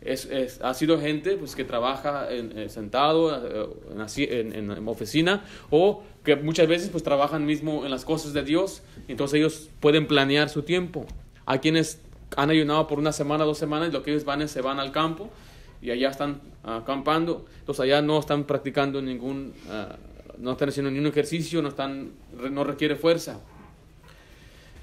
es, 0.04 0.60
ha 0.62 0.74
sido 0.74 1.00
gente 1.00 1.36
pues, 1.36 1.54
que 1.54 1.64
trabaja 1.64 2.30
en, 2.30 2.56
eh, 2.58 2.68
sentado 2.68 3.34
eh, 3.34 4.28
en, 4.30 4.70
en, 4.70 4.88
oficina 4.88 5.44
o 5.70 6.02
que 6.22 6.36
muchas 6.36 6.68
veces 6.68 6.90
pues 6.90 7.02
trabajan 7.02 7.46
mismo 7.46 7.84
en 7.84 7.90
las 7.90 8.04
cosas 8.04 8.32
de 8.32 8.42
Dios, 8.42 8.82
entonces 9.08 9.38
ellos 9.38 9.70
pueden 9.80 10.06
planear 10.06 10.48
su 10.48 10.62
tiempo. 10.62 11.06
Hay 11.46 11.58
quienes 11.58 12.00
han 12.36 12.50
ayunado 12.50 12.86
por 12.86 12.98
una 12.98 13.12
semana, 13.12 13.44
dos 13.44 13.58
semanas, 13.58 13.88
y 13.88 13.92
lo 13.92 14.02
que 14.02 14.10
ellos 14.10 14.24
van 14.24 14.42
es 14.42 14.50
se 14.50 14.60
van 14.60 14.78
al 14.80 14.92
campo 14.92 15.30
y 15.80 15.90
allá 15.90 16.10
están 16.10 16.40
acampando, 16.62 17.44
entonces 17.60 17.82
allá 17.84 18.00
no 18.00 18.18
están 18.18 18.44
practicando 18.44 19.02
ningún, 19.02 19.52
ah, 19.70 19.96
no 20.38 20.52
están 20.52 20.70
haciendo 20.70 20.90
ningún 20.90 21.08
ejercicio, 21.08 21.60
no, 21.60 21.68
están, 21.68 22.12
no 22.50 22.64
requiere 22.64 22.96
fuerza. 22.96 23.40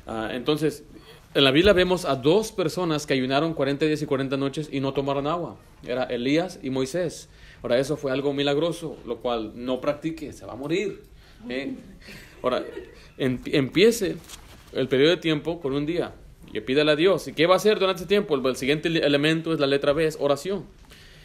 Ah, 0.05 0.29
entonces, 0.31 0.83
en 1.33 1.43
la 1.43 1.51
Biblia 1.51 1.73
vemos 1.73 2.05
a 2.05 2.15
dos 2.15 2.51
personas 2.51 3.05
que 3.05 3.13
ayunaron 3.13 3.53
40 3.53 3.85
días 3.85 4.01
y 4.01 4.05
40 4.05 4.35
noches 4.37 4.69
y 4.71 4.81
no 4.81 4.93
tomaron 4.93 5.27
agua. 5.27 5.57
Era 5.85 6.03
Elías 6.03 6.59
y 6.61 6.69
Moisés. 6.69 7.29
Ahora, 7.61 7.79
eso 7.79 7.95
fue 7.95 8.11
algo 8.11 8.33
milagroso, 8.33 8.97
lo 9.05 9.17
cual 9.17 9.53
no 9.55 9.79
practique, 9.79 10.33
se 10.33 10.45
va 10.45 10.53
a 10.53 10.55
morir. 10.55 11.03
¿eh? 11.47 11.73
Ahora, 12.41 12.63
empiece 13.17 14.17
el 14.73 14.87
periodo 14.87 15.11
de 15.11 15.17
tiempo 15.17 15.61
con 15.61 15.73
un 15.73 15.85
día 15.85 16.13
y 16.51 16.59
pídale 16.59 16.91
a 16.91 16.95
Dios. 16.95 17.27
¿Y 17.27 17.33
qué 17.33 17.45
va 17.45 17.53
a 17.53 17.57
hacer 17.57 17.79
durante 17.79 18.01
ese 18.01 18.07
tiempo? 18.07 18.35
El, 18.35 18.55
siguiente 18.55 18.89
elemento 18.89 19.53
es 19.53 19.59
la 19.59 19.67
letra 19.67 19.93
B, 19.93 20.05
es 20.05 20.17
oración. 20.19 20.65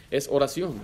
Es 0.09 0.29
oración. 0.31 0.75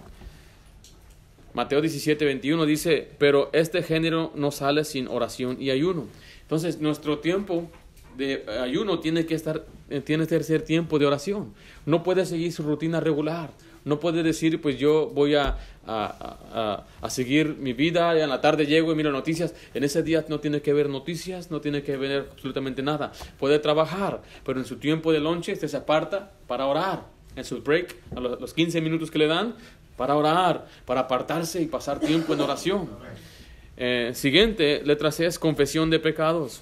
Mateo 1.53 1.81
17, 1.81 2.25
21 2.25 2.65
dice, 2.65 3.09
pero 3.19 3.49
este 3.53 3.83
género 3.83 4.31
no 4.35 4.51
sale 4.51 4.83
sin 4.83 5.07
oración 5.07 5.61
y 5.61 5.69
ayuno. 5.69 6.07
Entonces, 6.41 6.81
nuestro 6.81 7.19
tiempo 7.19 7.69
de 8.17 8.45
ayuno 8.61 8.99
tiene 8.99 9.25
que 9.25 9.35
estar, 9.35 9.65
eh, 9.89 10.01
tiene 10.01 10.27
que 10.27 10.43
ser 10.43 10.61
tiempo 10.61 10.99
de 10.99 11.05
oración. 11.05 11.53
No 11.85 12.03
puede 12.03 12.25
seguir 12.25 12.51
su 12.51 12.63
rutina 12.63 12.99
regular. 12.99 13.51
No 13.85 13.99
puede 13.99 14.23
decir, 14.23 14.61
pues 14.61 14.79
yo 14.79 15.11
voy 15.13 15.35
a, 15.35 15.57
a, 15.85 16.85
a, 17.01 17.09
seguir 17.09 17.57
mi 17.57 17.73
vida, 17.73 18.17
y 18.17 18.21
en 18.21 18.29
la 18.29 18.39
tarde 18.39 18.65
llego 18.65 18.93
y 18.93 18.95
miro 18.95 19.11
noticias. 19.11 19.53
En 19.73 19.83
ese 19.83 20.03
día 20.03 20.23
no 20.29 20.39
tiene 20.39 20.61
que 20.61 20.71
ver 20.71 20.89
noticias, 20.89 21.51
no 21.51 21.59
tiene 21.59 21.83
que 21.83 21.97
ver 21.97 22.29
absolutamente 22.31 22.81
nada. 22.81 23.11
Puede 23.37 23.59
trabajar, 23.59 24.21
pero 24.45 24.59
en 24.59 24.65
su 24.65 24.77
tiempo 24.77 25.11
de 25.11 25.19
lonche 25.19 25.51
usted 25.51 25.67
se 25.67 25.77
aparta 25.77 26.31
para 26.47 26.65
orar. 26.65 27.11
En 27.35 27.43
su 27.43 27.61
break, 27.61 27.95
a 28.15 28.19
los 28.19 28.53
15 28.53 28.79
minutos 28.79 29.11
que 29.11 29.17
le 29.17 29.27
dan, 29.27 29.55
para 29.97 30.15
orar, 30.15 30.67
para 30.85 31.01
apartarse 31.01 31.61
y 31.61 31.65
pasar 31.65 31.99
tiempo 31.99 32.33
en 32.33 32.41
oración. 32.41 32.89
Eh, 33.75 34.11
siguiente, 34.13 34.81
letra 34.85 35.11
C 35.11 35.25
es 35.25 35.39
confesión 35.39 35.89
de 35.89 35.99
pecados. 35.99 36.61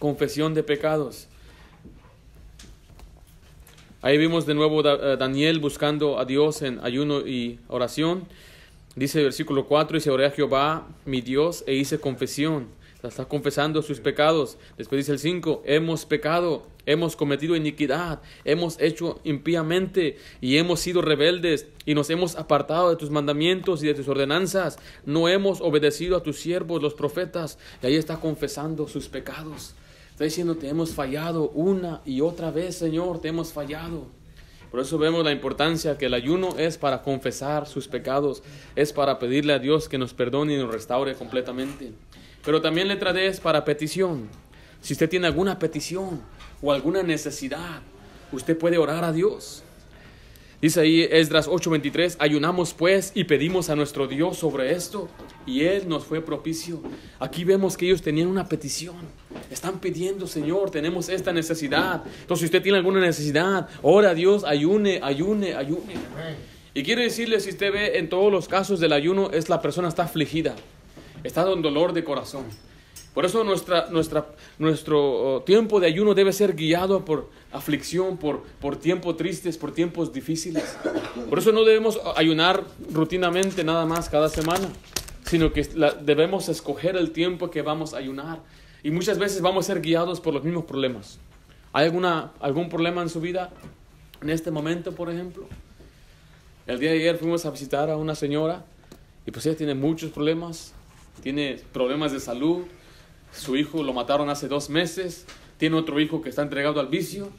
Confesión 0.00 0.52
de 0.54 0.64
pecados. 0.64 1.28
Ahí 4.02 4.16
vimos 4.16 4.46
de 4.46 4.54
nuevo 4.54 4.80
a 4.80 4.94
eh, 4.94 5.16
Daniel 5.18 5.60
buscando 5.60 6.18
a 6.18 6.24
Dios 6.24 6.62
en 6.62 6.82
ayuno 6.82 7.20
y 7.26 7.60
oración. 7.68 8.26
Dice 8.96 9.18
el 9.18 9.24
versículo 9.24 9.66
4, 9.66 9.98
dice, 9.98 10.10
oré 10.10 10.24
a 10.24 10.30
Jehová, 10.30 10.88
mi 11.04 11.20
Dios, 11.20 11.62
e 11.66 11.74
hice 11.74 12.00
confesión. 12.00 12.68
Está 13.02 13.26
confesando 13.26 13.82
sus 13.82 14.00
pecados. 14.00 14.56
Después 14.78 15.00
dice 15.00 15.12
el 15.12 15.18
5, 15.18 15.64
hemos 15.66 16.06
pecado, 16.06 16.66
hemos 16.86 17.14
cometido 17.14 17.54
iniquidad, 17.54 18.22
hemos 18.44 18.80
hecho 18.80 19.20
impíamente 19.24 20.16
y 20.40 20.56
hemos 20.56 20.80
sido 20.80 21.02
rebeldes 21.02 21.66
y 21.84 21.94
nos 21.94 22.08
hemos 22.08 22.36
apartado 22.36 22.88
de 22.88 22.96
tus 22.96 23.10
mandamientos 23.10 23.82
y 23.82 23.86
de 23.86 23.94
tus 23.94 24.08
ordenanzas. 24.08 24.78
No 25.04 25.28
hemos 25.28 25.60
obedecido 25.60 26.16
a 26.16 26.22
tus 26.22 26.38
siervos, 26.38 26.80
los 26.80 26.94
profetas. 26.94 27.58
Y 27.82 27.86
ahí 27.86 27.96
está 27.96 28.18
confesando 28.18 28.88
sus 28.88 29.08
pecados. 29.08 29.74
Está 30.20 30.26
diciendo, 30.26 30.56
te 30.56 30.68
hemos 30.68 30.90
fallado 30.90 31.48
una 31.54 32.02
y 32.04 32.20
otra 32.20 32.50
vez, 32.50 32.76
Señor, 32.76 33.22
te 33.22 33.28
hemos 33.28 33.54
fallado. 33.54 34.04
Por 34.70 34.80
eso 34.80 34.98
vemos 34.98 35.24
la 35.24 35.32
importancia 35.32 35.96
que 35.96 36.04
el 36.04 36.12
ayuno 36.12 36.58
es 36.58 36.76
para 36.76 37.00
confesar 37.00 37.66
sus 37.66 37.88
pecados, 37.88 38.42
es 38.76 38.92
para 38.92 39.18
pedirle 39.18 39.54
a 39.54 39.58
Dios 39.58 39.88
que 39.88 39.96
nos 39.96 40.12
perdone 40.12 40.52
y 40.52 40.58
nos 40.58 40.70
restaure 40.70 41.14
completamente. 41.14 41.94
Pero 42.44 42.60
también 42.60 42.88
letra 42.88 43.14
D 43.14 43.28
es 43.28 43.40
para 43.40 43.64
petición. 43.64 44.28
Si 44.82 44.92
usted 44.92 45.08
tiene 45.08 45.26
alguna 45.26 45.58
petición 45.58 46.20
o 46.60 46.70
alguna 46.70 47.02
necesidad, 47.02 47.80
usted 48.30 48.58
puede 48.58 48.76
orar 48.76 49.04
a 49.04 49.12
Dios. 49.12 49.62
Dice 50.60 50.80
ahí 50.80 51.08
Esdras 51.10 51.48
8:23, 51.48 52.16
ayunamos 52.18 52.74
pues 52.74 53.12
y 53.14 53.24
pedimos 53.24 53.70
a 53.70 53.76
nuestro 53.76 54.06
Dios 54.06 54.36
sobre 54.36 54.72
esto 54.72 55.08
y 55.46 55.62
Él 55.62 55.88
nos 55.88 56.04
fue 56.04 56.20
propicio. 56.20 56.82
Aquí 57.18 57.44
vemos 57.44 57.78
que 57.78 57.86
ellos 57.86 58.02
tenían 58.02 58.28
una 58.28 58.46
petición. 58.46 58.96
Están 59.50 59.80
pidiendo, 59.80 60.26
Señor, 60.26 60.70
tenemos 60.70 61.08
esta 61.08 61.32
necesidad. 61.32 62.02
Entonces, 62.20 62.40
si 62.40 62.44
usted 62.44 62.62
tiene 62.62 62.76
alguna 62.76 63.00
necesidad, 63.00 63.68
ora 63.80 64.10
a 64.10 64.14
Dios, 64.14 64.44
ayune, 64.44 65.00
ayune, 65.02 65.54
ayune. 65.54 65.94
Y 66.74 66.82
quiero 66.82 67.00
decirle, 67.00 67.40
si 67.40 67.50
usted 67.50 67.72
ve 67.72 67.98
en 67.98 68.10
todos 68.10 68.30
los 68.30 68.46
casos 68.46 68.80
del 68.80 68.92
ayuno, 68.92 69.30
es 69.30 69.48
la 69.48 69.62
persona 69.62 69.88
está 69.88 70.02
afligida, 70.02 70.56
está 71.24 71.44
con 71.44 71.62
dolor 71.62 71.94
de 71.94 72.04
corazón. 72.04 72.44
Por 73.14 73.24
eso 73.24 73.42
nuestra, 73.42 73.88
nuestra, 73.90 74.26
nuestro 74.58 75.36
oh, 75.36 75.42
tiempo 75.42 75.80
de 75.80 75.88
ayuno 75.88 76.14
debe 76.14 76.32
ser 76.32 76.54
guiado 76.54 77.04
por 77.04 77.28
aflicción, 77.52 78.16
por, 78.16 78.42
por 78.60 78.76
tiempos 78.76 79.16
tristes, 79.16 79.58
por 79.58 79.72
tiempos 79.72 80.12
difíciles. 80.12 80.76
Por 81.28 81.40
eso 81.40 81.50
no 81.50 81.64
debemos 81.64 82.00
ayunar 82.16 82.64
rutinamente 82.92 83.64
nada 83.64 83.84
más 83.84 84.08
cada 84.08 84.28
semana, 84.28 84.68
sino 85.24 85.52
que 85.52 85.62
debemos 86.02 86.48
escoger 86.48 86.96
el 86.96 87.10
tiempo 87.10 87.50
que 87.50 87.62
vamos 87.62 87.94
a 87.94 87.98
ayunar. 87.98 88.40
Y 88.84 88.92
muchas 88.92 89.18
veces 89.18 89.42
vamos 89.42 89.66
a 89.66 89.74
ser 89.74 89.82
guiados 89.82 90.20
por 90.20 90.32
los 90.32 90.44
mismos 90.44 90.64
problemas. 90.64 91.18
¿Hay 91.72 91.86
alguna, 91.86 92.32
algún 92.40 92.68
problema 92.68 93.02
en 93.02 93.08
su 93.08 93.20
vida 93.20 93.50
en 94.22 94.30
este 94.30 94.52
momento, 94.52 94.92
por 94.94 95.10
ejemplo? 95.10 95.46
El 96.66 96.78
día 96.78 96.90
de 96.90 96.98
ayer 96.98 97.16
fuimos 97.16 97.44
a 97.44 97.50
visitar 97.50 97.90
a 97.90 97.96
una 97.96 98.14
señora 98.14 98.64
y 99.26 99.32
pues 99.32 99.44
ella 99.46 99.56
tiene 99.56 99.74
muchos 99.74 100.12
problemas, 100.12 100.72
tiene 101.22 101.60
problemas 101.72 102.12
de 102.12 102.20
salud, 102.20 102.62
su 103.32 103.56
hijo 103.56 103.82
lo 103.82 103.92
mataron 103.92 104.28
hace 104.30 104.48
dos 104.48 104.70
meses, 104.70 105.26
tiene 105.58 105.76
otro 105.76 106.00
hijo 106.00 106.22
que 106.22 106.30
está 106.30 106.42
entregado 106.42 106.80
al 106.80 106.88
vicio. 106.88 107.30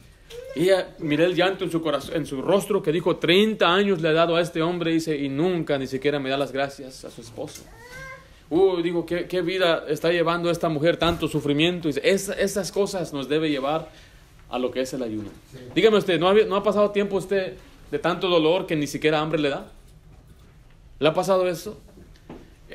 Y 0.54 0.64
ella 0.64 0.94
miré 0.98 1.24
el 1.24 1.34
llanto 1.34 1.64
en 1.64 1.70
su, 1.70 1.82
corazón, 1.82 2.16
en 2.16 2.26
su 2.26 2.40
rostro 2.40 2.82
que 2.82 2.92
dijo, 2.92 3.16
30 3.16 3.66
años 3.66 4.00
le 4.00 4.08
ha 4.08 4.12
dado 4.12 4.36
a 4.36 4.40
este 4.40 4.62
hombre, 4.62 4.92
dice, 4.92 5.16
y 5.16 5.28
nunca 5.28 5.78
ni 5.78 5.86
siquiera 5.86 6.18
me 6.18 6.30
da 6.30 6.36
las 6.36 6.52
gracias 6.52 7.04
a 7.04 7.10
su 7.10 7.20
esposo. 7.20 7.62
Uh, 8.50 8.82
digo, 8.82 9.06
¿qué, 9.06 9.26
qué 9.26 9.40
vida 9.40 9.84
está 9.88 10.10
llevando 10.10 10.50
esta 10.50 10.68
mujer 10.68 10.98
tanto 10.98 11.26
sufrimiento? 11.26 11.88
Dice, 11.88 12.02
esas 12.04 12.70
cosas 12.70 13.12
nos 13.12 13.28
debe 13.28 13.48
llevar 13.48 13.88
a 14.50 14.58
lo 14.58 14.70
que 14.70 14.82
es 14.82 14.92
el 14.92 15.02
ayuno. 15.02 15.30
Dígame 15.74 15.96
usted, 15.96 16.20
¿no 16.20 16.28
ha, 16.28 16.34
¿no 16.34 16.56
ha 16.56 16.62
pasado 16.62 16.90
tiempo 16.90 17.16
usted 17.16 17.56
de 17.90 17.98
tanto 17.98 18.28
dolor 18.28 18.66
que 18.66 18.76
ni 18.76 18.86
siquiera 18.86 19.20
hambre 19.20 19.40
le 19.40 19.48
da? 19.48 19.72
¿Le 20.98 21.08
ha 21.08 21.14
pasado 21.14 21.48
eso? 21.48 21.80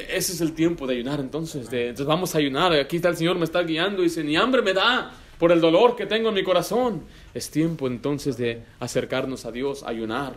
Ese 0.09 0.33
es 0.33 0.41
el 0.41 0.53
tiempo 0.53 0.87
de 0.87 0.95
ayunar 0.95 1.19
entonces. 1.19 1.69
De, 1.69 1.89
entonces 1.89 2.05
vamos 2.05 2.35
a 2.35 2.37
ayunar. 2.37 2.73
Aquí 2.73 2.97
está 2.97 3.09
el 3.09 3.17
Señor, 3.17 3.37
me 3.37 3.45
está 3.45 3.61
guiando 3.63 4.01
y 4.01 4.05
dice, 4.05 4.23
ni 4.23 4.35
hambre 4.35 4.61
me 4.61 4.73
da 4.73 5.11
por 5.39 5.51
el 5.51 5.61
dolor 5.61 5.95
que 5.95 6.05
tengo 6.05 6.29
en 6.29 6.35
mi 6.35 6.43
corazón. 6.43 7.03
Es 7.33 7.49
tiempo 7.49 7.87
entonces 7.87 8.37
de 8.37 8.63
acercarnos 8.79 9.45
a 9.45 9.51
Dios, 9.51 9.83
ayunar. 9.83 10.35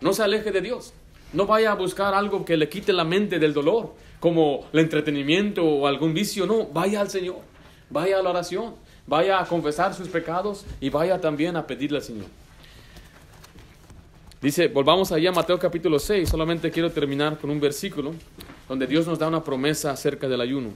No 0.00 0.12
se 0.12 0.22
aleje 0.22 0.50
de 0.50 0.60
Dios. 0.60 0.92
No 1.32 1.46
vaya 1.46 1.72
a 1.72 1.74
buscar 1.74 2.14
algo 2.14 2.44
que 2.44 2.56
le 2.56 2.68
quite 2.68 2.92
la 2.92 3.04
mente 3.04 3.38
del 3.38 3.54
dolor, 3.54 3.94
como 4.18 4.66
el 4.72 4.80
entretenimiento 4.80 5.64
o 5.64 5.86
algún 5.86 6.12
vicio. 6.12 6.46
No, 6.46 6.66
vaya 6.66 7.00
al 7.00 7.08
Señor. 7.08 7.38
Vaya 7.88 8.18
a 8.18 8.22
la 8.22 8.30
oración. 8.30 8.74
Vaya 9.06 9.40
a 9.40 9.46
confesar 9.46 9.94
sus 9.94 10.08
pecados 10.08 10.64
y 10.80 10.90
vaya 10.90 11.20
también 11.20 11.56
a 11.56 11.66
pedirle 11.66 11.98
al 11.98 12.04
Señor. 12.04 12.26
Dice, 14.40 14.68
volvamos 14.68 15.12
allá 15.12 15.30
a 15.30 15.32
Mateo 15.32 15.58
capítulo 15.58 15.98
6. 15.98 16.28
Solamente 16.28 16.70
quiero 16.70 16.90
terminar 16.90 17.38
con 17.38 17.50
un 17.50 17.60
versículo 17.60 18.14
donde 18.70 18.86
Dios 18.86 19.04
nos 19.04 19.18
da 19.18 19.26
una 19.26 19.42
promesa 19.42 19.90
acerca 19.90 20.28
del 20.28 20.40
ayuno. 20.40 20.70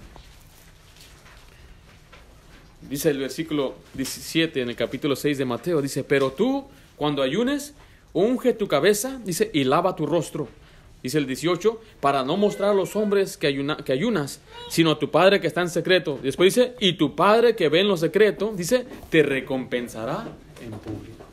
Dice 2.91 3.09
el 3.11 3.19
versículo 3.19 3.77
17 3.95 4.63
en 4.63 4.71
el 4.71 4.75
capítulo 4.75 5.15
6 5.15 5.39
de 5.39 5.45
Mateo, 5.45 5.81
dice, 5.81 6.03
pero 6.03 6.33
tú 6.33 6.65
cuando 6.97 7.23
ayunes, 7.23 7.73
unge 8.13 8.53
tu 8.53 8.67
cabeza, 8.67 9.21
dice, 9.25 9.49
y 9.55 9.63
lava 9.63 9.95
tu 9.95 10.07
rostro. 10.07 10.49
Dice 11.05 11.19
el 11.19 11.27
18, 11.29 11.81
para 12.01 12.25
no 12.25 12.37
mostrar 12.37 12.71
a 12.71 12.75
los 12.75 12.97
hombres 12.97 13.37
que, 13.37 13.65
que 13.85 13.93
ayunas, 13.93 14.41
sino 14.69 14.91
a 14.91 14.99
tu 14.99 15.13
Padre 15.13 15.41
que 15.41 15.47
está 15.47 15.61
en 15.61 15.71
secreto. 15.71 16.19
Después 16.21 16.53
dice, 16.53 16.75
y 16.81 16.95
tu 16.95 17.15
Padre 17.15 17.55
que 17.55 17.69
ve 17.69 17.79
en 17.79 17.87
lo 17.87 17.97
secreto, 17.97 18.53
dice, 18.57 18.87
te 19.09 19.23
recompensará 19.23 20.27
en 20.61 20.73
público. 20.73 21.25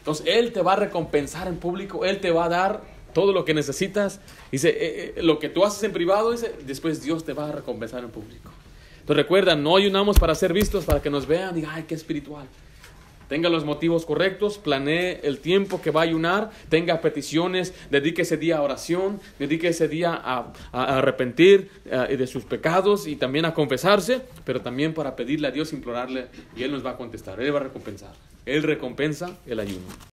Entonces, 0.00 0.26
Él 0.28 0.52
te 0.52 0.60
va 0.60 0.74
a 0.74 0.76
recompensar 0.76 1.48
en 1.48 1.56
público, 1.56 2.04
Él 2.04 2.20
te 2.20 2.30
va 2.30 2.44
a 2.44 2.48
dar 2.50 2.91
todo 3.12 3.32
lo 3.32 3.44
que 3.44 3.54
necesitas. 3.54 4.20
Dice, 4.50 4.70
eh, 4.70 5.14
eh, 5.16 5.22
lo 5.22 5.38
que 5.38 5.48
tú 5.48 5.64
haces 5.64 5.82
en 5.82 5.92
privado, 5.92 6.32
dice, 6.32 6.54
después 6.66 7.02
Dios 7.02 7.24
te 7.24 7.32
va 7.32 7.48
a 7.48 7.52
recompensar 7.52 8.02
en 8.02 8.10
público. 8.10 8.50
Entonces 9.00 9.16
recuerda, 9.16 9.56
no 9.56 9.76
ayunamos 9.76 10.18
para 10.18 10.34
ser 10.34 10.52
vistos, 10.52 10.84
para 10.84 11.02
que 11.02 11.10
nos 11.10 11.26
vean 11.26 11.52
y 11.52 11.60
digan, 11.60 11.72
ay, 11.74 11.84
qué 11.88 11.94
espiritual. 11.94 12.46
Tenga 13.32 13.48
los 13.48 13.64
motivos 13.64 14.04
correctos, 14.04 14.58
planee 14.58 15.20
el 15.22 15.38
tiempo 15.38 15.80
que 15.80 15.90
va 15.90 16.02
a 16.02 16.04
ayunar, 16.04 16.50
tenga 16.68 17.00
peticiones, 17.00 17.72
dedique 17.90 18.22
ese 18.22 18.36
día 18.36 18.58
a 18.58 18.62
oración, 18.62 19.20
dedique 19.38 19.68
ese 19.68 19.88
día 19.88 20.12
a, 20.22 20.52
arrepentir 20.70 21.70
eh, 21.86 22.16
de 22.18 22.26
sus 22.26 22.44
pecados 22.44 23.06
y 23.06 23.16
también 23.16 23.46
a 23.46 23.54
confesarse, 23.54 24.20
pero 24.44 24.60
también 24.60 24.92
para 24.92 25.16
pedirle 25.16 25.48
a 25.48 25.50
Dios, 25.50 25.72
implorarle 25.72 26.26
y 26.54 26.62
Él 26.62 26.72
nos 26.72 26.84
va 26.84 26.90
a 26.90 26.96
contestar, 26.98 27.40
Él 27.40 27.54
va 27.54 27.60
a 27.60 27.62
recompensar. 27.62 28.12
Él 28.44 28.62
recompensa 28.62 29.38
el 29.46 29.60
ayuno. 29.60 30.11